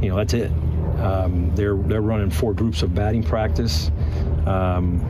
You 0.00 0.08
know, 0.08 0.16
that's 0.16 0.32
it. 0.32 0.50
Um, 0.98 1.54
they're 1.54 1.76
they're 1.76 2.00
running 2.00 2.30
four 2.30 2.54
groups 2.54 2.82
of 2.82 2.94
batting 2.94 3.22
practice. 3.22 3.90
Um, 4.46 5.04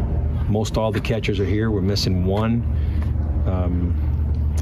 most 0.49 0.77
all 0.77 0.91
the 0.91 1.01
catchers 1.01 1.39
are 1.39 1.45
here. 1.45 1.71
We're 1.71 1.81
missing 1.81 2.25
one. 2.25 2.65
Um, 3.47 4.10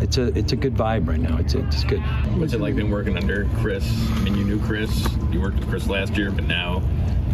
it's 0.01 0.19
a 0.19 0.27
it's 0.39 0.53
a 0.53 0.57
good 0.57 0.75
vibe 0.75 1.09
right 1.09 1.21
now. 1.21 1.39
It's 1.39 1.55
it's 1.55 1.85
good. 1.85 2.01
What's 2.37 2.53
it 2.53 2.61
like 2.61 2.77
been 2.77 2.91
working 2.91 3.17
under 3.17 3.47
Chris? 3.57 3.85
I 4.13 4.21
mean, 4.21 4.37
you 4.37 4.45
knew 4.45 4.61
Chris. 4.61 5.07
You 5.31 5.41
worked 5.41 5.59
with 5.59 5.69
Chris 5.69 5.87
last 5.87 6.17
year, 6.17 6.31
but 6.31 6.45
now 6.45 6.83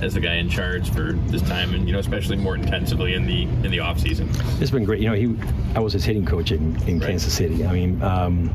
as 0.03 0.15
the 0.15 0.21
guy 0.21 0.35
in 0.35 0.49
charge 0.49 0.91
for 0.91 1.13
this 1.29 1.43
time, 1.43 1.75
and 1.75 1.87
you 1.87 1.93
know, 1.93 1.99
especially 1.99 2.37
more 2.37 2.55
intensively 2.55 3.15
in 3.15 3.27
the 3.27 3.43
in 3.43 3.71
the 3.71 3.81
off 3.81 3.99
season. 3.99 4.29
It's 4.61 4.71
been 4.71 4.85
great. 4.85 5.01
You 5.01 5.11
know, 5.11 5.15
he 5.15 5.37
I 5.75 5.81
was 5.81 5.93
his 5.93 6.05
hitting 6.05 6.27
coach 6.27 6.53
in, 6.53 6.77
in 6.87 6.99
right. 6.99 7.11
Kansas 7.11 7.33
City. 7.33 7.65
I 7.65 7.73
mean, 7.73 8.03
um, 8.03 8.53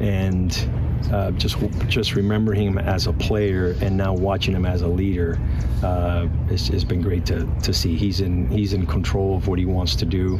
and 0.00 0.68
uh, 1.12 1.30
just 1.32 1.56
just 1.88 2.14
remembering 2.14 2.60
him 2.60 2.78
as 2.78 3.06
a 3.06 3.12
player 3.12 3.76
and 3.80 3.96
now 3.96 4.12
watching 4.12 4.54
him 4.54 4.66
as 4.66 4.82
a 4.82 4.88
leader, 4.88 5.38
uh, 5.82 6.28
it's, 6.50 6.68
it's 6.70 6.84
been 6.84 7.00
great 7.00 7.24
to, 7.26 7.46
to 7.62 7.72
see. 7.72 7.96
He's 7.96 8.20
in 8.20 8.48
he's 8.48 8.72
in 8.72 8.86
control 8.86 9.36
of 9.36 9.48
what 9.48 9.58
he 9.58 9.64
wants 9.64 9.96
to 9.96 10.04
do. 10.04 10.38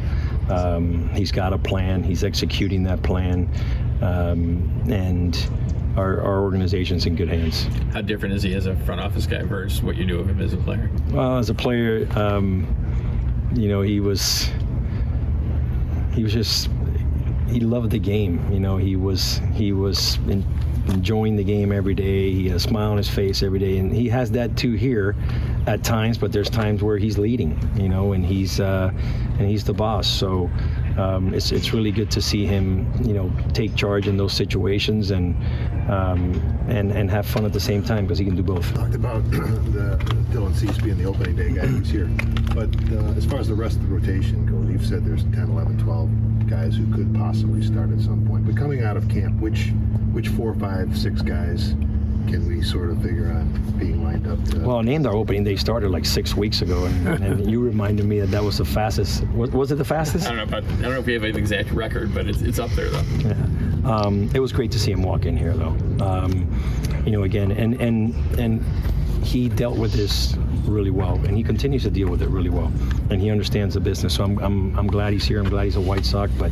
Um, 0.49 1.09
he's 1.09 1.31
got 1.31 1.53
a 1.53 1.57
plan. 1.57 2.03
He's 2.03 2.23
executing 2.23 2.83
that 2.83 3.01
plan, 3.03 3.49
um, 4.01 4.83
and 4.89 5.37
our, 5.95 6.21
our 6.21 6.41
organization's 6.41 7.05
in 7.05 7.15
good 7.15 7.29
hands. 7.29 7.67
How 7.93 8.01
different 8.01 8.35
is 8.35 8.43
he 8.43 8.53
as 8.55 8.65
a 8.65 8.75
front 8.77 9.01
office 9.01 9.27
guy 9.27 9.43
versus 9.43 9.81
what 9.81 9.95
you 9.95 10.05
knew 10.05 10.19
of 10.19 10.29
him 10.29 10.41
as 10.41 10.53
a 10.53 10.57
player? 10.57 10.89
Well, 11.11 11.37
as 11.37 11.49
a 11.49 11.53
player, 11.53 12.07
um, 12.17 12.67
you 13.55 13.67
know, 13.67 13.81
he 13.81 13.99
was 13.99 14.49
he 16.13 16.23
was 16.23 16.33
just 16.33 16.69
he 17.47 17.59
loved 17.59 17.91
the 17.91 17.99
game. 17.99 18.45
You 18.51 18.59
know, 18.59 18.77
he 18.77 18.95
was 18.95 19.41
he 19.53 19.71
was 19.71 20.17
in, 20.27 20.45
enjoying 20.87 21.35
the 21.35 21.43
game 21.43 21.71
every 21.71 21.93
day. 21.93 22.31
He 22.31 22.47
had 22.47 22.57
a 22.57 22.59
smile 22.59 22.91
on 22.91 22.97
his 22.97 23.09
face 23.09 23.43
every 23.43 23.59
day, 23.59 23.77
and 23.77 23.93
he 23.93 24.09
has 24.09 24.31
that 24.31 24.57
too 24.57 24.73
here 24.73 25.15
at 25.67 25.83
times. 25.83 26.17
But 26.17 26.31
there's 26.31 26.49
times 26.49 26.81
where 26.81 26.97
he's 26.97 27.17
leading, 27.17 27.59
you 27.75 27.89
know, 27.89 28.13
and 28.13 28.25
he's 28.25 28.59
uh, 28.59 28.91
and 28.93 29.49
he's 29.49 29.63
the 29.63 29.73
boss. 29.73 30.07
So 30.07 30.49
um, 30.97 31.33
it's 31.33 31.51
it's 31.51 31.73
really 31.73 31.91
good 31.91 32.11
to 32.11 32.21
see 32.21 32.45
him, 32.45 32.91
you 33.03 33.13
know, 33.13 33.31
take 33.53 33.75
charge 33.75 34.07
in 34.07 34.17
those 34.17 34.33
situations 34.33 35.11
and 35.11 35.35
um, 35.89 36.33
and 36.67 36.91
and 36.91 37.09
have 37.09 37.25
fun 37.25 37.45
at 37.45 37.53
the 37.53 37.59
same 37.59 37.83
time 37.83 38.05
because 38.05 38.17
he 38.17 38.25
can 38.25 38.35
do 38.35 38.43
both. 38.43 38.73
Talked 38.73 38.95
about 38.95 39.23
the 39.31 39.97
Dylan 40.31 40.55
Cease 40.55 40.77
being 40.77 40.97
the 40.97 41.05
opening 41.05 41.35
day 41.35 41.51
guy 41.51 41.65
who's 41.65 41.89
here, 41.89 42.09
but 42.53 42.69
uh, 42.91 43.17
as 43.17 43.25
far 43.25 43.39
as 43.39 43.47
the 43.47 43.55
rest 43.55 43.77
of 43.77 43.83
the 43.83 43.95
rotation 43.95 44.45
goes, 44.45 44.69
you've 44.69 44.85
said 44.85 45.05
there's 45.05 45.23
10, 45.25 45.49
11, 45.49 45.79
12 45.79 46.09
guys 46.49 46.75
who 46.75 46.91
could 46.93 47.13
possibly 47.13 47.61
start 47.61 47.91
at 47.91 48.01
some 48.01 48.25
point. 48.27 48.45
But 48.45 48.57
coming 48.57 48.83
out 48.83 48.97
of 48.97 49.07
camp, 49.07 49.39
which 49.39 49.71
which 50.11 50.29
four, 50.29 50.53
five, 50.55 50.97
six 50.97 51.21
guys 51.21 51.75
can 52.27 52.47
we 52.47 52.61
sort 52.61 52.89
of 52.89 53.01
figure 53.01 53.31
on 53.31 53.47
being 53.79 54.03
lined 54.03 54.27
up? 54.27 54.43
To... 54.49 54.59
Well, 54.59 54.83
named 54.83 55.05
our 55.07 55.15
opening 55.15 55.43
day 55.43 55.55
started 55.55 55.89
like 55.89 56.05
six 56.05 56.35
weeks 56.35 56.61
ago, 56.61 56.85
and, 56.85 57.23
and 57.23 57.51
you 57.51 57.59
reminded 57.59 58.05
me 58.05 58.19
that 58.19 58.27
that 58.27 58.43
was 58.43 58.57
the 58.59 58.65
fastest. 58.65 59.25
Was, 59.29 59.51
was, 59.51 59.71
it 59.71 59.75
the 59.75 59.85
fastest? 59.85 60.27
I 60.27 60.35
don't 60.35 60.37
know. 60.37 60.57
About, 60.57 60.63
I 60.63 60.81
don't 60.81 60.91
know 60.93 60.99
if 60.99 61.05
we 61.05 61.13
have 61.13 61.23
an 61.23 61.35
exact 61.35 61.71
record, 61.71 62.13
but 62.13 62.27
it's, 62.27 62.41
it's 62.41 62.59
up 62.59 62.69
there 62.71 62.89
though. 62.89 63.03
Yeah. 63.19 63.35
Um, 63.85 64.29
it 64.33 64.39
was 64.39 64.51
great 64.51 64.71
to 64.71 64.79
see 64.79 64.91
him 64.91 65.01
walk 65.01 65.25
in 65.25 65.37
here, 65.37 65.53
though. 65.53 65.75
Um, 66.03 66.47
you 67.05 67.11
know, 67.11 67.23
again, 67.23 67.51
and 67.51 67.79
and 67.81 68.13
and 68.39 68.63
he 69.23 69.49
dealt 69.49 69.77
with 69.77 69.93
this 69.93 70.35
really 70.65 70.91
well, 70.91 71.15
and 71.15 71.35
he 71.35 71.43
continues 71.43 71.83
to 71.83 71.89
deal 71.89 72.09
with 72.09 72.21
it 72.21 72.29
really 72.29 72.49
well, 72.49 72.71
and 73.09 73.21
he 73.21 73.29
understands 73.29 73.73
the 73.75 73.79
business. 73.79 74.15
So 74.15 74.23
I'm 74.23 74.37
I'm, 74.39 74.77
I'm 74.77 74.87
glad 74.87 75.13
he's 75.13 75.25
here. 75.25 75.39
I'm 75.39 75.49
glad 75.49 75.65
he's 75.65 75.75
a 75.75 75.81
White 75.81 76.05
Sox, 76.05 76.31
but 76.37 76.51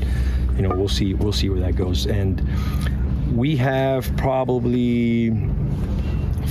you 0.56 0.62
know 0.62 0.76
we'll 0.76 0.90
see 0.90 1.14
we'll 1.14 1.34
see 1.34 1.50
where 1.50 1.60
that 1.60 1.76
goes. 1.76 2.06
And 2.08 2.42
we 3.36 3.56
have 3.58 4.16
probably 4.18 5.32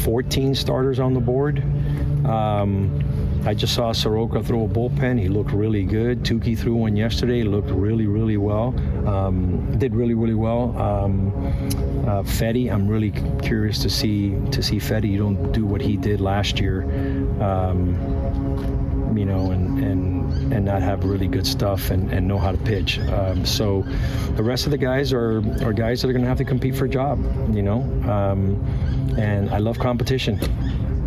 14 0.04 0.54
starters 0.54 1.00
on 1.00 1.14
the 1.14 1.20
board. 1.20 1.62
Um, 2.26 3.02
I 3.46 3.54
just 3.54 3.74
saw 3.74 3.92
Soroka 3.92 4.42
throw 4.42 4.64
a 4.64 4.68
bullpen. 4.68 5.20
He 5.20 5.28
looked 5.28 5.52
really 5.52 5.84
good. 5.84 6.24
Touki 6.24 6.58
threw 6.58 6.74
one 6.74 6.96
yesterday. 6.96 7.44
Looked 7.44 7.70
really, 7.70 8.06
really 8.06 8.36
well. 8.36 8.74
Um, 9.08 9.78
did 9.78 9.94
really, 9.94 10.14
really 10.14 10.34
well. 10.34 10.76
Um, 10.76 11.32
uh, 12.08 12.24
Fedde, 12.24 12.72
I'm 12.72 12.88
really 12.88 13.12
curious 13.42 13.78
to 13.82 13.88
see 13.88 14.34
to 14.50 14.62
see 14.64 14.78
Fedde. 14.78 15.08
You 15.08 15.18
don't 15.18 15.52
do 15.52 15.64
what 15.64 15.80
he 15.80 15.96
did 15.96 16.20
last 16.20 16.58
year. 16.58 16.82
Um, 17.40 17.94
you 19.16 19.24
know, 19.24 19.52
and 19.52 19.78
and 19.78 20.52
and 20.52 20.64
not 20.64 20.82
have 20.82 21.04
really 21.04 21.28
good 21.28 21.46
stuff 21.46 21.90
and, 21.90 22.12
and 22.12 22.26
know 22.26 22.38
how 22.38 22.50
to 22.50 22.58
pitch. 22.58 22.98
Um, 22.98 23.46
so 23.46 23.82
the 24.34 24.42
rest 24.42 24.66
of 24.66 24.72
the 24.72 24.78
guys 24.78 25.12
are 25.12 25.38
are 25.64 25.72
guys 25.72 26.02
that 26.02 26.08
are 26.08 26.12
going 26.12 26.24
to 26.24 26.28
have 26.28 26.38
to 26.38 26.44
compete 26.44 26.74
for 26.74 26.86
a 26.86 26.88
job. 26.88 27.18
You 27.54 27.62
know, 27.62 27.82
um, 28.10 28.60
and 29.16 29.50
I 29.50 29.58
love 29.58 29.78
competition. 29.78 30.40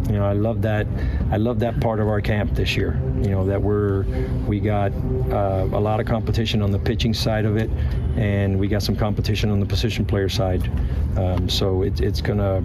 You 0.10 0.16
know, 0.16 0.26
I 0.26 0.34
love 0.34 0.64
that. 0.64 0.88
I 1.32 1.38
love 1.38 1.60
that 1.60 1.80
part 1.80 1.99
of 1.99 2.07
our 2.07 2.20
camp 2.20 2.55
this 2.55 2.76
year. 2.76 2.99
You 3.22 3.30
know, 3.30 3.45
that 3.45 3.62
we're 3.62 4.03
we 4.47 4.60
got 4.60 4.91
uh, 5.32 5.68
a 5.72 5.80
lot 5.80 5.99
of 5.99 6.07
competition 6.07 6.64
on 6.64 6.72
the 6.72 6.80
pitching 6.80 7.14
side 7.14 7.45
of 7.45 7.57
it, 7.57 7.70
and 8.18 8.60
we 8.60 8.68
got 8.68 8.82
some 8.82 8.95
competition 8.95 9.51
on 9.51 9.60
the 9.60 9.68
position 9.68 10.05
player 10.05 10.28
side. 10.28 10.68
Um, 11.16 11.47
so 11.47 11.84
it, 11.84 12.01
it's 12.01 12.22
gonna, 12.22 12.64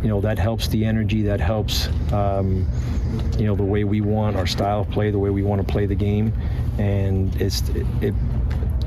you 0.00 0.08
know, 0.08 0.20
that 0.20 0.38
helps 0.38 0.68
the 0.68 0.84
energy. 0.84 1.22
That 1.22 1.40
helps, 1.40 1.88
um, 2.12 2.68
you 3.36 3.46
know, 3.46 3.56
the 3.56 3.64
way 3.64 3.82
we 3.82 4.00
want 4.00 4.36
our 4.36 4.46
style 4.46 4.82
of 4.82 4.90
play, 4.90 5.10
the 5.10 5.18
way 5.18 5.30
we 5.30 5.42
want 5.42 5.66
to 5.66 5.72
play 5.72 5.86
the 5.86 5.96
game, 5.96 6.32
and 6.78 7.34
it's 7.42 7.68
it, 7.70 7.86
it 8.00 8.14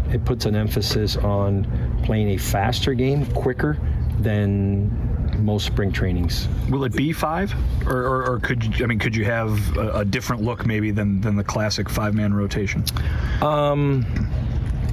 it 0.09 0.23
puts 0.23 0.45
an 0.45 0.55
emphasis 0.55 1.17
on 1.17 1.67
playing 2.05 2.29
a 2.29 2.37
faster 2.37 2.93
game, 2.93 3.25
quicker 3.33 3.77
than 4.21 5.14
most 5.45 5.65
spring 5.65 5.91
trainings. 5.91 6.47
Will 6.69 6.83
it 6.83 6.95
be 6.95 7.13
five, 7.13 7.53
or, 7.85 7.97
or, 7.97 8.31
or 8.31 8.39
could 8.39 8.63
you? 8.63 8.83
I 8.83 8.87
mean, 8.87 8.99
could 8.99 9.15
you 9.15 9.25
have 9.25 9.77
a, 9.77 9.99
a, 9.99 10.05
different 10.05 10.41
look 10.41 10.65
maybe 10.65 10.91
than 10.91 11.21
than 11.21 11.35
the 11.35 11.43
classic 11.43 11.89
five 11.89 12.13
man 12.15 12.33
rotation? 12.33 12.83
Um, 13.41 14.05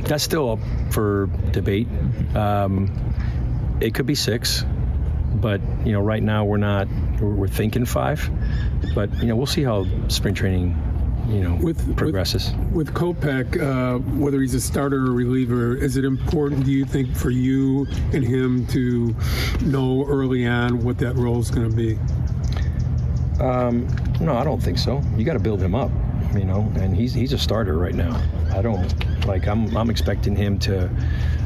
that's 0.03 0.23
still 0.23 0.53
up 0.53 0.59
for 0.93 1.29
debate. 1.53 1.89
Um, 2.35 2.91
it 3.81 3.95
could 3.95 4.07
be 4.07 4.15
six, 4.15 4.65
but 5.35 5.61
you 5.85 5.93
know, 5.93 6.01
right 6.01 6.23
now 6.23 6.45
we're 6.45 6.59
not. 6.59 6.89
We're 7.21 7.49
thinking 7.49 7.85
five, 7.85 8.29
but 8.95 9.13
you 9.19 9.29
know, 9.29 9.37
we'll 9.37 9.47
see 9.47 9.63
how 9.63 9.87
spring 10.09 10.35
training 10.35 10.77
you 11.29 11.41
know 11.41 11.55
with, 11.63 11.97
progresses. 11.97 12.53
With, 12.73 12.89
with 12.89 12.95
Kopech, 12.95 13.61
uh, 13.61 13.99
whether 14.19 14.41
he's 14.41 14.55
a 14.55 14.61
starter 14.61 14.99
or 14.99 15.13
reliever, 15.13 15.77
is 15.77 15.97
it 15.97 16.05
important, 16.05 16.65
do 16.65 16.73
you 16.73 16.85
think, 16.85 17.15
for 17.15 17.31
you 17.31 17.87
and 18.13 18.25
him 18.25 18.67
to 18.69 19.15
know 19.63 20.05
early 20.07 20.47
on 20.47 20.83
what 20.83 20.99
that 20.99 21.17
role 21.17 21.39
is 21.39 21.51
going 21.51 21.71
to 21.71 21.77
be? 21.77 21.99
Um, 23.43 23.89
no, 24.21 24.37
I 24.37 24.45
don't 24.45 24.63
think 24.63 24.79
so. 24.79 25.03
You 25.17 25.25
got 25.25 25.33
to 25.33 25.41
build 25.41 25.61
him 25.61 25.75
up, 25.75 25.91
you 26.35 26.45
know, 26.45 26.71
and 26.77 26.95
he's 26.95 27.13
he's 27.13 27.33
a 27.33 27.39
starter 27.39 27.77
right 27.79 27.95
now. 27.95 28.21
I 28.55 28.63
don't 28.63 29.27
like. 29.27 29.49
I'm 29.49 29.75
I'm 29.77 29.91
expecting 29.91 30.37
him 30.37 30.59
to. 30.61 30.91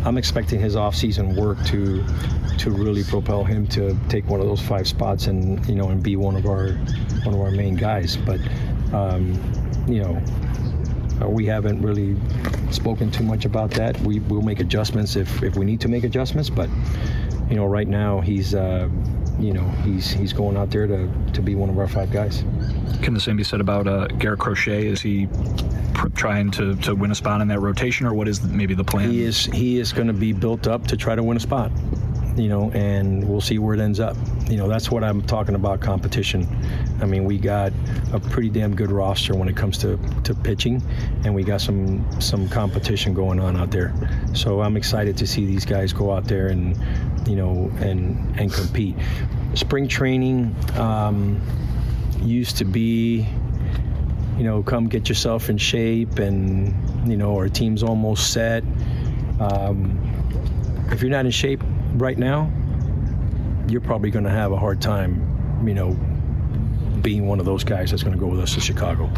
I'm 0.04 0.18
expecting 0.18 0.60
his 0.60 0.76
off-season 0.76 1.34
work 1.36 1.62
to 1.66 2.04
to 2.58 2.70
really 2.70 3.04
propel 3.04 3.44
him 3.44 3.66
to 3.68 3.98
take 4.08 4.28
one 4.28 4.40
of 4.40 4.46
those 4.46 4.60
five 4.60 4.86
spots 4.86 5.26
and 5.26 5.64
you 5.66 5.74
know 5.74 5.88
and 5.88 6.02
be 6.02 6.16
one 6.16 6.36
of 6.36 6.46
our 6.46 6.72
one 7.24 7.34
of 7.34 7.40
our 7.40 7.50
main 7.50 7.76
guys. 7.76 8.16
But 8.16 8.40
um, 8.92 9.34
you 9.87 10.03
know, 10.03 10.22
uh, 11.22 11.28
we 11.28 11.47
haven't 11.47 11.80
really 11.82 12.16
spoken 12.70 13.11
too 13.11 13.24
much 13.24 13.45
about 13.45 13.70
that. 13.72 13.99
We 14.01 14.20
will 14.20 14.43
make 14.43 14.61
adjustments 14.61 15.16
if 15.16 15.43
if 15.43 15.57
we 15.57 15.64
need 15.64 15.80
to 15.82 15.89
make 15.89 16.05
adjustments. 16.05 16.51
But 16.51 16.68
you 17.49 17.57
know, 17.57 17.66
right 17.66 17.89
now 17.89 18.20
he's. 18.20 18.55
Uh, 18.55 18.89
you 19.39 19.53
know, 19.53 19.68
he's 19.84 20.11
he's 20.11 20.32
going 20.32 20.57
out 20.57 20.70
there 20.70 20.87
to, 20.87 21.11
to 21.34 21.43
be 21.43 21.55
one 21.55 21.68
of 21.68 21.78
our 21.78 21.87
five 21.87 22.11
guys. 22.11 22.43
Can 23.03 23.12
the 23.12 23.20
same 23.20 23.37
be 23.37 23.45
said 23.45 23.61
about 23.61 23.87
uh, 23.87 24.07
Garrett 24.07 24.41
Crochet? 24.41 24.87
Is 24.87 25.03
he 25.03 25.28
pr- 25.93 26.09
trying 26.14 26.51
to, 26.53 26.74
to 26.76 26.95
win 26.95 27.11
a 27.11 27.14
spot 27.14 27.43
in 27.43 27.49
that 27.49 27.61
rotation, 27.61 28.07
or 28.07 28.14
what 28.14 28.28
is 28.28 28.43
maybe 28.43 28.72
the 28.72 28.82
plan? 28.82 29.11
He 29.11 29.24
is 29.24 29.45
he 29.45 29.78
is 29.78 29.93
going 29.93 30.07
to 30.07 30.14
be 30.14 30.32
built 30.32 30.66
up 30.66 30.87
to 30.87 30.97
try 30.97 31.14
to 31.14 31.22
win 31.22 31.37
a 31.37 31.41
spot 31.41 31.70
you 32.37 32.49
know, 32.49 32.70
and 32.72 33.26
we'll 33.28 33.41
see 33.41 33.59
where 33.59 33.74
it 33.74 33.80
ends 33.80 34.01
up. 34.01 34.16
You 34.49 34.57
know, 34.57 34.68
that's 34.68 34.90
what 34.90 35.03
I'm 35.03 35.22
talking 35.22 35.57
about 35.57 35.80
competition. 35.80 36.47
I 37.01 37.05
mean, 37.05 37.24
we 37.24 37.36
got 37.36 37.72
a 38.12 38.20
pretty 38.20 38.49
damn 38.49 38.76
good 38.76 38.92
roster 38.92 39.34
when 39.34 39.49
it 39.49 39.57
comes 39.57 39.76
to, 39.78 39.99
to 40.22 40.34
pitching, 40.34 40.80
and 41.24 41.34
we 41.34 41.42
got 41.42 41.61
some 41.61 42.05
some 42.20 42.49
competition 42.49 43.12
going 43.12 43.40
on 43.40 43.57
out 43.57 43.72
there. 43.72 43.92
So 44.34 44.61
I'm 44.61 44.76
excited 44.76 45.16
to 45.16 45.26
see 45.26 45.47
these 45.47 45.64
guys 45.64 45.92
go 45.92 46.12
out 46.12 46.28
there 46.28 46.47
and, 46.49 46.76
you 47.28 47.34
know, 47.34 47.72
and 47.78 48.38
and 48.38 48.53
compete. 48.53 48.94
Spring 49.55 49.88
training 49.88 50.55
um, 50.76 51.40
used 52.22 52.57
to 52.59 52.64
be 52.64 53.26
you 54.36 54.44
know, 54.44 54.62
come 54.62 54.88
get 54.88 55.09
yourself 55.09 55.49
in 55.49 55.57
shape, 55.57 56.18
and 56.18 57.09
you 57.09 57.16
know, 57.16 57.36
our 57.36 57.49
team's 57.49 57.82
almost 57.82 58.32
set. 58.32 58.62
Um, 59.40 59.99
if 60.90 61.01
you're 61.01 61.11
not 61.11 61.24
in 61.24 61.30
shape, 61.30 61.62
right 61.94 62.18
now, 62.18 62.51
you're 63.68 63.80
probably 63.80 64.10
going 64.10 64.24
to 64.24 64.30
have 64.30 64.52
a 64.52 64.56
hard 64.56 64.80
time, 64.80 65.64
you 65.66 65.74
know, 65.74 65.92
being 67.02 67.26
one 67.26 67.40
of 67.40 67.46
those 67.46 67.64
guys 67.64 67.90
that's 67.90 68.02
going 68.02 68.14
to 68.14 68.20
go 68.20 68.26
with 68.26 68.40
us 68.40 68.54
to 68.54 68.60
Chicago. 68.60 69.10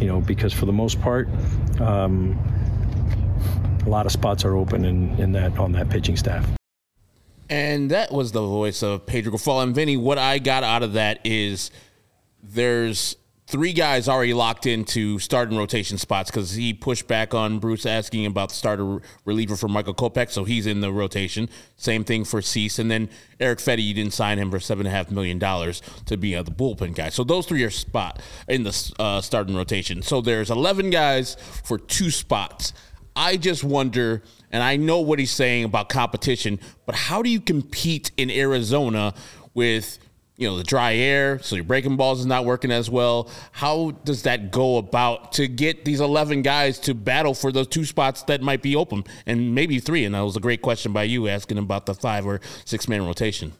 You 0.00 0.06
know, 0.06 0.20
because 0.20 0.52
for 0.52 0.66
the 0.66 0.72
most 0.72 1.00
part, 1.00 1.28
um, 1.80 2.38
a 3.84 3.88
lot 3.88 4.06
of 4.06 4.12
spots 4.12 4.44
are 4.44 4.56
open 4.56 4.84
in, 4.84 5.18
in 5.18 5.32
that 5.32 5.58
on 5.58 5.72
that 5.72 5.90
pitching 5.90 6.16
staff. 6.16 6.46
And 7.48 7.90
that 7.90 8.12
was 8.12 8.32
the 8.32 8.40
voice 8.40 8.82
of 8.82 9.06
Pedro 9.06 9.32
Grifol. 9.32 9.62
And 9.62 9.74
Vinny, 9.74 9.96
what 9.96 10.18
I 10.18 10.38
got 10.38 10.62
out 10.62 10.82
of 10.82 10.92
that 10.92 11.20
is 11.24 11.70
there's 12.42 13.16
three 13.50 13.72
guys 13.72 14.08
already 14.08 14.32
locked 14.32 14.64
into 14.64 15.18
starting 15.18 15.58
rotation 15.58 15.98
spots 15.98 16.30
because 16.30 16.52
he 16.52 16.72
pushed 16.72 17.08
back 17.08 17.34
on 17.34 17.58
Bruce 17.58 17.84
asking 17.84 18.24
about 18.24 18.50
the 18.50 18.54
starter 18.54 19.00
reliever 19.24 19.56
for 19.56 19.66
Michael 19.66 19.92
Kopech, 19.92 20.30
so 20.30 20.44
he's 20.44 20.66
in 20.66 20.80
the 20.80 20.92
rotation. 20.92 21.48
Same 21.76 22.04
thing 22.04 22.24
for 22.24 22.40
Cease, 22.40 22.78
and 22.78 22.88
then 22.88 23.10
Erick 23.40 23.58
Fedde, 23.58 23.84
you 23.84 23.92
didn't 23.92 24.12
sign 24.12 24.38
him 24.38 24.52
for 24.52 24.60
seven 24.60 24.86
and 24.86 24.94
a 24.94 24.96
half 24.96 25.10
million 25.10 25.40
dollars 25.40 25.82
to 26.06 26.16
be 26.16 26.36
uh, 26.36 26.44
the 26.44 26.52
bullpen 26.52 26.94
guy. 26.94 27.08
So 27.08 27.24
those 27.24 27.44
three 27.44 27.64
are 27.64 27.70
spot 27.70 28.22
in 28.46 28.62
the 28.62 28.92
uh, 29.00 29.20
starting 29.20 29.56
rotation. 29.56 30.02
So 30.02 30.20
there's 30.20 30.50
11 30.50 30.90
guys 30.90 31.36
for 31.64 31.76
two 31.76 32.12
spots. 32.12 32.72
I 33.16 33.36
just 33.36 33.64
wonder, 33.64 34.22
and 34.52 34.62
I 34.62 34.76
know 34.76 35.00
what 35.00 35.18
he's 35.18 35.32
saying 35.32 35.64
about 35.64 35.88
competition, 35.88 36.60
but 36.86 36.94
how 36.94 37.20
do 37.20 37.28
you 37.28 37.40
compete 37.40 38.12
in 38.16 38.30
Arizona 38.30 39.12
with 39.54 39.98
you 40.40 40.48
know 40.48 40.56
the 40.56 40.64
dry 40.64 40.94
air 40.94 41.38
so 41.40 41.54
your 41.54 41.64
breaking 41.64 41.96
balls 41.96 42.20
is 42.20 42.26
not 42.26 42.44
working 42.44 42.72
as 42.72 42.88
well. 42.88 43.30
How 43.52 43.92
does 44.04 44.22
that 44.22 44.50
go 44.50 44.78
about 44.78 45.32
to 45.32 45.46
get 45.46 45.84
these 45.84 46.00
11 46.00 46.42
guys 46.42 46.78
to 46.80 46.94
battle 46.94 47.34
for 47.34 47.52
those 47.52 47.68
two 47.68 47.84
spots 47.84 48.22
that 48.24 48.40
might 48.40 48.62
be 48.62 48.74
open? 48.74 49.04
And 49.26 49.54
maybe 49.54 49.78
three 49.78 50.04
and 50.04 50.14
that 50.14 50.22
was 50.22 50.36
a 50.36 50.40
great 50.40 50.62
question 50.62 50.92
by 50.92 51.04
you 51.04 51.28
asking 51.28 51.58
about 51.58 51.84
the 51.84 51.94
five 51.94 52.26
or 52.26 52.40
six 52.64 52.88
man 52.88 53.04
rotation 53.04 53.52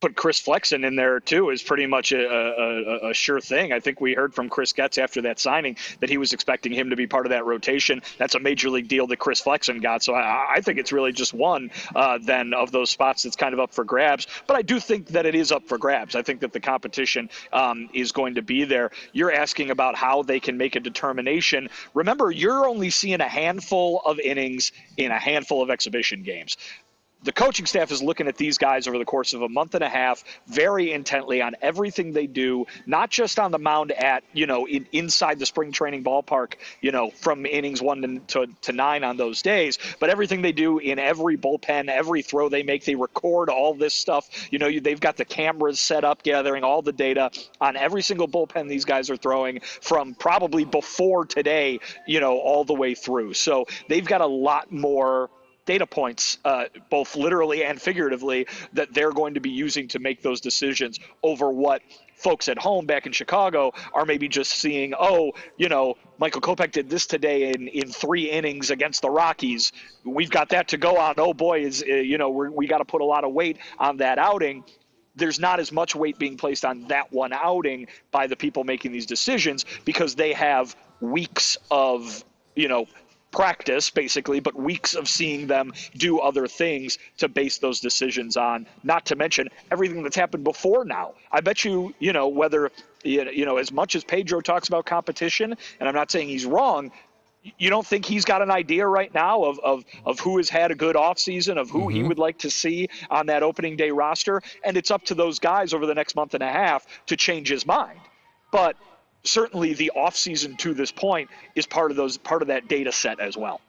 put 0.00 0.14
Chris 0.14 0.38
Flexen 0.38 0.84
in 0.84 0.96
there 0.96 1.18
too 1.20 1.50
is 1.50 1.62
pretty 1.62 1.86
much 1.86 2.12
a, 2.12 2.24
a, 2.24 3.10
a, 3.10 3.14
sure 3.14 3.40
thing. 3.40 3.72
I 3.72 3.80
think 3.80 4.00
we 4.00 4.14
heard 4.14 4.32
from 4.32 4.48
Chris 4.48 4.72
Getz 4.72 4.96
after 4.96 5.22
that 5.22 5.40
signing 5.40 5.76
that 6.00 6.08
he 6.08 6.18
was 6.18 6.32
expecting 6.32 6.72
him 6.72 6.90
to 6.90 6.96
be 6.96 7.06
part 7.06 7.26
of 7.26 7.30
that 7.30 7.44
rotation. 7.44 8.02
That's 8.16 8.34
a 8.34 8.40
major 8.40 8.70
league 8.70 8.88
deal 8.88 9.06
that 9.08 9.18
Chris 9.18 9.40
Flexen 9.40 9.80
got. 9.80 10.02
So 10.02 10.14
I, 10.14 10.54
I 10.56 10.60
think 10.60 10.78
it's 10.78 10.92
really 10.92 11.12
just 11.12 11.34
one 11.34 11.70
uh, 11.96 12.18
then 12.22 12.54
of 12.54 12.70
those 12.70 12.90
spots 12.90 13.24
that's 13.24 13.36
kind 13.36 13.52
of 13.52 13.60
up 13.60 13.72
for 13.72 13.84
grabs. 13.84 14.26
But 14.46 14.56
I 14.56 14.62
do 14.62 14.78
think 14.78 15.08
that 15.08 15.26
it 15.26 15.34
is 15.34 15.50
up 15.50 15.66
for 15.66 15.78
grabs. 15.78 16.14
I 16.14 16.22
think 16.22 16.40
that 16.40 16.52
the 16.52 16.60
competition 16.60 17.28
um, 17.52 17.88
is 17.92 18.12
going 18.12 18.36
to 18.36 18.42
be 18.42 18.64
there. 18.64 18.90
You're 19.12 19.32
asking 19.32 19.70
about 19.70 19.96
how 19.96 20.22
they 20.22 20.38
can 20.38 20.56
make 20.56 20.76
a 20.76 20.80
determination. 20.80 21.68
Remember, 21.94 22.30
you're 22.30 22.68
only 22.68 22.90
seeing 22.90 23.20
a 23.20 23.28
handful 23.28 24.02
of 24.04 24.20
innings 24.20 24.70
in 24.96 25.10
a 25.10 25.18
handful 25.18 25.62
of 25.62 25.70
exhibition 25.70 26.22
games 26.22 26.56
the 27.22 27.32
coaching 27.32 27.66
staff 27.66 27.90
is 27.90 28.02
looking 28.02 28.28
at 28.28 28.36
these 28.36 28.58
guys 28.58 28.86
over 28.86 28.98
the 28.98 29.04
course 29.04 29.32
of 29.32 29.42
a 29.42 29.48
month 29.48 29.74
and 29.74 29.84
a 29.84 29.88
half 29.88 30.24
very 30.46 30.92
intently 30.92 31.42
on 31.42 31.54
everything 31.62 32.12
they 32.12 32.26
do 32.26 32.66
not 32.86 33.10
just 33.10 33.38
on 33.38 33.50
the 33.50 33.58
mound 33.58 33.92
at 33.92 34.24
you 34.32 34.46
know 34.46 34.66
in, 34.66 34.86
inside 34.92 35.38
the 35.38 35.46
spring 35.46 35.72
training 35.72 36.04
ballpark 36.04 36.54
you 36.80 36.92
know 36.92 37.10
from 37.10 37.46
innings 37.46 37.82
one 37.82 38.22
to, 38.26 38.46
to 38.62 38.72
nine 38.72 39.04
on 39.04 39.16
those 39.16 39.42
days 39.42 39.78
but 40.00 40.10
everything 40.10 40.42
they 40.42 40.52
do 40.52 40.78
in 40.78 40.98
every 40.98 41.36
bullpen 41.36 41.88
every 41.88 42.22
throw 42.22 42.48
they 42.48 42.62
make 42.62 42.84
they 42.84 42.94
record 42.94 43.48
all 43.48 43.74
this 43.74 43.94
stuff. 43.94 44.48
You 44.50 44.58
know 44.58 44.78
they've 44.80 45.00
got 45.00 45.16
the 45.16 45.24
cameras 45.24 45.80
set 45.80 46.04
up 46.04 46.22
gathering 46.22 46.64
all 46.64 46.82
the 46.82 46.92
data 46.92 47.30
on 47.60 47.76
every 47.76 48.02
single 48.02 48.28
bullpen 48.28 48.68
these 48.68 48.84
guys 48.84 49.10
are 49.10 49.16
throwing 49.16 49.60
from 49.60 50.14
probably 50.14 50.64
before 50.64 51.24
today 51.24 51.80
you 52.06 52.20
know 52.20 52.38
all 52.38 52.64
the 52.64 52.74
way 52.74 52.94
through. 52.94 53.34
So 53.34 53.66
they've 53.88 54.04
got 54.04 54.20
a 54.20 54.26
lot 54.26 54.72
more 54.72 55.30
data 55.68 55.86
points, 55.86 56.38
uh, 56.46 56.64
both 56.88 57.14
literally 57.14 57.62
and 57.62 57.80
figuratively, 57.80 58.46
that 58.72 58.92
they're 58.94 59.12
going 59.12 59.34
to 59.34 59.40
be 59.40 59.50
using 59.50 59.86
to 59.86 59.98
make 59.98 60.22
those 60.22 60.40
decisions 60.40 60.98
over 61.22 61.50
what 61.50 61.82
folks 62.16 62.48
at 62.48 62.58
home 62.58 62.86
back 62.86 63.04
in 63.04 63.12
Chicago 63.12 63.70
are 63.92 64.06
maybe 64.06 64.28
just 64.28 64.52
seeing, 64.52 64.94
oh, 64.98 65.30
you 65.58 65.68
know, 65.68 65.94
Michael 66.16 66.40
Kopech 66.40 66.72
did 66.72 66.88
this 66.88 67.06
today 67.06 67.52
in, 67.52 67.68
in 67.68 67.92
three 67.92 68.30
innings 68.30 68.70
against 68.70 69.02
the 69.02 69.10
Rockies. 69.10 69.72
We've 70.04 70.30
got 70.30 70.48
that 70.48 70.68
to 70.68 70.78
go 70.78 70.96
on. 70.96 71.14
Oh 71.18 71.34
boy, 71.34 71.60
is 71.60 71.84
uh, 71.86 71.94
you 71.96 72.16
know 72.16 72.30
we 72.30 72.66
got 72.66 72.78
to 72.78 72.86
put 72.86 73.02
a 73.02 73.04
lot 73.04 73.24
of 73.24 73.32
weight 73.32 73.58
on 73.78 73.98
that 73.98 74.18
outing. 74.18 74.64
There's 75.16 75.38
not 75.38 75.60
as 75.60 75.70
much 75.70 75.94
weight 75.94 76.18
being 76.18 76.38
placed 76.38 76.64
on 76.64 76.88
that 76.88 77.12
one 77.12 77.32
outing 77.32 77.88
by 78.10 78.26
the 78.26 78.36
people 78.36 78.64
making 78.64 78.92
these 78.92 79.06
decisions 79.06 79.66
because 79.84 80.14
they 80.14 80.32
have 80.32 80.74
weeks 81.00 81.58
of 81.70 82.24
you 82.56 82.68
know 82.68 82.86
practice 83.30 83.90
basically, 83.90 84.40
but 84.40 84.54
weeks 84.54 84.94
of 84.94 85.08
seeing 85.08 85.46
them 85.46 85.72
do 85.96 86.18
other 86.18 86.46
things 86.46 86.98
to 87.18 87.28
base 87.28 87.58
those 87.58 87.80
decisions 87.80 88.36
on. 88.36 88.66
Not 88.82 89.06
to 89.06 89.16
mention 89.16 89.48
everything 89.70 90.02
that's 90.02 90.16
happened 90.16 90.44
before 90.44 90.84
now. 90.84 91.14
I 91.30 91.40
bet 91.40 91.64
you, 91.64 91.94
you 91.98 92.12
know, 92.12 92.28
whether 92.28 92.70
you 93.04 93.44
know 93.44 93.58
as 93.58 93.70
much 93.70 93.94
as 93.94 94.04
Pedro 94.04 94.40
talks 94.40 94.68
about 94.68 94.86
competition, 94.86 95.54
and 95.80 95.88
I'm 95.88 95.94
not 95.94 96.10
saying 96.10 96.28
he's 96.28 96.46
wrong. 96.46 96.90
You 97.56 97.70
don't 97.70 97.86
think 97.86 98.04
he's 98.04 98.24
got 98.24 98.42
an 98.42 98.50
idea 98.50 98.86
right 98.86 99.14
now 99.14 99.44
of, 99.44 99.58
of, 99.60 99.84
of 100.04 100.18
who 100.18 100.36
has 100.38 100.50
had 100.50 100.70
a 100.70 100.74
good 100.74 100.96
offseason, 100.96 101.56
of 101.56 101.70
who 101.70 101.82
mm-hmm. 101.82 101.90
he 101.90 102.02
would 102.02 102.18
like 102.18 102.38
to 102.38 102.50
see 102.50 102.88
on 103.10 103.26
that 103.26 103.42
opening 103.42 103.76
day 103.76 103.90
roster? 103.90 104.42
And 104.64 104.76
it's 104.76 104.90
up 104.90 105.04
to 105.04 105.14
those 105.14 105.38
guys 105.38 105.72
over 105.72 105.86
the 105.86 105.94
next 105.94 106.16
month 106.16 106.34
and 106.34 106.42
a 106.42 106.50
half 106.50 106.84
to 107.06 107.16
change 107.16 107.48
his 107.48 107.64
mind. 107.64 108.00
But 108.50 108.76
certainly 109.24 109.74
the 109.74 109.90
offseason 109.96 110.56
to 110.58 110.74
this 110.74 110.92
point 110.92 111.28
is 111.54 111.66
part 111.66 111.90
of 111.90 111.96
those 111.96 112.16
part 112.16 112.42
of 112.42 112.48
that 112.48 112.68
data 112.68 112.92
set 112.92 113.20
as 113.20 113.36
well. 113.36 113.60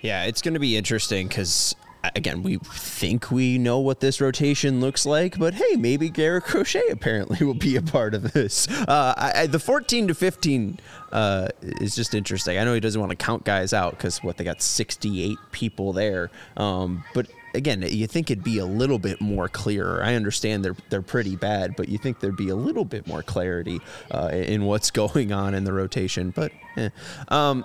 Yeah, 0.00 0.24
it's 0.24 0.42
going 0.42 0.54
to 0.54 0.60
be 0.60 0.76
interesting 0.76 1.28
because 1.28 1.76
again, 2.14 2.42
we 2.42 2.56
think 2.58 3.30
we 3.30 3.58
know 3.58 3.78
what 3.78 4.00
this 4.00 4.20
rotation 4.20 4.80
looks 4.80 5.06
like, 5.06 5.38
but 5.38 5.54
hey, 5.54 5.76
maybe 5.76 6.10
Garrett 6.10 6.44
Crochet 6.44 6.88
apparently 6.90 7.44
will 7.46 7.54
be 7.54 7.76
a 7.76 7.82
part 7.82 8.14
of 8.14 8.32
this. 8.32 8.68
Uh, 8.68 9.14
I, 9.16 9.46
the 9.46 9.58
14 9.58 10.08
to 10.08 10.14
15 10.14 10.78
uh, 11.12 11.48
is 11.62 11.94
just 11.94 12.14
interesting. 12.14 12.58
I 12.58 12.64
know 12.64 12.74
he 12.74 12.80
doesn't 12.80 13.00
want 13.00 13.10
to 13.10 13.16
count 13.16 13.44
guys 13.44 13.72
out 13.72 13.92
because 13.92 14.22
what 14.22 14.36
they 14.36 14.44
got 14.44 14.62
68 14.62 15.38
people 15.52 15.92
there, 15.92 16.30
um, 16.56 17.04
but 17.14 17.28
again, 17.54 17.82
you 17.82 18.06
think 18.06 18.30
it'd 18.30 18.44
be 18.44 18.58
a 18.58 18.66
little 18.66 18.98
bit 18.98 19.20
more 19.20 19.48
clearer. 19.48 20.02
I 20.02 20.14
understand 20.14 20.64
they're 20.64 20.76
they're 20.90 21.02
pretty 21.02 21.36
bad, 21.36 21.76
but 21.76 21.88
you 21.88 21.98
think 21.98 22.20
there'd 22.20 22.36
be 22.36 22.48
a 22.48 22.56
little 22.56 22.84
bit 22.84 23.06
more 23.06 23.22
clarity 23.22 23.80
uh, 24.10 24.30
in 24.32 24.64
what's 24.64 24.90
going 25.02 25.32
on 25.32 25.54
in 25.54 25.64
the 25.64 25.72
rotation. 25.72 26.30
But 26.30 26.52
eh. 26.76 26.90
um, 27.28 27.64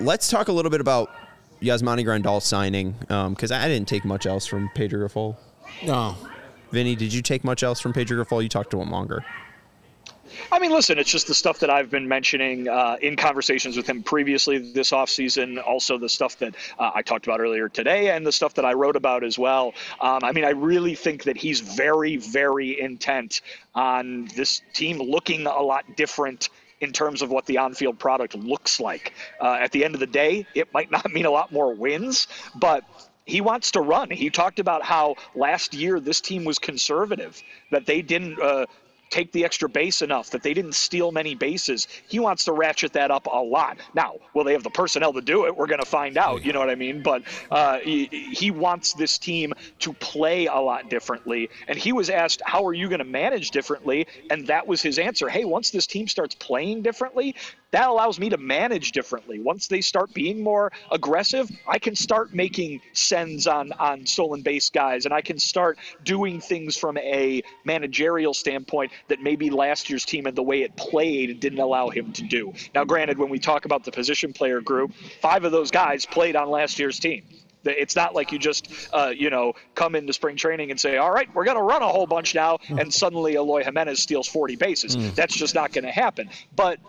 let's 0.00 0.28
talk 0.28 0.48
a 0.48 0.52
little 0.52 0.70
bit 0.70 0.80
about 0.80 1.10
Yasmani 1.60 2.04
Grandal 2.04 2.42
signing 2.42 2.94
because 3.00 3.52
um, 3.52 3.60
I 3.60 3.68
didn't 3.68 3.88
take 3.88 4.04
much 4.04 4.26
else 4.26 4.46
from 4.46 4.70
Pedro 4.74 5.06
Grifol. 5.06 5.36
No. 5.84 6.16
Vinny, 6.70 6.96
did 6.96 7.12
you 7.12 7.22
take 7.22 7.44
much 7.44 7.62
else 7.62 7.80
from 7.80 7.92
Pedro 7.92 8.24
Grifol? 8.24 8.42
You 8.42 8.48
talked 8.48 8.70
to 8.70 8.80
him 8.80 8.90
longer. 8.90 9.24
I 10.50 10.58
mean, 10.58 10.70
listen, 10.70 10.98
it's 10.98 11.10
just 11.10 11.26
the 11.26 11.34
stuff 11.34 11.58
that 11.60 11.70
I've 11.70 11.90
been 11.90 12.06
mentioning 12.08 12.68
uh, 12.68 12.96
in 13.00 13.16
conversations 13.16 13.76
with 13.76 13.86
him 13.86 14.02
previously 14.02 14.58
this 14.72 14.90
offseason, 14.90 15.62
also 15.66 15.98
the 15.98 16.08
stuff 16.08 16.38
that 16.38 16.54
uh, 16.78 16.90
I 16.94 17.02
talked 17.02 17.26
about 17.26 17.40
earlier 17.40 17.68
today, 17.68 18.10
and 18.10 18.26
the 18.26 18.32
stuff 18.32 18.54
that 18.54 18.64
I 18.64 18.72
wrote 18.72 18.96
about 18.96 19.24
as 19.24 19.38
well. 19.38 19.74
Um, 20.00 20.20
I 20.22 20.32
mean, 20.32 20.44
I 20.44 20.50
really 20.50 20.94
think 20.94 21.24
that 21.24 21.36
he's 21.36 21.60
very, 21.60 22.16
very 22.16 22.80
intent 22.80 23.40
on 23.74 24.28
this 24.36 24.62
team 24.72 24.98
looking 24.98 25.46
a 25.46 25.62
lot 25.62 25.84
different 25.96 26.48
in 26.80 26.92
terms 26.92 27.22
of 27.22 27.30
what 27.30 27.46
the 27.46 27.58
on-field 27.58 27.98
product 27.98 28.34
looks 28.34 28.80
like. 28.80 29.14
Uh, 29.40 29.56
at 29.60 29.70
the 29.70 29.84
end 29.84 29.94
of 29.94 30.00
the 30.00 30.06
day, 30.06 30.44
it 30.54 30.72
might 30.74 30.90
not 30.90 31.10
mean 31.12 31.26
a 31.26 31.30
lot 31.30 31.52
more 31.52 31.74
wins, 31.74 32.26
but 32.56 32.84
he 33.24 33.40
wants 33.40 33.70
to 33.70 33.80
run. 33.80 34.10
He 34.10 34.30
talked 34.30 34.58
about 34.58 34.82
how 34.82 35.14
last 35.34 35.74
year 35.74 36.00
this 36.00 36.20
team 36.20 36.44
was 36.44 36.58
conservative, 36.58 37.40
that 37.70 37.86
they 37.86 38.02
didn't 38.02 38.40
uh, 38.40 38.66
take 39.12 39.30
the 39.30 39.44
extra 39.44 39.68
base 39.68 40.02
enough, 40.02 40.30
that 40.30 40.42
they 40.42 40.54
didn't 40.54 40.74
steal 40.74 41.12
many 41.12 41.34
bases. 41.34 41.86
He 42.08 42.18
wants 42.18 42.44
to 42.46 42.52
ratchet 42.52 42.92
that 42.94 43.10
up 43.10 43.26
a 43.26 43.42
lot. 43.42 43.78
Now, 43.94 44.16
will 44.34 44.42
they 44.42 44.52
have 44.52 44.62
the 44.62 44.70
personnel 44.70 45.12
to 45.12 45.20
do 45.20 45.46
it? 45.46 45.56
We're 45.56 45.66
going 45.66 45.80
to 45.80 45.86
find 45.86 46.16
out. 46.16 46.44
You 46.44 46.52
know 46.52 46.58
what 46.58 46.70
I 46.70 46.74
mean? 46.74 47.02
But 47.02 47.22
uh, 47.50 47.78
he, 47.78 48.06
he 48.06 48.50
wants 48.50 48.94
this 48.94 49.18
team 49.18 49.52
to 49.80 49.92
play 49.94 50.46
a 50.46 50.56
lot 50.56 50.88
differently. 50.88 51.50
And 51.68 51.78
he 51.78 51.92
was 51.92 52.10
asked, 52.10 52.42
How 52.46 52.66
are 52.66 52.72
you 52.72 52.88
going 52.88 52.98
to 52.98 53.04
manage 53.04 53.50
differently? 53.50 54.06
And 54.30 54.46
that 54.46 54.66
was 54.66 54.80
his 54.80 54.98
answer. 54.98 55.28
Hey, 55.28 55.44
once 55.44 55.70
this 55.70 55.86
team 55.86 56.08
starts 56.08 56.34
playing 56.34 56.82
differently, 56.82 57.36
that 57.72 57.88
allows 57.88 58.20
me 58.20 58.28
to 58.30 58.36
manage 58.36 58.92
differently. 58.92 59.40
Once 59.40 59.66
they 59.66 59.80
start 59.80 60.14
being 60.14 60.42
more 60.42 60.70
aggressive, 60.90 61.50
I 61.66 61.78
can 61.78 61.96
start 61.96 62.32
making 62.32 62.80
sends 62.92 63.46
on 63.46 63.72
on 63.72 64.06
stolen 64.06 64.42
base 64.42 64.70
guys, 64.70 65.04
and 65.04 65.12
I 65.12 65.22
can 65.22 65.38
start 65.38 65.78
doing 66.04 66.40
things 66.40 66.76
from 66.76 66.96
a 66.98 67.42
managerial 67.64 68.34
standpoint 68.34 68.92
that 69.08 69.20
maybe 69.20 69.50
last 69.50 69.90
year's 69.90 70.04
team 70.04 70.26
and 70.26 70.36
the 70.36 70.42
way 70.42 70.62
it 70.62 70.76
played 70.76 71.40
didn't 71.40 71.58
allow 71.58 71.88
him 71.88 72.12
to 72.12 72.22
do. 72.22 72.52
Now, 72.74 72.84
granted, 72.84 73.18
when 73.18 73.30
we 73.30 73.38
talk 73.38 73.64
about 73.64 73.84
the 73.84 73.92
position 73.92 74.32
player 74.32 74.60
group, 74.60 74.92
five 75.20 75.44
of 75.44 75.52
those 75.52 75.70
guys 75.70 76.06
played 76.06 76.36
on 76.36 76.50
last 76.50 76.78
year's 76.78 76.98
team. 76.98 77.24
It's 77.64 77.94
not 77.94 78.14
like 78.14 78.32
you 78.32 78.40
just, 78.40 78.68
uh, 78.92 79.12
you 79.16 79.30
know, 79.30 79.52
come 79.76 79.94
into 79.94 80.12
spring 80.12 80.36
training 80.36 80.72
and 80.72 80.80
say, 80.80 80.96
all 80.96 81.12
right, 81.12 81.32
we're 81.32 81.44
going 81.44 81.56
to 81.56 81.62
run 81.62 81.80
a 81.80 81.86
whole 81.86 82.08
bunch 82.08 82.34
now, 82.34 82.58
and 82.68 82.92
suddenly 82.92 83.34
Eloy 83.34 83.62
Jimenez 83.62 84.02
steals 84.02 84.26
40 84.26 84.56
bases. 84.56 84.96
Mm. 84.96 85.14
That's 85.14 85.34
just 85.34 85.54
not 85.54 85.72
going 85.72 85.84
to 85.84 85.92
happen. 85.92 86.28
But 86.56 86.80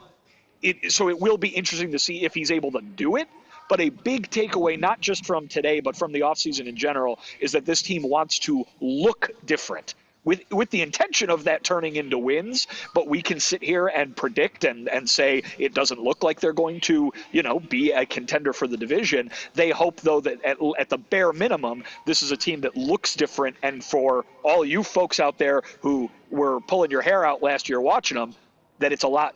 it, 0.63 0.91
so 0.91 1.09
it 1.09 1.19
will 1.19 1.37
be 1.37 1.49
interesting 1.49 1.91
to 1.91 1.99
see 1.99 2.23
if 2.23 2.33
he's 2.33 2.51
able 2.51 2.71
to 2.71 2.81
do 2.81 3.17
it. 3.17 3.27
But 3.69 3.79
a 3.79 3.89
big 3.89 4.29
takeaway, 4.29 4.79
not 4.79 4.99
just 4.99 5.25
from 5.25 5.47
today, 5.47 5.79
but 5.79 5.95
from 5.95 6.11
the 6.11 6.21
offseason 6.21 6.67
in 6.67 6.75
general, 6.75 7.19
is 7.39 7.53
that 7.53 7.65
this 7.65 7.81
team 7.81 8.03
wants 8.03 8.39
to 8.39 8.65
look 8.81 9.31
different. 9.45 9.95
With, 10.25 10.41
with 10.51 10.69
the 10.69 10.81
intention 10.81 11.29
of 11.29 11.43
that 11.45 11.65
turning 11.65 11.97
into 11.97 12.17
wins, 12.17 12.67
but 12.93 13.09
we 13.09 13.21
can 13.21 13.41
sit 13.41 13.61
here 13.61 13.87
and 13.87 14.15
predict 14.15 14.63
and, 14.63 14.87
and 14.87 15.09
say 15.09 15.43
it 15.57 15.73
doesn't 15.73 15.99
look 15.99 16.23
like 16.23 16.39
they're 16.39 16.53
going 16.53 16.79
to, 16.81 17.11
you 17.33 17.43
know, 17.43 17.59
be 17.59 17.91
a 17.91 18.05
contender 18.05 18.53
for 18.53 18.65
the 18.65 18.77
division. 18.77 19.31
They 19.53 19.69
hope, 19.69 19.99
though, 19.99 20.21
that 20.21 20.41
at, 20.45 20.57
at 20.79 20.89
the 20.89 20.97
bare 20.97 21.33
minimum, 21.33 21.83
this 22.05 22.21
is 22.21 22.31
a 22.31 22.37
team 22.37 22.61
that 22.61 22.77
looks 22.77 23.15
different. 23.15 23.57
And 23.63 23.83
for 23.83 24.23
all 24.43 24.63
you 24.63 24.81
folks 24.81 25.19
out 25.19 25.37
there 25.37 25.61
who 25.81 26.09
were 26.29 26.61
pulling 26.61 26.89
your 26.89 27.01
hair 27.01 27.25
out 27.25 27.43
last 27.43 27.67
year 27.67 27.81
watching 27.81 28.17
them, 28.17 28.33
that 28.79 28.93
it's 28.93 29.03
a 29.03 29.09
lot 29.09 29.35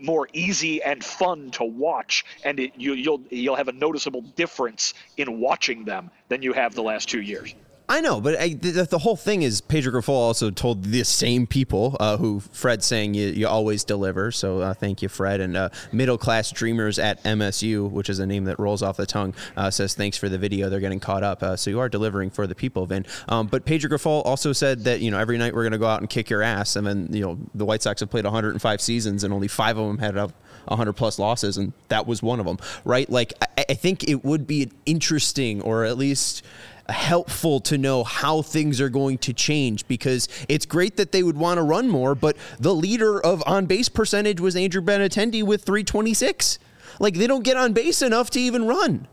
more 0.00 0.28
easy 0.32 0.82
and 0.82 1.04
fun 1.04 1.50
to 1.52 1.64
watch, 1.64 2.24
and 2.44 2.60
it, 2.60 2.72
you, 2.76 2.94
you'll 2.94 3.22
you'll 3.30 3.56
have 3.56 3.68
a 3.68 3.72
noticeable 3.72 4.22
difference 4.22 4.94
in 5.16 5.40
watching 5.40 5.84
them 5.84 6.10
than 6.28 6.42
you 6.42 6.52
have 6.52 6.74
the 6.74 6.82
last 6.82 7.08
two 7.08 7.20
years. 7.20 7.54
I 7.90 8.02
know, 8.02 8.20
but 8.20 8.38
I, 8.38 8.50
the, 8.50 8.84
the, 8.84 8.98
whole 8.98 9.16
thing 9.16 9.40
is 9.40 9.62
Pedro 9.62 9.92
Grifol 9.92 10.10
also 10.10 10.50
told 10.50 10.84
the 10.84 11.04
same 11.04 11.46
people 11.46 11.96
uh, 11.98 12.18
who 12.18 12.40
Fred's 12.40 12.84
saying 12.84 13.14
you, 13.14 13.28
you 13.28 13.48
always 13.48 13.82
deliver. 13.82 14.30
So 14.30 14.60
uh, 14.60 14.74
thank 14.74 15.00
you, 15.00 15.08
Fred. 15.08 15.40
And 15.40 15.56
uh, 15.56 15.70
Middle 15.90 16.18
Class 16.18 16.50
Dreamers 16.50 16.98
at 16.98 17.22
MSU, 17.24 17.90
which 17.90 18.10
is 18.10 18.18
a 18.18 18.26
name 18.26 18.44
that 18.44 18.58
rolls 18.58 18.82
off 18.82 18.98
the 18.98 19.06
tongue, 19.06 19.32
uh, 19.56 19.70
says 19.70 19.94
thanks 19.94 20.18
for 20.18 20.28
the 20.28 20.36
video. 20.36 20.68
They're 20.68 20.80
getting 20.80 21.00
caught 21.00 21.22
up. 21.22 21.42
Uh, 21.42 21.56
so 21.56 21.70
you 21.70 21.80
are 21.80 21.88
delivering 21.88 22.28
for 22.28 22.46
the 22.46 22.54
people, 22.54 22.84
Vin. 22.84 23.06
Um, 23.26 23.46
but 23.46 23.64
Pedro 23.64 23.88
Grifol 23.88 24.22
also 24.26 24.52
said 24.52 24.84
that 24.84 25.00
you 25.00 25.10
know 25.10 25.18
every 25.18 25.38
night 25.38 25.54
we're 25.54 25.62
going 25.62 25.72
to 25.72 25.78
go 25.78 25.86
out 25.86 26.00
and 26.00 26.10
kick 26.10 26.28
your 26.28 26.42
ass. 26.42 26.76
And 26.76 26.86
then 26.86 27.08
you 27.10 27.22
know 27.22 27.38
the 27.54 27.64
White 27.64 27.80
Sox 27.80 28.00
have 28.00 28.10
played 28.10 28.24
105 28.24 28.80
seasons 28.82 29.24
and 29.24 29.32
only 29.32 29.48
five 29.48 29.78
of 29.78 29.86
them 29.86 29.96
had 29.96 30.18
up 30.18 30.32
100 30.66 30.92
plus 30.92 31.18
losses, 31.18 31.56
and 31.56 31.72
that 31.88 32.06
was 32.06 32.22
one 32.22 32.40
of 32.40 32.44
them, 32.44 32.58
right? 32.84 33.08
Like 33.08 33.32
I, 33.40 33.64
I 33.70 33.74
think 33.74 34.08
it 34.08 34.24
would 34.24 34.46
be 34.46 34.70
interesting, 34.84 35.62
or 35.62 35.84
at 35.84 35.96
least 35.96 36.44
helpful 36.88 37.60
to 37.60 37.76
know 37.76 38.04
how 38.04 38.42
things 38.42 38.80
are 38.80 38.88
going 38.88 39.18
to 39.18 39.32
change 39.32 39.86
because 39.88 40.28
it's 40.48 40.66
great 40.66 40.96
that 40.96 41.12
they 41.12 41.22
would 41.22 41.36
want 41.36 41.58
to 41.58 41.62
run 41.62 41.88
more, 41.88 42.14
but 42.14 42.36
the 42.58 42.74
leader 42.74 43.20
of 43.20 43.42
on 43.46 43.66
base 43.66 43.88
percentage 43.88 44.40
was 44.40 44.56
Andrew 44.56 44.82
Benintendi 44.82 45.42
with 45.42 45.64
326. 45.64 46.58
Like 46.98 47.14
they 47.14 47.26
don't 47.26 47.44
get 47.44 47.56
on 47.56 47.72
base 47.72 48.02
enough 48.02 48.30
to 48.30 48.40
even 48.40 48.66
run. 48.66 49.06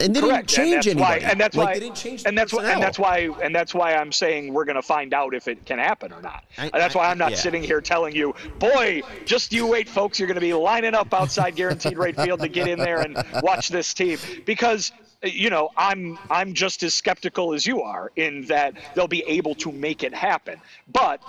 And 0.00 0.14
they 0.14 0.20
Correct. 0.20 0.48
didn't 0.48 0.66
change 0.66 0.86
and 0.88 1.00
anybody. 1.00 1.24
Why, 1.24 1.30
and 1.30 1.40
that's 1.40 1.56
like, 1.56 1.66
why. 1.66 1.74
They 1.74 1.80
didn't 1.80 1.96
change 1.96 2.24
and 2.26 2.36
that's 2.36 2.52
why. 2.52 2.64
And 2.64 2.82
that's 2.82 2.98
why. 2.98 3.30
And 3.42 3.54
that's 3.54 3.74
why 3.74 3.94
I'm 3.94 4.10
saying 4.10 4.52
we're 4.52 4.64
going 4.64 4.74
to 4.76 4.82
find 4.82 5.14
out 5.14 5.34
if 5.34 5.46
it 5.46 5.64
can 5.64 5.78
happen 5.78 6.12
or 6.12 6.20
not. 6.20 6.44
I, 6.58 6.68
that's 6.70 6.96
why 6.96 7.08
I'm 7.10 7.18
not 7.18 7.30
yeah. 7.30 7.36
sitting 7.36 7.62
here 7.62 7.80
telling 7.80 8.14
you, 8.14 8.34
boy, 8.58 9.02
just 9.24 9.52
you 9.52 9.66
wait, 9.66 9.88
folks. 9.88 10.18
You're 10.18 10.26
going 10.26 10.34
to 10.34 10.40
be 10.40 10.52
lining 10.52 10.94
up 10.94 11.14
outside 11.14 11.54
guaranteed 11.54 11.96
rate 11.96 12.16
field 12.16 12.40
to 12.40 12.48
get 12.48 12.66
in 12.66 12.78
there 12.78 13.02
and 13.02 13.24
watch 13.42 13.68
this 13.68 13.94
team 13.94 14.18
because 14.44 14.90
you 15.24 15.50
know, 15.50 15.70
I'm 15.76 16.18
I'm 16.30 16.54
just 16.54 16.82
as 16.82 16.94
skeptical 16.94 17.54
as 17.54 17.66
you 17.66 17.82
are 17.82 18.12
in 18.16 18.42
that 18.46 18.74
they'll 18.94 19.08
be 19.08 19.24
able 19.26 19.54
to 19.56 19.72
make 19.72 20.02
it 20.02 20.14
happen. 20.14 20.60
But 20.92 21.22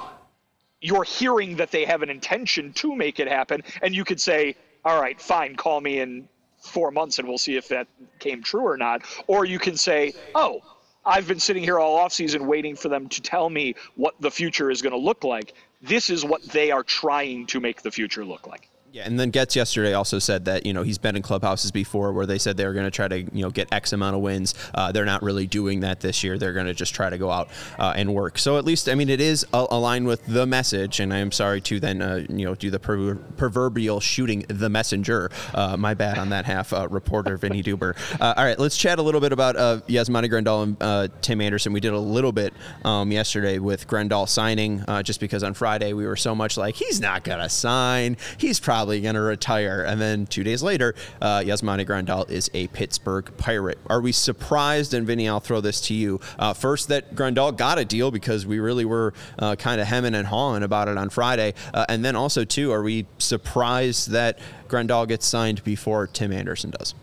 you're 0.82 1.04
hearing 1.04 1.56
that 1.58 1.72
they 1.72 1.86
have 1.86 2.02
an 2.02 2.10
intention 2.10 2.74
to 2.74 2.96
make 2.96 3.20
it 3.20 3.28
happen, 3.28 3.64
and 3.82 3.96
you 3.96 4.04
could 4.04 4.22
say, 4.22 4.56
"All 4.84 5.02
right, 5.02 5.20
fine, 5.20 5.56
call 5.56 5.82
me 5.82 6.00
in 6.00 6.28
four 6.60 6.92
months, 6.92 7.20
and 7.20 7.28
we'll 7.28 7.38
see 7.38 7.56
if 7.56 7.68
that 7.70 7.88
came 8.20 8.44
true 8.44 8.68
or 8.68 8.78
not." 8.78 9.04
Or 9.28 9.46
you 9.46 9.60
can 9.60 9.78
say, 9.78 10.14
"Oh." 10.34 10.62
I've 11.08 11.28
been 11.28 11.40
sitting 11.40 11.62
here 11.62 11.78
all 11.78 12.00
offseason 12.00 12.48
waiting 12.48 12.76
for 12.76 12.90
them 12.90 13.08
to 13.10 13.22
tell 13.22 13.48
me 13.48 13.76
what 13.96 14.16
the 14.20 14.32
future 14.32 14.72
is 14.72 14.82
going 14.82 14.92
to 14.92 14.98
look 14.98 15.24
like. 15.24 15.54
This 15.80 16.10
is 16.10 16.26
what 16.26 16.42
they 16.42 16.72
are 16.72 16.82
trying 16.82 17.46
to 17.48 17.60
make 17.60 17.84
the 17.84 17.92
future 17.92 18.26
look 18.26 18.48
like. 18.48 18.72
Yeah, 18.96 19.04
and 19.06 19.20
then 19.20 19.30
Getz 19.30 19.58
yesterday 19.58 19.94
also 19.94 20.20
said 20.20 20.46
that 20.46 20.66
you 20.66 20.72
know 20.72 20.82
he's 20.82 20.98
been 20.98 21.18
in 21.18 21.22
clubhouses 21.22 21.70
before 21.70 22.14
where 22.14 22.26
they 22.26 22.38
said 22.38 22.56
they 22.56 22.66
were 22.66 22.72
going 22.72 22.86
to 22.86 22.92
try 22.92 23.10
to 23.10 23.24
you 23.24 23.42
know 23.42 23.50
get 23.50 23.68
X 23.74 23.92
amount 23.92 24.16
of 24.16 24.22
wins. 24.22 24.54
Uh, 24.74 24.94
they're 24.94 25.04
not 25.04 25.22
really 25.22 25.46
doing 25.46 25.82
that 25.82 26.00
this 26.00 26.24
year. 26.24 26.38
They're 26.38 26.54
going 26.54 26.68
to 26.68 26.74
just 26.74 26.96
try 26.96 27.10
to 27.10 27.18
go 27.18 27.30
out 27.30 27.50
uh, 27.78 27.92
and 27.94 28.16
work. 28.16 28.40
So 28.40 28.58
at 28.58 28.64
least 28.64 28.88
I 28.88 28.96
mean 28.96 29.10
it 29.10 29.20
is 29.20 29.46
aligned 29.52 30.08
with 30.08 30.26
the 30.28 30.46
message. 30.46 31.02
And 31.02 31.14
I 31.14 31.18
am 31.18 31.34
sorry 31.34 31.60
to 31.60 31.82
then 31.82 32.02
uh, 32.02 32.26
you 32.30 32.46
know 32.46 32.56
do 32.56 32.70
the 32.70 32.80
per- 32.80 33.16
proverbial 33.16 34.00
shooting 34.00 34.46
the 34.48 34.70
messenger. 34.70 35.30
Uh, 35.54 35.76
my 35.76 35.94
bad 35.94 36.18
on 36.18 36.30
that 36.30 36.46
half, 36.46 36.72
uh, 36.72 36.88
reporter 36.88 37.36
Vinny 37.36 37.62
Duber. 37.62 37.98
Uh, 38.22 38.34
all 38.38 38.46
right, 38.46 38.58
let's 38.58 38.78
chat 38.78 38.98
a 38.98 39.02
little 39.02 39.20
bit 39.20 39.34
about 39.34 39.58
Yasmani 39.90 40.30
Grandal 40.30 40.64
and 40.64 41.22
Tim 41.22 41.42
Anderson. 41.42 41.74
We 41.74 41.82
did 41.82 41.92
a 41.92 42.00
little 42.00 42.32
bit 42.32 42.54
um, 42.86 43.12
yesterday 43.12 43.60
with 43.60 43.90
Grandal 43.90 44.26
signing, 44.30 44.86
just 45.04 45.20
because 45.20 45.44
on 45.44 45.54
Friday 45.54 45.92
we 45.92 46.06
were 46.06 46.16
so 46.16 46.34
much 46.34 46.56
like 46.56 46.76
he's 46.76 47.02
not 47.02 47.26
going 47.26 47.40
to 47.40 47.50
sign. 47.50 48.16
He's 48.38 48.58
probably 48.62 48.85
probably 48.86 49.02
going 49.02 49.16
to 49.16 49.22
retire. 49.22 49.82
And 49.82 50.00
then 50.00 50.28
two 50.28 50.44
days 50.44 50.62
later, 50.62 50.94
uh, 51.20 51.40
Yasmani 51.40 51.88
Grandal 51.88 52.30
is 52.30 52.52
a 52.54 52.68
Pittsburgh 52.68 53.36
Pirate. 53.36 53.80
Are 53.88 54.00
we 54.00 54.12
surprised? 54.12 54.94
And 54.94 55.08
Vinny, 55.08 55.28
I'll 55.28 55.40
throw 55.40 55.60
this 55.60 55.82
to 55.88 55.96
you. 55.96 56.20
Uh, 56.38 56.54
first, 56.54 56.90
that 56.90 57.16
Grandal 57.16 57.58
got 57.58 57.80
a 57.80 57.86
deal 57.86 58.12
because 58.12 58.46
we 58.46 58.60
really 58.60 58.86
were 58.86 59.16
uh, 59.40 59.56
kind 59.56 59.82
of 59.82 59.88
hemming 59.88 60.14
and 60.14 60.28
hawing 60.28 60.62
about 60.62 60.88
it 60.88 61.00
on 61.00 61.10
Friday. 61.10 61.56
Uh, 61.74 61.88
and 61.90 62.06
then 62.06 62.16
also, 62.16 62.46
too, 62.46 62.72
are 62.72 62.84
we 62.84 63.08
surprised 63.18 64.12
that 64.12 64.38
Grandal 64.68 65.08
gets 65.08 65.26
signed 65.26 65.64
before 65.64 66.06
Tim 66.06 66.32
Anderson 66.32 66.70
does? 66.70 66.94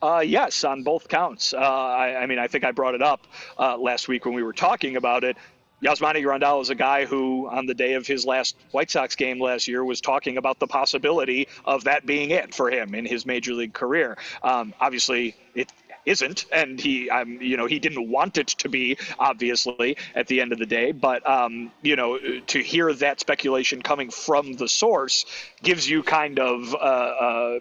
Uh, 0.00 0.22
yes, 0.24 0.64
on 0.64 0.82
both 0.82 1.08
counts. 1.08 1.52
Uh, 1.52 1.58
I, 1.58 2.22
I, 2.22 2.26
mean, 2.26 2.38
I 2.38 2.46
think 2.46 2.64
I 2.64 2.70
brought 2.70 2.94
it 2.94 3.02
up 3.02 3.26
uh, 3.58 3.76
last 3.76 4.08
week 4.08 4.24
when 4.24 4.32
we 4.32 4.42
were 4.42 4.54
talking 4.54 4.96
about 4.96 5.24
it. 5.24 5.36
Yasmani 5.82 6.24
Grandal 6.24 6.60
is 6.60 6.70
a 6.70 6.74
guy 6.74 7.04
who, 7.04 7.48
on 7.48 7.66
the 7.66 7.74
day 7.74 7.94
of 7.94 8.06
his 8.06 8.26
last 8.26 8.56
White 8.72 8.90
Sox 8.90 9.14
game 9.14 9.40
last 9.40 9.68
year, 9.68 9.84
was 9.84 10.00
talking 10.00 10.36
about 10.36 10.58
the 10.58 10.66
possibility 10.66 11.46
of 11.64 11.84
that 11.84 12.04
being 12.04 12.30
it 12.30 12.54
for 12.54 12.70
him 12.70 12.94
in 12.94 13.04
his 13.04 13.24
major 13.24 13.54
league 13.54 13.72
career. 13.72 14.18
Um, 14.42 14.74
obviously, 14.80 15.36
it 15.54 15.72
isn't, 16.04 16.46
and 16.52 16.80
he, 16.80 17.08
um, 17.10 17.38
you 17.40 17.56
know, 17.56 17.66
he 17.66 17.78
didn't 17.78 18.08
want 18.10 18.38
it 18.38 18.48
to 18.48 18.68
be, 18.68 18.98
obviously, 19.18 19.96
at 20.14 20.26
the 20.26 20.40
end 20.40 20.52
of 20.52 20.58
the 20.58 20.66
day. 20.66 20.90
But 20.90 21.28
um, 21.28 21.70
you 21.82 21.94
know, 21.94 22.18
to 22.18 22.58
hear 22.60 22.92
that 22.94 23.20
speculation 23.20 23.82
coming 23.82 24.10
from 24.10 24.54
the 24.54 24.68
source 24.68 25.26
gives 25.62 25.88
you 25.88 26.02
kind 26.02 26.38
of. 26.40 26.74
Uh, 26.74 26.78
uh, 26.78 27.58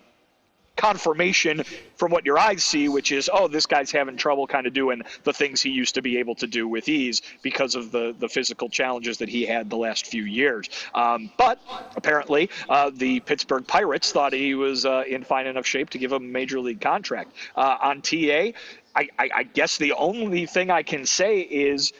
confirmation 0.78 1.63
from 1.95 2.11
what 2.11 2.25
your 2.25 2.39
eyes 2.39 2.63
see, 2.63 2.88
which 2.88 3.11
is, 3.11 3.30
oh, 3.34 3.47
this 3.47 3.65
guy's 3.65 3.91
having 3.91 4.15
trouble 4.15 4.47
kind 4.47 4.67
of 4.67 4.73
doing 4.73 5.01
the 5.23 5.34
things 5.34 5.61
he 5.61 5.69
used 5.69 5.95
to 5.95 6.01
be 6.01 6.17
able 6.17 6.36
to 6.36 6.47
do 6.47 6.67
with 6.67 6.88
ease 6.88 7.21
because 7.41 7.75
of 7.75 7.91
the, 7.91 8.15
the 8.19 8.30
physical 8.30 8.69
challenges 8.69 9.17
that 9.17 9.28
he 9.28 9.45
had 9.45 9.69
the 9.69 9.75
last 9.75 10.05
few 10.05 10.23
years. 10.23 10.69
Um, 10.93 11.30
but 11.38 11.59
apparently, 11.95 12.49
uh, 12.69 12.91
the 12.93 13.19
Pittsburgh 13.21 13.67
Pirates 13.67 14.11
thought 14.11 14.32
he 14.32 14.55
was 14.55 14.86
uh, 14.86 15.03
in 15.07 15.23
fine 15.23 15.47
enough 15.47 15.65
shape 15.65 15.89
to 15.89 15.97
give 15.97 16.11
him 16.11 16.23
a 16.23 16.28
major 16.28 16.59
league 16.59 16.82
contract. 16.82 17.34
Uh, 17.55 17.78
on 17.82 18.01
TA, 18.01 18.15
I, 18.15 18.53
I, 18.95 19.30
I 19.36 19.43
guess 19.43 19.78
the 19.78 19.93
only 19.93 20.45
thing 20.45 20.69
I 20.69 20.84
can 20.84 21.05
say 21.05 21.39
is 21.41 21.91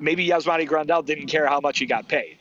maybe 0.00 0.26
Yasmani 0.28 0.68
Grandal 0.68 1.04
didn't 1.04 1.26
care 1.26 1.46
how 1.46 1.60
much 1.60 1.78
he 1.78 1.86
got 1.86 2.08
paid 2.08 2.39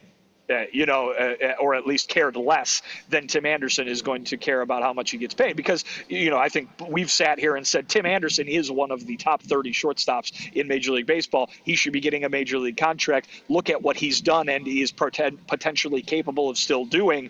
uh, 0.50 0.64
you 0.72 0.86
know, 0.86 1.12
uh, 1.12 1.36
uh, 1.44 1.54
or 1.60 1.76
at 1.76 1.86
least 1.86 2.10
cared 2.10 2.36
less 2.36 2.82
than 3.10 3.28
Tim 3.28 3.46
Anderson 3.46 3.88
is 3.88 4.02
going 4.02 4.24
to 4.26 4.38
care 4.38 4.62
about 4.62 4.84
how 4.84 4.94
much 4.94 5.12
he 5.12 5.18
gets 5.18 5.34
paid. 5.34 5.56
Because, 5.56 5.86
you 6.08 6.30
know, 6.30 6.38
I 6.38 6.50
think 6.50 6.70
we've 6.88 7.12
sat 7.12 7.40
here 7.40 7.56
and 7.56 7.66
said 7.66 7.88
Tim 7.88 8.06
Anderson 8.06 8.48
is 8.48 8.72
one 8.72 8.92
of 8.92 9.06
the 9.06 9.18
top 9.18 9.42
30 9.42 9.72
shortstops 9.72 10.54
in 10.54 10.68
Major 10.68 10.92
League 10.92 11.08
Baseball. 11.08 11.50
He 11.64 11.76
should 11.76 11.94
be 11.94 12.00
getting 12.00 12.24
a 12.24 12.30
Major 12.30 12.58
League 12.58 12.78
contract. 12.78 13.28
Look 13.48 13.70
at 13.70 13.82
what 13.82 13.98
he's 13.98 14.22
done 14.22 14.50
and 14.50 14.66
he 14.66 14.82
is 14.82 14.92
potentially 14.92 16.02
capable 16.02 16.50
of 16.50 16.58
still 16.58 16.86
doing 16.86 17.30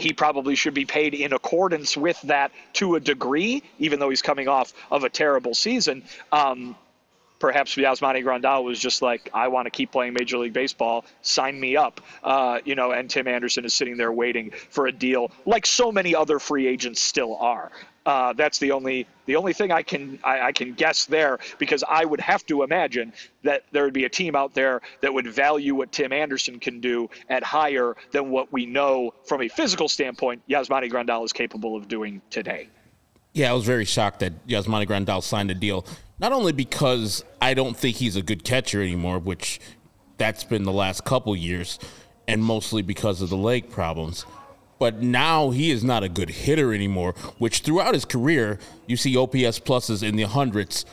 he 0.00 0.14
probably 0.14 0.54
should 0.54 0.72
be 0.72 0.86
paid 0.86 1.12
in 1.12 1.34
accordance 1.34 1.94
with 1.94 2.18
that 2.22 2.52
to 2.72 2.94
a 2.94 3.00
degree, 3.00 3.62
even 3.78 4.00
though 4.00 4.08
he's 4.08 4.22
coming 4.22 4.48
off 4.48 4.72
of 4.90 5.04
a 5.04 5.10
terrible 5.10 5.54
season. 5.54 6.02
Um, 6.32 6.74
perhaps 7.40 7.74
Yasmani 7.74 8.22
Grandal 8.22 8.62
was 8.62 8.78
just 8.78 9.02
like, 9.02 9.28
I 9.34 9.48
want 9.48 9.66
to 9.66 9.70
keep 9.70 9.90
playing 9.90 10.12
Major 10.12 10.38
League 10.38 10.52
Baseball. 10.52 11.04
Sign 11.22 11.58
me 11.58 11.76
up. 11.76 12.00
Uh, 12.22 12.60
you 12.64 12.76
know, 12.76 12.92
and 12.92 13.10
Tim 13.10 13.26
Anderson 13.26 13.64
is 13.64 13.74
sitting 13.74 13.96
there 13.96 14.12
waiting 14.12 14.52
for 14.68 14.86
a 14.86 14.92
deal, 14.92 15.32
like 15.46 15.66
so 15.66 15.90
many 15.90 16.14
other 16.14 16.38
free 16.38 16.68
agents 16.68 17.00
still 17.00 17.36
are. 17.36 17.72
Uh, 18.06 18.32
that's 18.32 18.58
the 18.58 18.72
only 18.72 19.06
the 19.26 19.36
only 19.36 19.52
thing 19.52 19.70
I 19.70 19.82
can 19.82 20.18
I, 20.24 20.40
I, 20.40 20.52
can 20.52 20.72
guess 20.72 21.04
there 21.04 21.38
because 21.58 21.84
I 21.86 22.06
would 22.06 22.20
have 22.20 22.46
to 22.46 22.62
imagine 22.62 23.12
that 23.44 23.64
there 23.72 23.84
would 23.84 23.92
be 23.92 24.04
a 24.04 24.08
team 24.08 24.34
out 24.34 24.54
there 24.54 24.80
that 25.02 25.12
would 25.12 25.26
value 25.26 25.74
what 25.74 25.92
Tim 25.92 26.10
Anderson 26.10 26.58
can 26.58 26.80
do 26.80 27.10
at 27.28 27.42
higher 27.42 27.94
than 28.10 28.30
what 28.30 28.50
we 28.50 28.64
know 28.64 29.12
from 29.26 29.42
a 29.42 29.48
physical 29.48 29.86
standpoint 29.86 30.42
Yasmani 30.48 30.90
Grandal 30.90 31.24
is 31.26 31.32
capable 31.32 31.76
of 31.76 31.88
doing 31.88 32.22
today. 32.30 32.68
Yeah, 33.34 33.50
I 33.50 33.52
was 33.52 33.64
very 33.64 33.84
shocked 33.84 34.20
that 34.20 34.46
Yasmani 34.46 34.86
Grandal 34.86 35.22
signed 35.22 35.50
a 35.50 35.54
deal 35.54 35.86
not 36.20 36.32
only 36.32 36.52
because 36.52 37.24
I 37.40 37.54
don't 37.54 37.76
think 37.76 37.96
he's 37.96 38.16
a 38.16 38.22
good 38.22 38.44
catcher 38.44 38.82
anymore, 38.82 39.18
which 39.18 39.58
that's 40.18 40.44
been 40.44 40.64
the 40.64 40.72
last 40.72 41.04
couple 41.04 41.34
years, 41.34 41.78
and 42.28 42.44
mostly 42.44 42.82
because 42.82 43.22
of 43.22 43.30
the 43.30 43.36
leg 43.36 43.70
problems. 43.70 44.26
But 44.78 45.02
now 45.02 45.50
he 45.50 45.70
is 45.70 45.82
not 45.82 46.04
a 46.04 46.08
good 46.08 46.30
hitter 46.30 46.72
anymore, 46.72 47.14
which 47.38 47.60
throughout 47.60 47.94
his 47.94 48.04
career, 48.04 48.58
you 48.86 48.96
see 48.96 49.16
OPS 49.16 49.60
pluses 49.60 50.02
in 50.02 50.16
the 50.16 50.24
hundreds, 50.24 50.84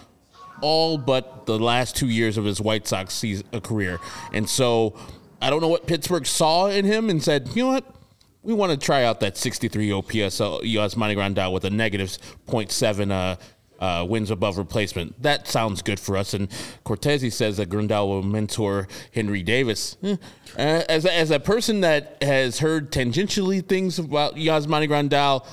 all 0.61 0.97
but 0.97 1.45
the 1.45 1.59
last 1.59 1.95
two 1.95 2.07
years 2.07 2.37
of 2.37 2.45
his 2.45 2.59
White 2.59 2.87
Sox 2.87 3.13
season, 3.13 3.45
uh, 3.53 3.59
career. 3.59 3.99
And 4.33 4.49
so 4.49 4.95
I 5.41 5.49
don't 5.49 5.61
know 5.61 5.67
what 5.67 5.87
Pittsburgh 5.87 6.25
saw 6.25 6.67
in 6.67 6.85
him 6.85 7.09
and 7.09 7.21
said, 7.21 7.49
you 7.53 7.63
know 7.63 7.71
what? 7.73 7.95
We 8.43 8.53
want 8.53 8.71
to 8.71 8.77
try 8.77 9.03
out 9.03 9.19
that 9.19 9.35
63 9.35 9.91
OPS 9.91 10.09
uh, 10.39 10.59
Yasmani 10.63 11.15
Grandal 11.15 11.51
with 11.51 11.65
a 11.65 11.69
negative 11.69 12.17
0.7 12.47 13.11
uh, 13.11 13.35
uh, 13.79 14.05
wins 14.07 14.31
above 14.31 14.57
replacement. 14.57 15.21
That 15.21 15.47
sounds 15.47 15.81
good 15.81 15.99
for 15.99 16.17
us. 16.17 16.33
And 16.33 16.49
Cortese 16.83 17.29
says 17.29 17.57
that 17.57 17.69
Grandal 17.69 18.07
will 18.07 18.23
mentor 18.23 18.87
Henry 19.13 19.43
Davis. 19.43 19.97
Eh, 20.03 20.15
as, 20.57 21.05
as 21.05 21.31
a 21.31 21.39
person 21.39 21.81
that 21.81 22.17
has 22.21 22.59
heard 22.59 22.91
tangentially 22.91 23.65
things 23.65 23.99
about 23.99 24.35
Yasmani 24.35 24.87
Grandal, 24.87 25.45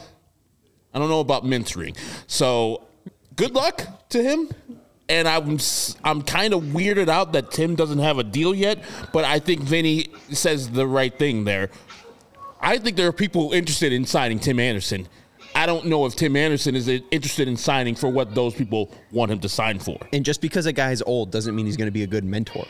I 0.92 0.98
don't 0.98 1.08
know 1.08 1.20
about 1.20 1.44
mentoring. 1.44 1.96
So 2.26 2.86
good 3.36 3.52
luck 3.54 4.08
to 4.10 4.22
him. 4.22 4.50
And 5.06 5.28
I'm 5.28 5.58
I'm 6.02 6.22
kind 6.22 6.54
of 6.54 6.62
weirded 6.62 7.08
out 7.08 7.34
that 7.34 7.50
Tim 7.50 7.74
doesn't 7.74 7.98
have 7.98 8.18
a 8.18 8.24
deal 8.24 8.54
yet, 8.54 8.82
but 9.12 9.26
I 9.26 9.38
think 9.38 9.60
Vinny 9.60 10.06
says 10.30 10.70
the 10.70 10.86
right 10.86 11.12
thing 11.18 11.44
there. 11.44 11.68
I 12.58 12.78
think 12.78 12.96
there 12.96 13.06
are 13.06 13.12
people 13.12 13.52
interested 13.52 13.92
in 13.92 14.06
signing 14.06 14.38
Tim 14.38 14.58
Anderson 14.58 15.06
I 15.64 15.66
don't 15.66 15.86
know 15.86 16.04
if 16.04 16.14
Tim 16.14 16.36
Anderson 16.36 16.76
is 16.76 16.88
interested 16.88 17.48
in 17.48 17.56
signing 17.56 17.94
for 17.94 18.10
what 18.10 18.34
those 18.34 18.52
people 18.52 18.92
want 19.10 19.32
him 19.32 19.40
to 19.40 19.48
sign 19.48 19.78
for. 19.78 19.98
And 20.12 20.22
just 20.22 20.42
because 20.42 20.66
a 20.66 20.74
guy's 20.74 21.00
old 21.00 21.32
doesn't 21.32 21.56
mean 21.56 21.64
he's 21.64 21.78
going 21.78 21.86
to 21.86 21.90
be 21.90 22.02
a 22.02 22.06
good 22.06 22.22
mentor. 22.22 22.66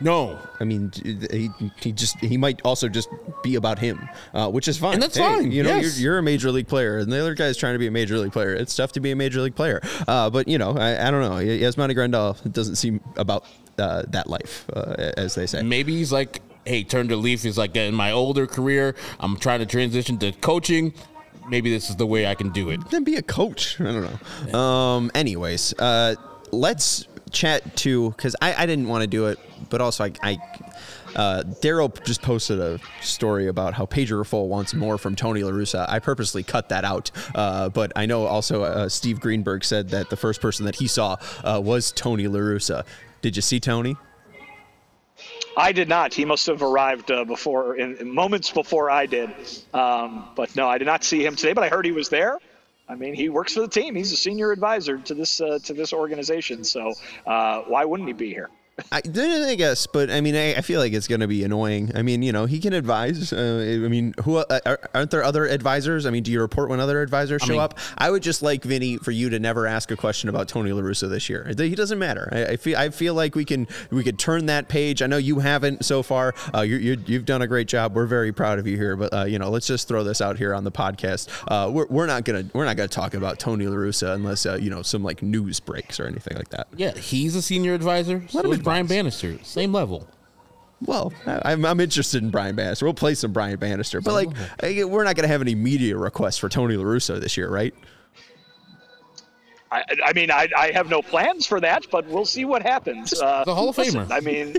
No, 0.00 0.38
I 0.58 0.64
mean 0.64 0.90
he, 1.30 1.50
he 1.78 1.92
just 1.92 2.18
he 2.20 2.38
might 2.38 2.62
also 2.64 2.88
just 2.88 3.10
be 3.42 3.56
about 3.56 3.78
him, 3.78 4.08
uh, 4.32 4.48
which 4.48 4.66
is 4.66 4.78
fine. 4.78 4.94
And 4.94 5.02
that's 5.02 5.18
hey, 5.18 5.24
fine. 5.24 5.52
You 5.52 5.62
know, 5.62 5.76
yes. 5.76 6.00
you're, 6.00 6.12
you're, 6.12 6.18
a 6.20 6.22
major 6.22 6.50
league 6.50 6.68
player, 6.68 6.96
and 6.96 7.12
the 7.12 7.20
other 7.20 7.34
guy's 7.34 7.58
trying 7.58 7.74
to 7.74 7.78
be 7.78 7.88
a 7.88 7.90
major 7.90 8.16
league 8.16 8.32
player. 8.32 8.54
It's 8.54 8.74
tough 8.74 8.92
to 8.92 9.00
be 9.00 9.10
a 9.10 9.16
major 9.16 9.42
league 9.42 9.56
player. 9.56 9.82
Uh, 10.06 10.30
but 10.30 10.48
you 10.48 10.56
know, 10.56 10.70
I, 10.70 11.08
I 11.08 11.10
don't 11.10 11.20
know. 11.20 11.44
Yasmani 11.44 11.94
Grandal 11.94 12.50
doesn't 12.50 12.76
seem 12.76 13.02
about 13.16 13.44
uh, 13.76 14.04
that 14.08 14.26
life, 14.26 14.64
uh, 14.72 15.12
as 15.18 15.34
they 15.34 15.44
say. 15.46 15.60
Maybe 15.62 15.96
he's 15.96 16.12
like, 16.12 16.40
hey, 16.64 16.84
turn 16.84 17.08
to 17.08 17.16
leaf. 17.16 17.42
He's 17.42 17.58
like, 17.58 17.76
in 17.76 17.94
my 17.94 18.12
older 18.12 18.46
career, 18.46 18.94
I'm 19.20 19.36
trying 19.36 19.60
to 19.60 19.66
transition 19.66 20.18
to 20.18 20.32
coaching 20.32 20.94
maybe 21.48 21.70
this 21.70 21.90
is 21.90 21.96
the 21.96 22.06
way 22.06 22.26
I 22.26 22.34
can 22.34 22.50
do 22.50 22.70
it. 22.70 22.80
Then 22.90 23.04
be 23.04 23.16
a 23.16 23.22
coach. 23.22 23.80
I 23.80 23.84
don't 23.84 24.52
know. 24.52 24.58
Um, 24.58 25.10
anyways, 25.14 25.74
uh, 25.78 26.14
let's 26.50 27.06
chat 27.30 27.76
to 27.76 28.10
because 28.10 28.34
I, 28.40 28.54
I 28.54 28.66
didn't 28.66 28.88
want 28.88 29.02
to 29.02 29.06
do 29.06 29.26
it, 29.26 29.38
but 29.70 29.80
also 29.80 30.04
I. 30.04 30.12
I 30.22 30.38
uh, 31.16 31.42
Daryl 31.62 32.04
just 32.04 32.22
posted 32.22 32.60
a 32.60 32.78
story 33.00 33.48
about 33.48 33.74
how 33.74 33.86
Pedro 33.86 34.22
Grifol 34.22 34.46
wants 34.46 34.74
more 34.74 34.98
from 34.98 35.16
Tony 35.16 35.42
La 35.42 35.50
Russa. 35.50 35.86
I 35.88 35.98
purposely 35.98 36.42
cut 36.42 36.68
that 36.68 36.84
out, 36.84 37.10
uh, 37.34 37.70
but 37.70 37.92
I 37.96 38.06
know 38.06 38.26
also 38.26 38.62
uh, 38.62 38.88
Steve 38.88 39.18
Greenberg 39.18 39.64
said 39.64 39.88
that 39.88 40.10
the 40.10 40.16
first 40.16 40.40
person 40.40 40.66
that 40.66 40.76
he 40.76 40.86
saw 40.86 41.16
uh, 41.42 41.60
was 41.64 41.92
Tony 41.92 42.28
La 42.28 42.38
Russa. 42.38 42.84
Did 43.22 43.36
you 43.36 43.42
see 43.42 43.58
Tony? 43.58 43.96
I 45.58 45.72
did 45.72 45.88
not. 45.88 46.14
He 46.14 46.24
must 46.24 46.46
have 46.46 46.62
arrived 46.62 47.10
uh, 47.10 47.24
before, 47.24 47.76
in, 47.76 47.96
in, 47.96 48.14
moments 48.14 48.50
before 48.50 48.90
I 48.90 49.06
did. 49.06 49.30
Um, 49.74 50.28
but 50.36 50.54
no, 50.54 50.68
I 50.68 50.78
did 50.78 50.86
not 50.86 51.02
see 51.02 51.24
him 51.24 51.34
today. 51.34 51.52
But 51.52 51.64
I 51.64 51.68
heard 51.68 51.84
he 51.84 51.90
was 51.90 52.08
there. 52.08 52.38
I 52.88 52.94
mean, 52.94 53.12
he 53.12 53.28
works 53.28 53.54
for 53.54 53.60
the 53.60 53.68
team. 53.68 53.96
He's 53.96 54.12
a 54.12 54.16
senior 54.16 54.52
advisor 54.52 54.98
to 54.98 55.14
this 55.14 55.40
uh, 55.40 55.58
to 55.64 55.74
this 55.74 55.92
organization. 55.92 56.62
So 56.62 56.94
uh, 57.26 57.62
why 57.62 57.84
wouldn't 57.84 58.08
he 58.08 58.12
be 58.12 58.28
here? 58.28 58.48
I, 58.92 59.02
I 59.04 59.54
guess, 59.56 59.86
but 59.86 60.10
I 60.10 60.20
mean, 60.20 60.36
I, 60.36 60.54
I 60.54 60.60
feel 60.60 60.80
like 60.80 60.92
it's 60.92 61.08
going 61.08 61.20
to 61.20 61.26
be 61.26 61.44
annoying. 61.44 61.90
I 61.94 62.02
mean, 62.02 62.22
you 62.22 62.32
know, 62.32 62.46
he 62.46 62.60
can 62.60 62.72
advise. 62.72 63.32
Uh, 63.32 63.80
I 63.84 63.88
mean, 63.88 64.14
who 64.24 64.36
uh, 64.36 64.76
aren't 64.94 65.10
there 65.10 65.24
other 65.24 65.46
advisors? 65.46 66.06
I 66.06 66.10
mean, 66.10 66.22
do 66.22 66.30
you 66.30 66.40
report 66.40 66.70
when 66.70 66.80
other 66.80 67.02
advisors 67.02 67.42
show 67.42 67.54
I 67.54 67.56
mean, 67.56 67.60
up? 67.60 67.78
I 67.96 68.10
would 68.10 68.22
just 68.22 68.42
like 68.42 68.62
Vinny 68.64 68.96
for 68.96 69.10
you 69.10 69.30
to 69.30 69.38
never 69.38 69.66
ask 69.66 69.90
a 69.90 69.96
question 69.96 70.28
about 70.28 70.48
Tony 70.48 70.72
La 70.72 70.82
Russa 70.82 71.08
this 71.08 71.28
year. 71.28 71.50
He 71.56 71.74
doesn't 71.74 71.98
matter. 71.98 72.28
I, 72.32 72.44
I 72.44 72.56
feel 72.56 72.78
I 72.78 72.90
feel 72.90 73.14
like 73.14 73.34
we 73.34 73.44
can 73.44 73.66
we 73.90 74.04
could 74.04 74.18
turn 74.18 74.46
that 74.46 74.68
page. 74.68 75.02
I 75.02 75.06
know 75.06 75.16
you 75.16 75.40
haven't 75.40 75.84
so 75.84 76.02
far. 76.02 76.34
Uh, 76.54 76.60
you 76.60 76.96
have 76.96 77.24
done 77.24 77.42
a 77.42 77.46
great 77.46 77.68
job. 77.68 77.94
We're 77.94 78.06
very 78.06 78.32
proud 78.32 78.58
of 78.58 78.66
you 78.66 78.76
here. 78.76 78.96
But 78.96 79.12
uh, 79.12 79.24
you 79.24 79.38
know, 79.38 79.50
let's 79.50 79.66
just 79.66 79.88
throw 79.88 80.04
this 80.04 80.20
out 80.20 80.38
here 80.38 80.54
on 80.54 80.64
the 80.64 80.72
podcast. 80.72 81.28
Uh, 81.48 81.70
we're, 81.70 81.86
we're 81.86 82.06
not 82.06 82.24
gonna 82.24 82.44
we're 82.52 82.64
not 82.64 82.76
gonna 82.76 82.88
talk 82.88 83.14
about 83.14 83.38
Tony 83.38 83.66
La 83.66 83.76
Russa 83.76 84.14
unless 84.14 84.46
uh, 84.46 84.58
you 84.60 84.70
know 84.70 84.82
some 84.82 85.02
like 85.02 85.22
news 85.22 85.60
breaks 85.60 85.98
or 85.98 86.06
anything 86.06 86.36
like 86.36 86.50
that. 86.50 86.68
Yeah, 86.76 86.96
he's 86.96 87.34
a 87.34 87.42
senior 87.42 87.74
advisor. 87.74 88.22
Let 88.32 88.44
so 88.44 88.52
is 88.52 88.58
Brian 88.68 88.86
Bannister 88.86 89.38
same 89.44 89.72
level. 89.72 90.06
Well, 90.82 91.12
I'm, 91.26 91.64
I'm 91.64 91.80
interested 91.80 92.22
in 92.22 92.30
Brian 92.30 92.54
Bannister. 92.54 92.84
We'll 92.84 92.92
play 92.92 93.14
some 93.14 93.32
Brian 93.32 93.58
Bannister, 93.58 94.00
but 94.02 94.12
like 94.12 94.28
we're 94.62 95.04
not 95.04 95.16
going 95.16 95.24
to 95.24 95.28
have 95.28 95.40
any 95.40 95.54
media 95.54 95.96
requests 95.96 96.36
for 96.36 96.50
Tony 96.50 96.76
La 96.76 96.84
Russa 96.84 97.18
this 97.18 97.36
year, 97.36 97.48
right? 97.48 97.74
I, 99.72 99.84
I 100.04 100.12
mean, 100.12 100.30
I, 100.30 100.48
I, 100.56 100.70
have 100.72 100.88
no 100.88 101.02
plans 101.02 101.46
for 101.46 101.60
that, 101.60 101.86
but 101.90 102.06
we'll 102.06 102.24
see 102.24 102.44
what 102.44 102.62
happens. 102.62 103.12
Uh, 103.12 103.44
the 103.44 103.54
Hall 103.54 103.70
of 103.70 103.76
listen, 103.76 104.06
Famer. 104.06 104.10
I 104.10 104.20
mean, 104.20 104.56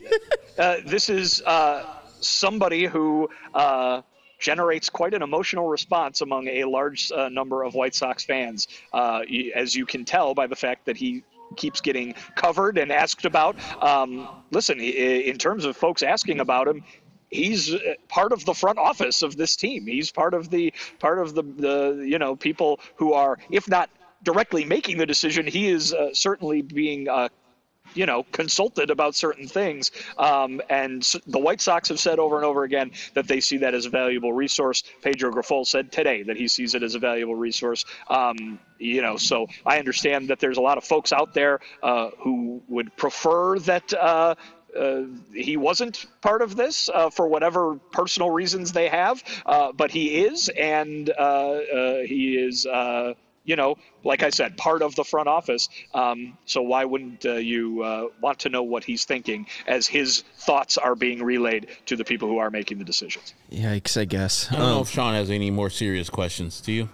uh, 0.57 0.77
this 0.85 1.09
is 1.09 1.41
uh, 1.43 1.85
somebody 2.19 2.85
who 2.85 3.29
uh, 3.53 4.01
generates 4.39 4.89
quite 4.89 5.13
an 5.13 5.21
emotional 5.21 5.67
response 5.67 6.21
among 6.21 6.47
a 6.47 6.63
large 6.65 7.11
uh, 7.11 7.29
number 7.29 7.63
of 7.63 7.75
White 7.75 7.95
Sox 7.95 8.23
fans, 8.23 8.67
uh, 8.93 9.21
as 9.55 9.75
you 9.75 9.85
can 9.85 10.05
tell 10.05 10.33
by 10.33 10.47
the 10.47 10.55
fact 10.55 10.85
that 10.85 10.97
he 10.97 11.23
keeps 11.55 11.81
getting 11.81 12.13
covered 12.35 12.77
and 12.77 12.91
asked 12.91 13.25
about. 13.25 13.55
Um, 13.83 14.27
listen, 14.51 14.79
in 14.79 15.37
terms 15.37 15.65
of 15.65 15.75
folks 15.75 16.03
asking 16.03 16.39
about 16.39 16.67
him, 16.67 16.83
he's 17.29 17.73
uh, 17.73 17.93
part 18.07 18.31
of 18.31 18.45
the 18.45 18.53
front 18.53 18.77
office 18.77 19.21
of 19.21 19.37
this 19.37 19.55
team. 19.55 19.85
He's 19.85 20.11
part 20.11 20.33
of 20.33 20.49
the 20.49 20.73
part 20.99 21.19
of 21.19 21.35
the 21.35 21.43
the 21.43 22.05
you 22.05 22.19
know 22.19 22.35
people 22.35 22.79
who 22.95 23.13
are, 23.13 23.37
if 23.49 23.67
not 23.67 23.89
directly 24.23 24.65
making 24.65 24.97
the 24.97 25.05
decision, 25.05 25.47
he 25.47 25.69
is 25.69 25.93
uh, 25.93 26.09
certainly 26.13 26.61
being 26.61 27.07
uh, 27.07 27.29
you 27.93 28.05
know, 28.05 28.23
consulted 28.31 28.89
about 28.89 29.15
certain 29.15 29.47
things. 29.47 29.91
Um, 30.17 30.61
and 30.69 31.01
the 31.27 31.39
White 31.39 31.61
Sox 31.61 31.89
have 31.89 31.99
said 31.99 32.19
over 32.19 32.35
and 32.35 32.45
over 32.45 32.63
again 32.63 32.91
that 33.13 33.27
they 33.27 33.39
see 33.39 33.57
that 33.57 33.73
as 33.73 33.85
a 33.85 33.89
valuable 33.89 34.33
resource. 34.33 34.83
Pedro 35.01 35.31
Grifol 35.31 35.65
said 35.65 35.91
today 35.91 36.23
that 36.23 36.37
he 36.37 36.47
sees 36.47 36.75
it 36.75 36.83
as 36.83 36.95
a 36.95 36.99
valuable 36.99 37.35
resource. 37.35 37.85
Um, 38.09 38.59
you 38.77 39.01
know, 39.01 39.17
so 39.17 39.47
I 39.65 39.79
understand 39.79 40.29
that 40.29 40.39
there's 40.39 40.57
a 40.57 40.61
lot 40.61 40.77
of 40.77 40.83
folks 40.83 41.11
out 41.11 41.33
there 41.33 41.59
uh, 41.83 42.09
who 42.19 42.61
would 42.67 42.95
prefer 42.95 43.59
that. 43.59 43.93
Uh, 43.93 44.35
uh, 44.77 45.01
he 45.33 45.57
wasn't 45.57 46.05
part 46.21 46.43
of 46.43 46.55
this 46.55 46.89
uh, 46.89 47.09
for 47.09 47.27
whatever 47.27 47.75
personal 47.91 48.29
reasons 48.29 48.71
they 48.71 48.87
have, 48.87 49.23
uh, 49.47 49.71
but 49.71 49.89
he 49.89 50.23
is, 50.23 50.47
and 50.49 51.09
uh, 51.09 51.57
he 52.05 52.37
is 52.37 52.67
you 53.43 53.55
know, 53.55 53.77
like 54.03 54.23
I 54.23 54.29
said, 54.29 54.57
part 54.57 54.81
of 54.81 54.95
the 54.95 55.03
front 55.03 55.27
office. 55.27 55.69
Um, 55.93 56.37
so 56.45 56.61
why 56.61 56.85
wouldn't 56.85 57.25
uh, 57.25 57.33
you 57.33 57.81
uh, 57.83 58.07
want 58.21 58.39
to 58.39 58.49
know 58.49 58.63
what 58.63 58.83
he's 58.83 59.05
thinking 59.05 59.47
as 59.67 59.87
his 59.87 60.23
thoughts 60.37 60.77
are 60.77 60.95
being 60.95 61.23
relayed 61.23 61.67
to 61.87 61.95
the 61.95 62.05
people 62.05 62.27
who 62.27 62.37
are 62.37 62.51
making 62.51 62.77
the 62.77 62.85
decisions? 62.85 63.33
Yikes! 63.51 63.99
I 63.99 64.05
guess. 64.05 64.51
I 64.51 64.55
don't 64.55 64.61
um, 64.61 64.69
know 64.69 64.81
if 64.81 64.89
Sean 64.89 65.13
has 65.13 65.29
any 65.29 65.51
more 65.51 65.69
serious 65.69 66.09
questions. 66.09 66.61
Do 66.61 66.71
you? 66.71 66.89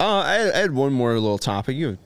Uh, 0.00 0.04
I, 0.04 0.50
I 0.52 0.58
had 0.58 0.72
one 0.72 0.92
more 0.92 1.12
little 1.14 1.38
topic. 1.38 1.76
You 1.76 1.98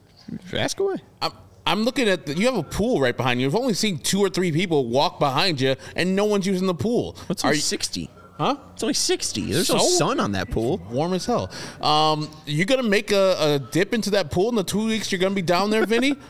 ask 0.52 0.78
away. 0.80 0.96
I'm, 1.22 1.32
I'm 1.66 1.82
looking 1.84 2.08
at 2.08 2.26
the, 2.26 2.34
you 2.34 2.46
have 2.46 2.56
a 2.56 2.62
pool 2.62 3.00
right 3.00 3.16
behind 3.16 3.40
you. 3.40 3.46
I've 3.46 3.54
only 3.54 3.74
seen 3.74 3.98
two 3.98 4.20
or 4.20 4.28
three 4.28 4.52
people 4.52 4.86
walk 4.86 5.18
behind 5.18 5.60
you, 5.60 5.76
and 5.96 6.14
no 6.14 6.24
one's 6.24 6.46
using 6.46 6.66
the 6.66 6.74
pool. 6.74 7.16
What's 7.26 7.44
our 7.44 7.54
sixty? 7.54 8.10
Huh? 8.38 8.56
It's 8.74 8.82
only 8.82 8.92
60. 8.94 9.52
There's 9.52 9.70
no 9.70 9.78
So? 9.78 9.88
sun 9.96 10.20
on 10.20 10.32
that 10.32 10.50
pool. 10.50 10.78
Warm 10.90 11.14
as 11.14 11.24
hell. 11.24 11.50
Um, 11.80 12.28
you 12.44 12.64
gonna 12.66 12.82
make 12.82 13.10
a, 13.10 13.36
a 13.40 13.58
dip 13.58 13.94
into 13.94 14.10
that 14.10 14.30
pool 14.30 14.50
in 14.50 14.54
the 14.54 14.64
two 14.64 14.86
weeks 14.86 15.10
you're 15.10 15.18
gonna 15.18 15.34
be 15.34 15.42
down 15.42 15.70
there, 15.70 15.86
Vinny? 15.86 16.16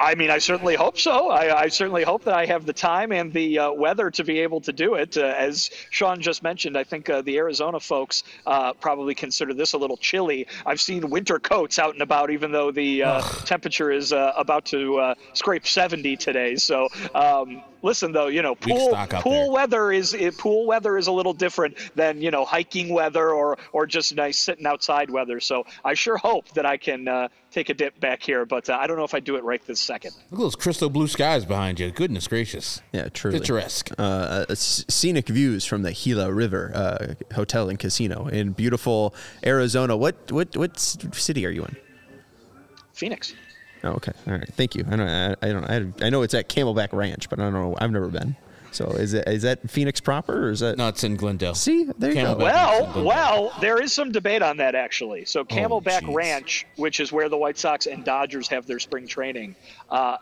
I 0.00 0.14
mean, 0.14 0.30
I 0.30 0.38
certainly 0.38 0.74
hope 0.74 0.98
so. 0.98 1.30
I, 1.30 1.62
I 1.62 1.68
certainly 1.68 2.02
hope 2.02 2.24
that 2.24 2.34
I 2.34 2.46
have 2.46 2.66
the 2.66 2.72
time 2.72 3.12
and 3.12 3.32
the 3.32 3.58
uh, 3.58 3.72
weather 3.72 4.10
to 4.12 4.24
be 4.24 4.40
able 4.40 4.60
to 4.62 4.72
do 4.72 4.94
it. 4.94 5.16
Uh, 5.16 5.22
as 5.22 5.70
Sean 5.90 6.20
just 6.20 6.42
mentioned, 6.42 6.76
I 6.76 6.84
think 6.84 7.08
uh, 7.08 7.22
the 7.22 7.36
Arizona 7.38 7.78
folks 7.78 8.24
uh, 8.46 8.72
probably 8.74 9.14
consider 9.14 9.54
this 9.54 9.72
a 9.72 9.78
little 9.78 9.96
chilly. 9.96 10.46
I've 10.66 10.80
seen 10.80 11.10
winter 11.10 11.38
coats 11.38 11.78
out 11.78 11.94
and 11.94 12.02
about, 12.02 12.30
even 12.30 12.50
though 12.50 12.70
the 12.72 13.04
uh, 13.04 13.22
temperature 13.44 13.92
is 13.92 14.12
uh, 14.12 14.32
about 14.36 14.64
to 14.66 14.98
uh, 14.98 15.14
scrape 15.32 15.66
70 15.66 16.16
today. 16.16 16.56
So. 16.56 16.88
Um, 17.14 17.62
Listen 17.84 18.12
though, 18.12 18.28
you 18.28 18.40
know, 18.40 18.54
pool 18.54 18.96
pool 19.20 19.30
there. 19.30 19.50
weather 19.50 19.92
is 19.92 20.16
pool 20.38 20.66
weather 20.66 20.96
is 20.96 21.06
a 21.06 21.12
little 21.12 21.34
different 21.34 21.76
than 21.94 22.22
you 22.22 22.30
know 22.30 22.46
hiking 22.46 22.88
weather 22.88 23.28
or 23.28 23.58
or 23.72 23.84
just 23.84 24.14
nice 24.14 24.38
sitting 24.38 24.64
outside 24.64 25.10
weather. 25.10 25.38
So 25.38 25.66
I 25.84 25.92
sure 25.92 26.16
hope 26.16 26.48
that 26.54 26.64
I 26.64 26.78
can 26.78 27.06
uh, 27.06 27.28
take 27.54 27.68
a 27.68 27.74
dip 27.74 27.98
back 28.00 28.22
here, 28.22 28.44
but 28.44 28.68
uh, 28.68 28.76
I 28.80 28.86
don't 28.86 28.96
know 28.96 29.04
if 29.04 29.14
I 29.14 29.20
do 29.20 29.36
it 29.36 29.44
right 29.44 29.64
this 29.64 29.80
second. 29.80 30.12
Look 30.30 30.40
at 30.40 30.42
those 30.42 30.56
crystal 30.56 30.90
blue 30.90 31.08
skies 31.08 31.44
behind 31.44 31.78
you. 31.78 31.90
Goodness 31.90 32.26
gracious. 32.26 32.82
Yeah, 32.92 33.08
truly. 33.08 33.38
Picturesque. 33.38 33.90
Uh, 33.98 34.44
uh, 34.48 34.54
scenic 34.54 35.28
views 35.28 35.64
from 35.64 35.82
the 35.82 35.92
Gila 35.92 36.32
River 36.32 36.72
uh, 36.74 37.34
Hotel 37.34 37.68
and 37.68 37.78
Casino 37.78 38.26
in 38.26 38.52
beautiful 38.52 39.14
Arizona. 39.46 39.96
What 39.96 40.32
what 40.32 40.56
what 40.56 40.78
city 40.78 41.46
are 41.46 41.50
you 41.50 41.64
in? 41.64 41.76
Phoenix. 42.92 43.34
Oh, 43.84 43.90
okay. 43.90 44.12
All 44.26 44.34
right. 44.34 44.48
Thank 44.54 44.74
you. 44.74 44.84
I 44.90 44.96
don't. 44.96 45.08
I, 45.08 45.36
I 45.42 45.52
don't. 45.52 45.64
I, 45.64 46.06
I 46.06 46.10
know 46.10 46.22
it's 46.22 46.34
at 46.34 46.48
Camelback 46.48 46.92
Ranch, 46.92 47.28
but 47.28 47.38
I 47.38 47.42
don't 47.42 47.52
know. 47.52 47.76
I've 47.78 47.90
never 47.90 48.08
been. 48.08 48.36
So 48.74 48.86
is 48.90 49.14
it 49.14 49.28
is 49.28 49.42
that 49.42 49.70
Phoenix 49.70 50.00
proper 50.00 50.46
or 50.46 50.50
is 50.50 50.60
that? 50.60 50.76
No, 50.76 50.88
it's 50.88 51.04
in 51.04 51.16
Glendale. 51.16 51.54
See, 51.54 51.84
there 51.98 52.10
you 52.10 52.22
go. 52.22 52.36
Well, 52.36 53.04
well, 53.04 53.52
there 53.60 53.80
is 53.80 53.92
some 53.92 54.12
debate 54.12 54.42
on 54.42 54.56
that 54.58 54.74
actually. 54.74 55.24
So 55.24 55.44
Camelback 55.44 56.02
jeez. 56.02 56.14
Ranch, 56.14 56.66
which 56.76 57.00
is 57.00 57.12
where 57.12 57.28
the 57.28 57.36
White 57.36 57.58
Sox 57.58 57.86
and 57.86 58.04
Dodgers 58.04 58.48
have 58.48 58.66
their 58.66 58.78
spring 58.78 59.06
training, 59.06 59.54
uh, 59.90 60.16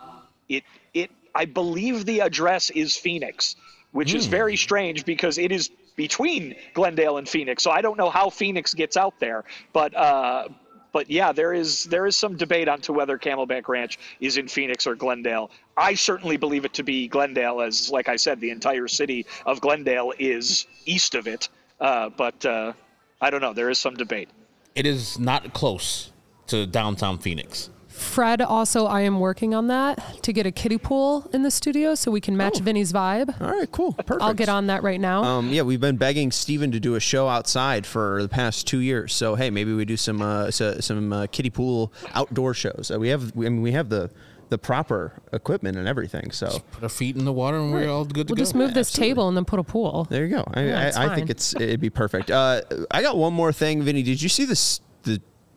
it 0.47 0.63
it 0.93 1.11
I 1.33 1.45
believe 1.45 2.05
the 2.05 2.19
address 2.19 2.69
is 2.69 2.95
Phoenix, 2.95 3.55
which 3.91 4.13
is 4.13 4.27
very 4.27 4.55
strange 4.55 5.05
because 5.05 5.37
it 5.37 5.51
is 5.51 5.69
between 5.95 6.55
Glendale 6.73 7.17
and 7.17 7.27
Phoenix. 7.27 7.63
So 7.63 7.71
I 7.71 7.81
don't 7.81 7.97
know 7.97 8.09
how 8.09 8.29
Phoenix 8.29 8.73
gets 8.73 8.97
out 8.97 9.19
there, 9.19 9.43
but. 9.73 9.95
Uh, 9.95 10.49
but 10.93 11.09
yeah, 11.09 11.33
there 11.33 11.53
is 11.53 11.83
there 11.85 12.05
is 12.05 12.15
some 12.15 12.37
debate 12.37 12.69
on 12.69 12.79
to 12.81 12.93
whether 12.93 13.17
Camelback 13.17 13.67
Ranch 13.67 13.99
is 14.21 14.37
in 14.37 14.47
Phoenix 14.47 14.87
or 14.87 14.95
Glendale. 14.95 15.51
I 15.75 15.95
certainly 15.95 16.37
believe 16.37 16.63
it 16.63 16.73
to 16.73 16.83
be 16.83 17.07
Glendale, 17.07 17.61
as 17.61 17.91
like 17.91 18.07
I 18.07 18.15
said, 18.15 18.39
the 18.39 18.51
entire 18.51 18.87
city 18.87 19.25
of 19.45 19.59
Glendale 19.59 20.13
is 20.19 20.67
east 20.85 21.15
of 21.15 21.27
it. 21.27 21.49
Uh, 21.81 22.09
but 22.09 22.45
uh, 22.45 22.73
I 23.19 23.29
don't 23.31 23.41
know. 23.41 23.53
There 23.53 23.69
is 23.69 23.79
some 23.79 23.95
debate. 23.95 24.29
It 24.75 24.85
is 24.85 25.19
not 25.19 25.53
close 25.53 26.11
to 26.47 26.65
downtown 26.65 27.17
Phoenix. 27.17 27.69
Fred, 27.93 28.41
also, 28.41 28.85
I 28.87 29.01
am 29.01 29.19
working 29.19 29.53
on 29.53 29.67
that 29.67 30.23
to 30.23 30.33
get 30.33 30.45
a 30.45 30.51
kiddie 30.51 30.77
pool 30.77 31.29
in 31.31 31.43
the 31.43 31.51
studio 31.51 31.93
so 31.93 32.09
we 32.09 32.21
can 32.21 32.35
match 32.35 32.59
Vinny's 32.59 32.91
vibe. 32.91 33.39
All 33.39 33.51
right. 33.51 33.71
Cool. 33.71 33.93
Perfect. 33.93 34.21
I'll 34.21 34.33
get 34.33 34.49
on 34.49 34.67
that 34.67 34.81
right 34.81 34.99
now. 34.99 35.23
Um, 35.23 35.49
yeah, 35.49 35.61
we've 35.61 35.79
been 35.79 35.97
begging 35.97 36.31
Steven 36.31 36.71
to 36.71 36.79
do 36.79 36.95
a 36.95 36.99
show 36.99 37.27
outside 37.27 37.85
for 37.85 38.21
the 38.21 38.29
past 38.29 38.65
two 38.65 38.79
years. 38.79 39.13
So 39.13 39.35
hey, 39.35 39.49
maybe 39.49 39.73
we 39.73 39.85
do 39.85 39.95
some 39.95 40.21
uh, 40.21 40.49
so, 40.49 40.79
some 40.79 41.13
uh, 41.13 41.27
kiddie 41.27 41.51
pool 41.51 41.93
outdoor 42.13 42.53
shows. 42.53 42.91
Uh, 42.93 42.99
we 42.99 43.09
have. 43.09 43.31
I 43.37 43.41
mean, 43.41 43.61
we 43.61 43.73
have 43.73 43.89
the 43.89 44.09
the 44.49 44.57
proper 44.57 45.13
equipment 45.31 45.77
and 45.77 45.87
everything. 45.87 46.31
So 46.31 46.61
Put 46.71 46.83
our 46.83 46.89
feet 46.89 47.15
in 47.15 47.25
the 47.25 47.33
water 47.33 47.57
and 47.57 47.71
we're 47.71 47.89
all 47.89 48.05
good 48.05 48.27
to 48.27 48.33
go. 48.33 48.33
we'll 48.33 48.35
go. 48.37 48.41
just 48.41 48.55
move 48.55 48.73
this 48.73 48.91
table 48.91 49.27
and 49.27 49.35
then 49.37 49.45
put 49.45 49.59
a 49.59 49.63
pool. 49.63 50.05
there 50.09 50.25
you 50.25 50.35
go. 50.35 50.43
I, 50.53 50.63
Yeah, 50.65 50.91
I, 50.95 51.05
I 51.11 51.15
think 51.15 51.29
it's 51.29 51.55
it'd 51.55 51.79
be 51.79 51.89
perfect. 51.89 52.29
Uh, 52.31 52.61
I 52.91 53.01
got 53.01 53.17
one 53.17 53.33
more 53.33 53.51
thing, 53.51 53.81
Vinny. 53.83 54.03
Did 54.03 54.21
you 54.21 54.29
see 54.29 54.45
this 54.45 54.79
the 54.79 54.92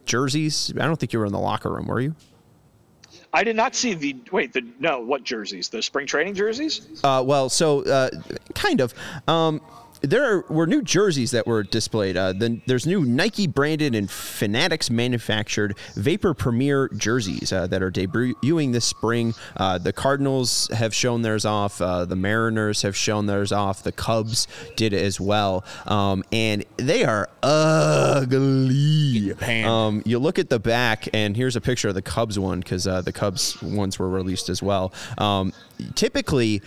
jerseys? 0.06 0.72
I 0.78 0.86
don't 0.86 0.96
think 0.96 1.12
you 1.12 1.18
were 1.18 1.26
in 1.26 1.32
the 1.32 1.38
locker 1.38 1.70
room, 1.72 1.86
were 1.86 2.00
you? 2.00 2.14
I 3.32 3.44
did 3.44 3.56
not 3.56 3.74
see 3.74 3.92
the 3.94 4.16
wait. 4.32 4.52
The 4.52 4.64
no, 4.78 5.00
what 5.00 5.24
jerseys? 5.24 5.68
The 5.68 5.82
spring 5.82 6.06
training 6.06 6.34
jerseys? 6.34 6.88
Uh, 7.04 7.22
well, 7.26 7.48
so 7.48 7.82
uh, 7.84 8.08
kind 8.54 8.80
of. 8.80 8.94
Um, 9.28 9.60
there 10.02 10.42
were 10.48 10.66
new 10.66 10.82
jerseys 10.82 11.30
that 11.32 11.46
were 11.46 11.62
displayed. 11.62 12.16
Uh, 12.16 12.32
then 12.32 12.62
there's 12.66 12.86
new 12.86 13.04
Nike 13.04 13.46
branded 13.46 13.94
and 13.94 14.10
Fanatics 14.10 14.90
manufactured 14.90 15.76
Vapor 15.94 16.34
Premier 16.34 16.88
jerseys 16.88 17.52
uh, 17.52 17.66
that 17.68 17.82
are 17.82 17.90
debuting 17.90 18.72
this 18.72 18.84
spring. 18.84 19.34
Uh, 19.56 19.78
the 19.78 19.92
Cardinals 19.92 20.68
have 20.72 20.94
shown 20.94 21.22
theirs 21.22 21.44
off. 21.44 21.80
Uh, 21.80 22.04
the 22.04 22.16
Mariners 22.16 22.82
have 22.82 22.96
shown 22.96 23.26
theirs 23.26 23.52
off. 23.52 23.82
The 23.82 23.92
Cubs 23.92 24.46
did 24.76 24.92
as 24.92 25.20
well, 25.20 25.64
um, 25.86 26.22
and 26.32 26.64
they 26.76 27.04
are 27.04 27.28
ugly. 27.42 29.32
Um, 29.64 30.02
you 30.04 30.18
look 30.18 30.38
at 30.38 30.50
the 30.50 30.58
back, 30.58 31.08
and 31.12 31.36
here's 31.36 31.56
a 31.56 31.60
picture 31.60 31.88
of 31.88 31.94
the 31.94 32.02
Cubs 32.02 32.38
one 32.38 32.60
because 32.60 32.86
uh, 32.86 33.00
the 33.02 33.12
Cubs 33.12 33.60
ones 33.62 33.98
were 33.98 34.08
released 34.08 34.48
as 34.48 34.62
well. 34.62 34.92
Um, 35.18 35.52
typically, 35.94 36.62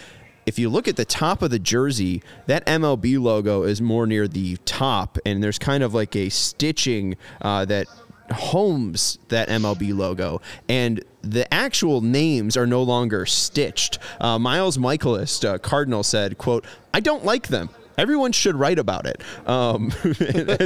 if 0.49 0.57
you 0.57 0.67
look 0.67 0.87
at 0.87 0.95
the 0.95 1.05
top 1.05 1.43
of 1.43 1.51
the 1.51 1.59
jersey, 1.59 2.23
that 2.47 2.65
MLB 2.65 3.21
logo 3.21 3.61
is 3.61 3.83
more 3.83 4.07
near 4.07 4.27
the 4.27 4.57
top, 4.65 5.19
and 5.23 5.43
there's 5.43 5.59
kind 5.59 5.83
of 5.83 5.93
like 5.93 6.15
a 6.15 6.29
stitching 6.29 7.17
uh, 7.39 7.65
that 7.65 7.85
homes 8.31 9.19
that 9.27 9.47
MLB 9.47 9.95
logo, 9.95 10.41
and 10.67 11.03
the 11.21 11.51
actual 11.53 12.01
names 12.01 12.57
are 12.57 12.65
no 12.65 12.81
longer 12.81 13.27
stitched. 13.27 13.99
Uh, 14.19 14.39
Miles 14.39 14.79
Mikolas, 14.79 15.47
uh, 15.47 15.59
Cardinal, 15.59 16.01
said, 16.01 16.39
"quote 16.39 16.65
I 16.95 16.99
don't 16.99 17.23
like 17.23 17.49
them." 17.49 17.69
Everyone 17.95 18.31
should 18.31 18.55
write 18.55 18.79
about 18.79 19.05
it. 19.05 19.21
Um, 19.45 19.91
I 20.03 20.13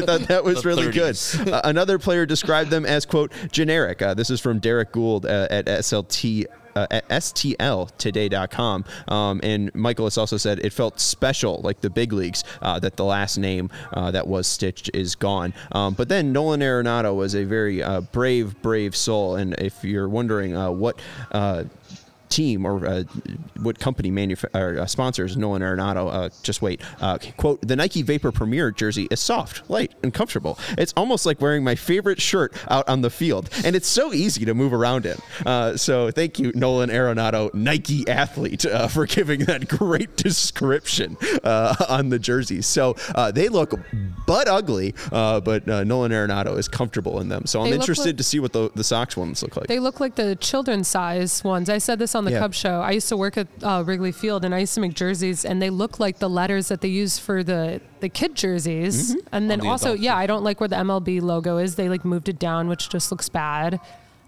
thought 0.05 0.27
that 0.29 0.43
was 0.45 0.63
really 0.63 0.91
good. 0.91 1.19
Uh, 1.45 1.59
another 1.65 1.99
player 1.99 2.25
described 2.25 2.69
them 2.69 2.85
as 2.85 3.05
quote 3.05 3.33
generic. 3.51 4.01
Uh, 4.01 4.13
this 4.13 4.29
is 4.29 4.39
from 4.39 4.59
Derrick 4.59 4.93
Goold 4.93 5.25
uh, 5.25 5.47
at 5.49 5.65
SLT. 5.65 6.45
Uh, 6.75 6.87
at 6.89 7.07
stltoday.com 7.09 8.85
um, 9.07 9.39
and 9.43 9.71
Mikolas 9.73 10.17
also 10.17 10.37
said 10.37 10.59
it 10.59 10.73
felt 10.73 10.99
special 10.99 11.61
like 11.63 11.81
the 11.81 11.89
big 11.89 12.13
leagues 12.13 12.43
uh, 12.61 12.79
that 12.79 12.95
the 12.95 13.05
last 13.05 13.37
name 13.37 13.69
uh, 13.93 14.11
that 14.11 14.27
was 14.27 14.47
stitched 14.47 14.89
is 14.93 15.15
gone. 15.15 15.53
Um, 15.71 15.93
but 15.93 16.09
then 16.09 16.31
Nolan 16.31 16.61
Arenado 16.61 17.15
was 17.15 17.35
a 17.35 17.43
very 17.43 17.83
uh, 17.83 18.01
brave 18.01 18.61
brave 18.61 18.95
soul. 18.95 19.35
And 19.35 19.53
if 19.59 19.83
you're 19.83 20.09
wondering 20.09 20.55
uh, 20.55 20.71
what 20.71 20.99
uh, 21.31 21.65
team 22.33 22.65
or 22.65 22.85
uh, 22.85 23.03
what 23.61 23.79
company 23.79 24.09
manufa- 24.11 24.49
or, 24.53 24.79
uh, 24.79 24.85
sponsors 24.85 25.37
Nolan 25.37 25.61
Arenado. 25.61 26.11
Uh, 26.11 26.29
just 26.43 26.61
wait. 26.61 26.81
Uh, 27.01 27.17
quote: 27.37 27.61
The 27.67 27.75
Nike 27.75 28.01
Vapor 28.01 28.31
Premier 28.31 28.71
jersey 28.71 29.07
is 29.11 29.19
soft, 29.19 29.69
light, 29.69 29.91
and 30.03 30.13
comfortable. 30.13 30.57
It's 30.77 30.93
almost 30.97 31.25
like 31.25 31.39
wearing 31.41 31.63
my 31.63 31.75
favorite 31.75 32.21
shirt 32.21 32.53
out 32.69 32.87
on 32.89 33.01
the 33.01 33.09
field, 33.09 33.49
and 33.63 33.75
it's 33.75 33.87
so 33.87 34.13
easy 34.13 34.45
to 34.45 34.53
move 34.53 34.73
around 34.73 35.05
in. 35.05 35.17
Uh, 35.45 35.77
so 35.77 36.11
thank 36.11 36.39
you, 36.39 36.51
Nolan 36.55 36.89
Arenado, 36.89 37.53
Nike 37.53 38.07
athlete, 38.07 38.65
uh, 38.65 38.87
for 38.87 39.05
giving 39.05 39.41
that 39.45 39.67
great 39.67 40.15
description 40.17 41.17
uh, 41.43 41.75
on 41.89 42.09
the 42.09 42.19
jerseys. 42.19 42.65
So 42.65 42.95
uh, 43.15 43.31
they 43.31 43.49
look 43.49 43.73
butt 44.25 44.47
ugly, 44.47 44.95
uh, 45.11 45.39
but 45.41 45.67
uh, 45.69 45.83
Nolan 45.83 46.11
Arenado 46.11 46.57
is 46.57 46.67
comfortable 46.67 47.19
in 47.19 47.29
them. 47.29 47.45
So 47.45 47.61
I'm 47.61 47.69
They 47.69 47.75
interested 47.75 48.07
like- 48.09 48.17
to 48.17 48.23
see 48.23 48.39
what 48.39 48.53
the, 48.53 48.71
the 48.75 48.83
Sox 48.83 49.15
ones 49.15 49.41
look 49.43 49.55
like. 49.57 49.67
They 49.67 49.79
look 49.79 49.99
like 49.99 50.15
the 50.15 50.35
children's 50.35 50.87
size 50.87 51.43
ones. 51.43 51.69
I 51.69 51.77
said 51.77 51.99
this 51.99 52.15
on 52.15 52.22
the 52.25 52.31
Yeah. 52.31 52.39
Cub 52.39 52.53
show. 52.53 52.81
I 52.81 52.91
used 52.91 53.09
to 53.09 53.17
work 53.17 53.37
at 53.37 53.47
uh, 53.61 53.83
Wrigley 53.85 54.11
Field, 54.11 54.43
and 54.45 54.53
I 54.53 54.59
used 54.59 54.73
to 54.75 54.81
make 54.81 54.93
jerseys, 54.93 55.45
and 55.45 55.61
they 55.61 55.69
look 55.69 55.99
like 55.99 56.19
the 56.19 56.29
letters 56.29 56.67
that 56.69 56.81
they 56.81 56.87
use 56.89 57.19
for 57.19 57.43
the 57.43 57.81
the 57.99 58.09
kid 58.09 58.35
jerseys. 58.35 59.11
Mm-hmm. 59.11 59.27
And 59.31 59.49
then 59.49 59.59
the 59.59 59.67
also, 59.67 59.93
yeah, 59.93 60.17
I 60.17 60.27
don't 60.27 60.43
like 60.43 60.59
where 60.59 60.67
the 60.67 60.75
MLB 60.75 61.21
logo 61.21 61.57
is. 61.57 61.75
They 61.75 61.89
like 61.89 62.03
moved 62.03 62.27
it 62.29 62.39
down, 62.39 62.67
which 62.67 62.89
just 62.89 63.11
looks 63.11 63.29
bad. 63.29 63.79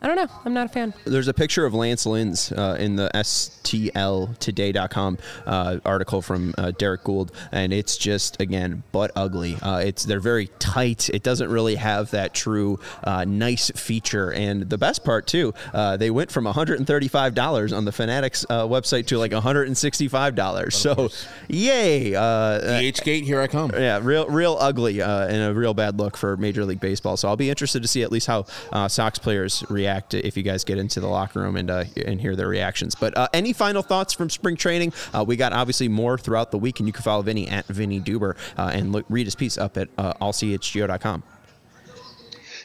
I 0.06 0.08
don't 0.08 0.18
know. 0.18 0.28
I'm 0.46 0.54
not 0.54 0.68
a 0.68 0.70
fan. 0.70 0.94
There's 1.06 1.28
a 1.28 1.34
picture 1.34 1.66
of 1.66 1.74
Lance 1.74 2.06
Lynn's 2.06 2.52
uh, 2.52 2.78
in 2.80 2.96
the 2.96 3.10
STLtoday.com 3.16 5.18
uh, 5.48 5.80
article 5.84 6.22
from 6.22 6.54
uh, 6.60 6.70
Derrick 6.78 7.04
Goold, 7.04 7.32
and 7.52 7.74
it's 7.74 7.98
just 7.98 8.40
again 8.40 8.84
butt 8.92 9.10
ugly. 9.16 9.58
Uh, 9.64 9.80
it's 9.80 10.04
they're 10.04 10.20
very 10.20 10.46
tight. 10.60 11.10
It 11.10 11.24
doesn't 11.24 11.50
really 11.50 11.74
have 11.74 12.12
that 12.12 12.36
true 12.36 12.80
uh, 13.04 13.26
nice 13.26 13.72
feature. 13.72 14.32
And 14.32 14.70
the 14.70 14.78
best 14.78 15.04
part 15.04 15.26
too, 15.26 15.56
uh, 15.74 15.98
they 15.98 16.12
went 16.12 16.32
from 16.32 16.44
135 16.44 17.34
dollars 17.34 17.74
on 17.74 17.86
the 17.86 17.92
Fanatics 17.92 18.46
uh, 18.48 18.68
website 18.68 19.08
to 19.08 19.18
like 19.18 19.32
165 19.32 20.36
dollars. 20.36 20.76
So, 20.76 21.10
yay! 21.48 22.14
Uh, 22.14 22.62
DHgate, 22.62 23.24
here 23.24 23.42
I 23.42 23.48
come. 23.48 23.72
yeah, 23.74 24.00
real, 24.04 24.28
real 24.28 24.56
ugly 24.60 25.02
uh, 25.02 25.26
and 25.26 25.50
a 25.50 25.52
real 25.52 25.74
bad 25.74 25.98
look 25.98 26.16
for 26.16 26.38
Major 26.38 26.64
League 26.64 26.80
Baseball. 26.80 27.18
So 27.18 27.28
I'll 27.28 27.36
be 27.36 27.50
interested 27.50 27.82
to 27.82 27.88
see 27.88 28.04
at 28.04 28.12
least 28.12 28.28
how 28.28 28.46
uh, 28.72 28.88
Sox 28.88 29.18
players 29.18 29.64
react 29.68 29.95
if 30.14 30.38
you 30.38 30.44
guys 30.44 30.64
get 30.64 30.78
into 30.78 31.00
the 31.00 31.08
locker 31.08 31.42
room 31.42 31.56
and 31.56 31.70
uh, 31.70 31.86
and 32.06 32.20
hear 32.22 32.36
their 32.36 32.48
reactions. 32.48 32.96
But 32.96 33.18
uh, 33.18 33.28
any 33.34 33.54
final 33.54 33.82
thoughts 33.82 34.14
from 34.14 34.30
spring 34.30 34.56
training? 34.56 34.94
Uh, 35.14 35.24
we 35.26 35.36
got 35.36 35.54
obviously 35.54 35.88
more 35.88 36.18
throughout 36.18 36.52
the 36.52 36.58
week, 36.58 36.80
and 36.80 36.88
you 36.88 36.94
can 36.94 37.04
follow 37.04 37.22
Vinny 37.22 37.48
at 37.48 37.66
Vinny 37.68 38.00
Duber 38.00 38.36
uh, 38.58 38.72
and 38.74 38.92
look, 38.92 39.06
read 39.10 39.26
his 39.26 39.36
piece 39.36 39.58
up 39.58 39.78
at 39.78 39.90
uh, 39.98 40.14
allchgo.com. 40.16 41.24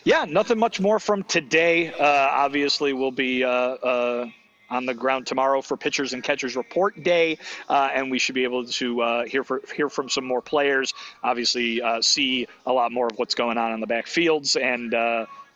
Yeah, 0.02 0.24
nothing 0.26 0.58
much 0.58 0.80
more 0.80 0.98
from 0.98 1.24
today. 1.24 1.92
Uh, 1.92 2.28
obviously, 2.30 2.94
we'll 2.94 3.10
be 3.10 3.44
uh, 3.44 4.26
on 4.70 4.86
the 4.86 4.94
ground 4.94 5.26
tomorrow 5.26 5.60
for 5.60 5.76
pitchers 5.76 6.12
and 6.12 6.22
catchers 6.22 6.56
report 6.56 7.02
day, 7.02 7.36
uh, 7.68 7.90
and 7.92 8.10
we 8.10 8.18
should 8.18 8.34
be 8.34 8.44
able 8.44 8.64
to 8.64 9.00
uh, 9.02 9.24
hear 9.26 9.44
for, 9.44 9.60
hear 9.74 9.88
from 9.88 10.08
some 10.08 10.24
more 10.24 10.40
players. 10.40 10.94
Obviously, 11.22 11.82
uh, 11.82 12.00
see 12.00 12.46
a 12.66 12.72
lot 12.72 12.92
more 12.92 13.08
of 13.08 13.18
what's 13.18 13.34
going 13.34 13.58
on 13.58 13.72
in 13.72 13.80
the 13.80 13.86
backfields 13.86 14.60
and 14.60 14.94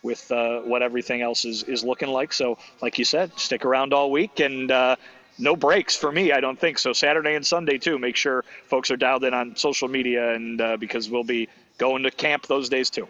with 0.05 0.31
uh, 0.31 0.61
what 0.61 0.81
everything 0.81 1.21
else 1.21 1.43
is 1.43 1.63
is 1.63 1.83
looking 1.83 2.09
like. 2.09 2.31
So, 2.31 2.57
like 2.81 2.97
you 2.97 3.05
said, 3.05 3.37
stick 3.37 3.65
around 3.65 3.93
all 3.93 4.11
week 4.11 4.39
and. 4.39 4.71
Uh, 4.71 4.95
no 5.37 5.53
breaks 5.53 5.97
for 5.97 6.09
me, 6.13 6.31
I 6.31 6.39
don't 6.39 6.57
think 6.57 6.79
so. 6.79 6.93
Saturday 6.93 7.35
and 7.35 7.45
Sunday 7.45 7.77
too. 7.77 7.99
Make 7.99 8.15
sure 8.15 8.45
folks 8.67 8.89
are 8.89 8.95
dialed 8.95 9.25
in 9.25 9.33
on 9.33 9.57
social 9.57 9.89
media, 9.89 10.33
and 10.33 10.79
because 10.79 11.09
we'll 11.09 11.25
be 11.25 11.49
going 11.77 12.03
to 12.03 12.11
camp 12.11 12.47
those 12.47 12.69
days 12.69 12.89
too. 12.89 13.05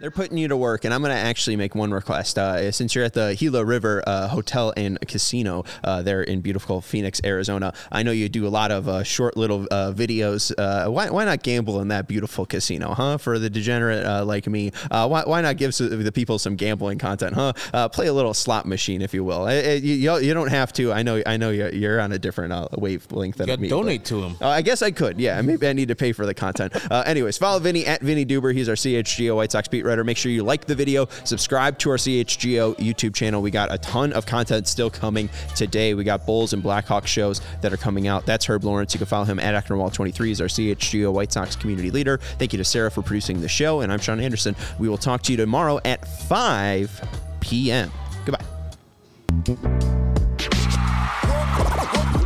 They're 0.00 0.10
putting 0.10 0.38
you 0.38 0.48
to 0.48 0.56
work, 0.56 0.86
and 0.86 0.94
I'm 0.94 1.02
going 1.02 1.14
to 1.14 1.20
actually 1.20 1.56
make 1.56 1.74
one 1.74 1.90
request. 1.90 2.38
Uh, 2.38 2.72
since 2.72 2.94
you're 2.94 3.04
at 3.04 3.12
the 3.12 3.36
Gila 3.38 3.62
River 3.66 4.02
uh, 4.06 4.28
Hotel 4.28 4.72
and 4.74 4.98
Casino 5.06 5.64
uh, 5.84 6.00
there 6.00 6.22
in 6.22 6.40
beautiful 6.40 6.80
Phoenix, 6.80 7.20
Arizona, 7.22 7.74
I 7.92 8.02
know 8.02 8.10
you 8.10 8.30
do 8.30 8.46
a 8.46 8.48
lot 8.48 8.70
of 8.70 8.88
uh, 8.88 9.02
short 9.02 9.36
little 9.36 9.68
uh, 9.70 9.92
videos. 9.92 10.54
Uh, 10.56 10.90
why, 10.90 11.10
why 11.10 11.26
not 11.26 11.42
gamble 11.42 11.82
in 11.82 11.88
that 11.88 12.08
beautiful 12.08 12.46
casino, 12.46 12.94
huh? 12.94 13.18
For 13.18 13.38
the 13.38 13.50
degenerate 13.50 14.26
like 14.26 14.46
me, 14.46 14.72
why, 14.90 15.24
why 15.26 15.42
not 15.42 15.58
give 15.58 15.76
the 15.76 16.12
people 16.14 16.38
some 16.38 16.56
gambling 16.56 16.96
content, 16.96 17.34
huh? 17.34 17.88
play 17.90 18.06
a 18.06 18.12
little 18.14 18.32
slot 18.32 18.64
machine, 18.64 19.02
if 19.02 19.12
you 19.12 19.22
will. 19.22 19.48
It, 19.48 19.66
it, 19.66 19.82
you, 19.82 20.18
you, 20.18 20.32
don't 20.32 20.48
have 20.48 20.72
to. 20.74 20.94
I 20.94 21.02
know 21.02 21.22
I 21.26 21.36
know 21.36 21.50
you're, 21.50 21.74
you're 21.74 22.00
on 22.00 22.12
a 22.12 22.18
different 22.18 22.54
wavelength 22.78 23.36
than 23.36 23.50
you 23.50 23.56
me. 23.58 23.68
Donate 23.68 24.06
to 24.06 24.22
him. 24.22 24.36
I 24.40 24.62
guess 24.62 24.80
I 24.80 24.92
could. 24.92 25.20
Yeah, 25.20 25.42
maybe 25.42 25.68
I 25.68 25.74
need 25.74 25.88
to 25.88 25.94
pay 25.94 26.12
for 26.12 26.24
the 26.24 26.32
content. 26.32 26.72
anyways, 26.90 27.36
follow 27.36 27.58
Vinny 27.58 27.84
at 27.84 28.00
Vinny 28.00 28.24
Duber. 28.24 28.54
He's 28.54 28.70
our 28.70 28.76
CHGO 28.76 29.36
White 29.36 29.52
Sox 29.52 29.68
beat 29.68 29.84
Make 30.04 30.16
sure 30.16 30.30
you 30.30 30.44
like 30.44 30.64
the 30.64 30.74
video, 30.74 31.06
subscribe 31.24 31.78
to 31.80 31.90
our 31.90 31.96
CHGO 31.96 32.76
YouTube 32.76 33.14
channel. 33.14 33.42
We 33.42 33.50
got 33.50 33.72
a 33.72 33.78
ton 33.78 34.12
of 34.12 34.26
content 34.26 34.68
still 34.68 34.90
coming 34.90 35.28
today. 35.56 35.94
We 35.94 36.04
got 36.04 36.26
Bulls 36.26 36.52
and 36.52 36.62
Blackhawks 36.62 37.06
shows 37.06 37.40
that 37.60 37.72
are 37.72 37.76
coming 37.76 38.06
out. 38.06 38.26
That's 38.26 38.46
Herb 38.46 38.64
Lawrence. 38.64 38.94
You 38.94 38.98
can 38.98 39.06
follow 39.06 39.24
him 39.24 39.40
at 39.40 39.64
Actonwall23. 39.64 40.26
He's 40.26 40.40
our 40.40 40.46
CHGO 40.46 41.12
White 41.12 41.32
Sox 41.32 41.56
community 41.56 41.90
leader. 41.90 42.18
Thank 42.38 42.52
you 42.52 42.58
to 42.58 42.64
Sarah 42.64 42.90
for 42.90 43.02
producing 43.02 43.40
the 43.40 43.48
show, 43.48 43.80
and 43.80 43.92
I'm 43.92 43.98
Sean 43.98 44.20
Anderson. 44.20 44.54
We 44.78 44.88
will 44.88 44.98
talk 44.98 45.22
to 45.22 45.32
you 45.32 45.36
tomorrow 45.36 45.80
at 45.84 46.06
5 46.06 47.08
p.m. 47.40 47.90
Goodbye. 48.24 48.44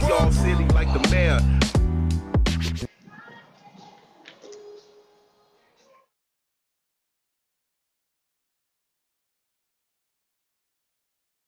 Y'all 0.08 0.30
like 0.74 0.92
the 0.92 1.08
mayor. 1.10 1.40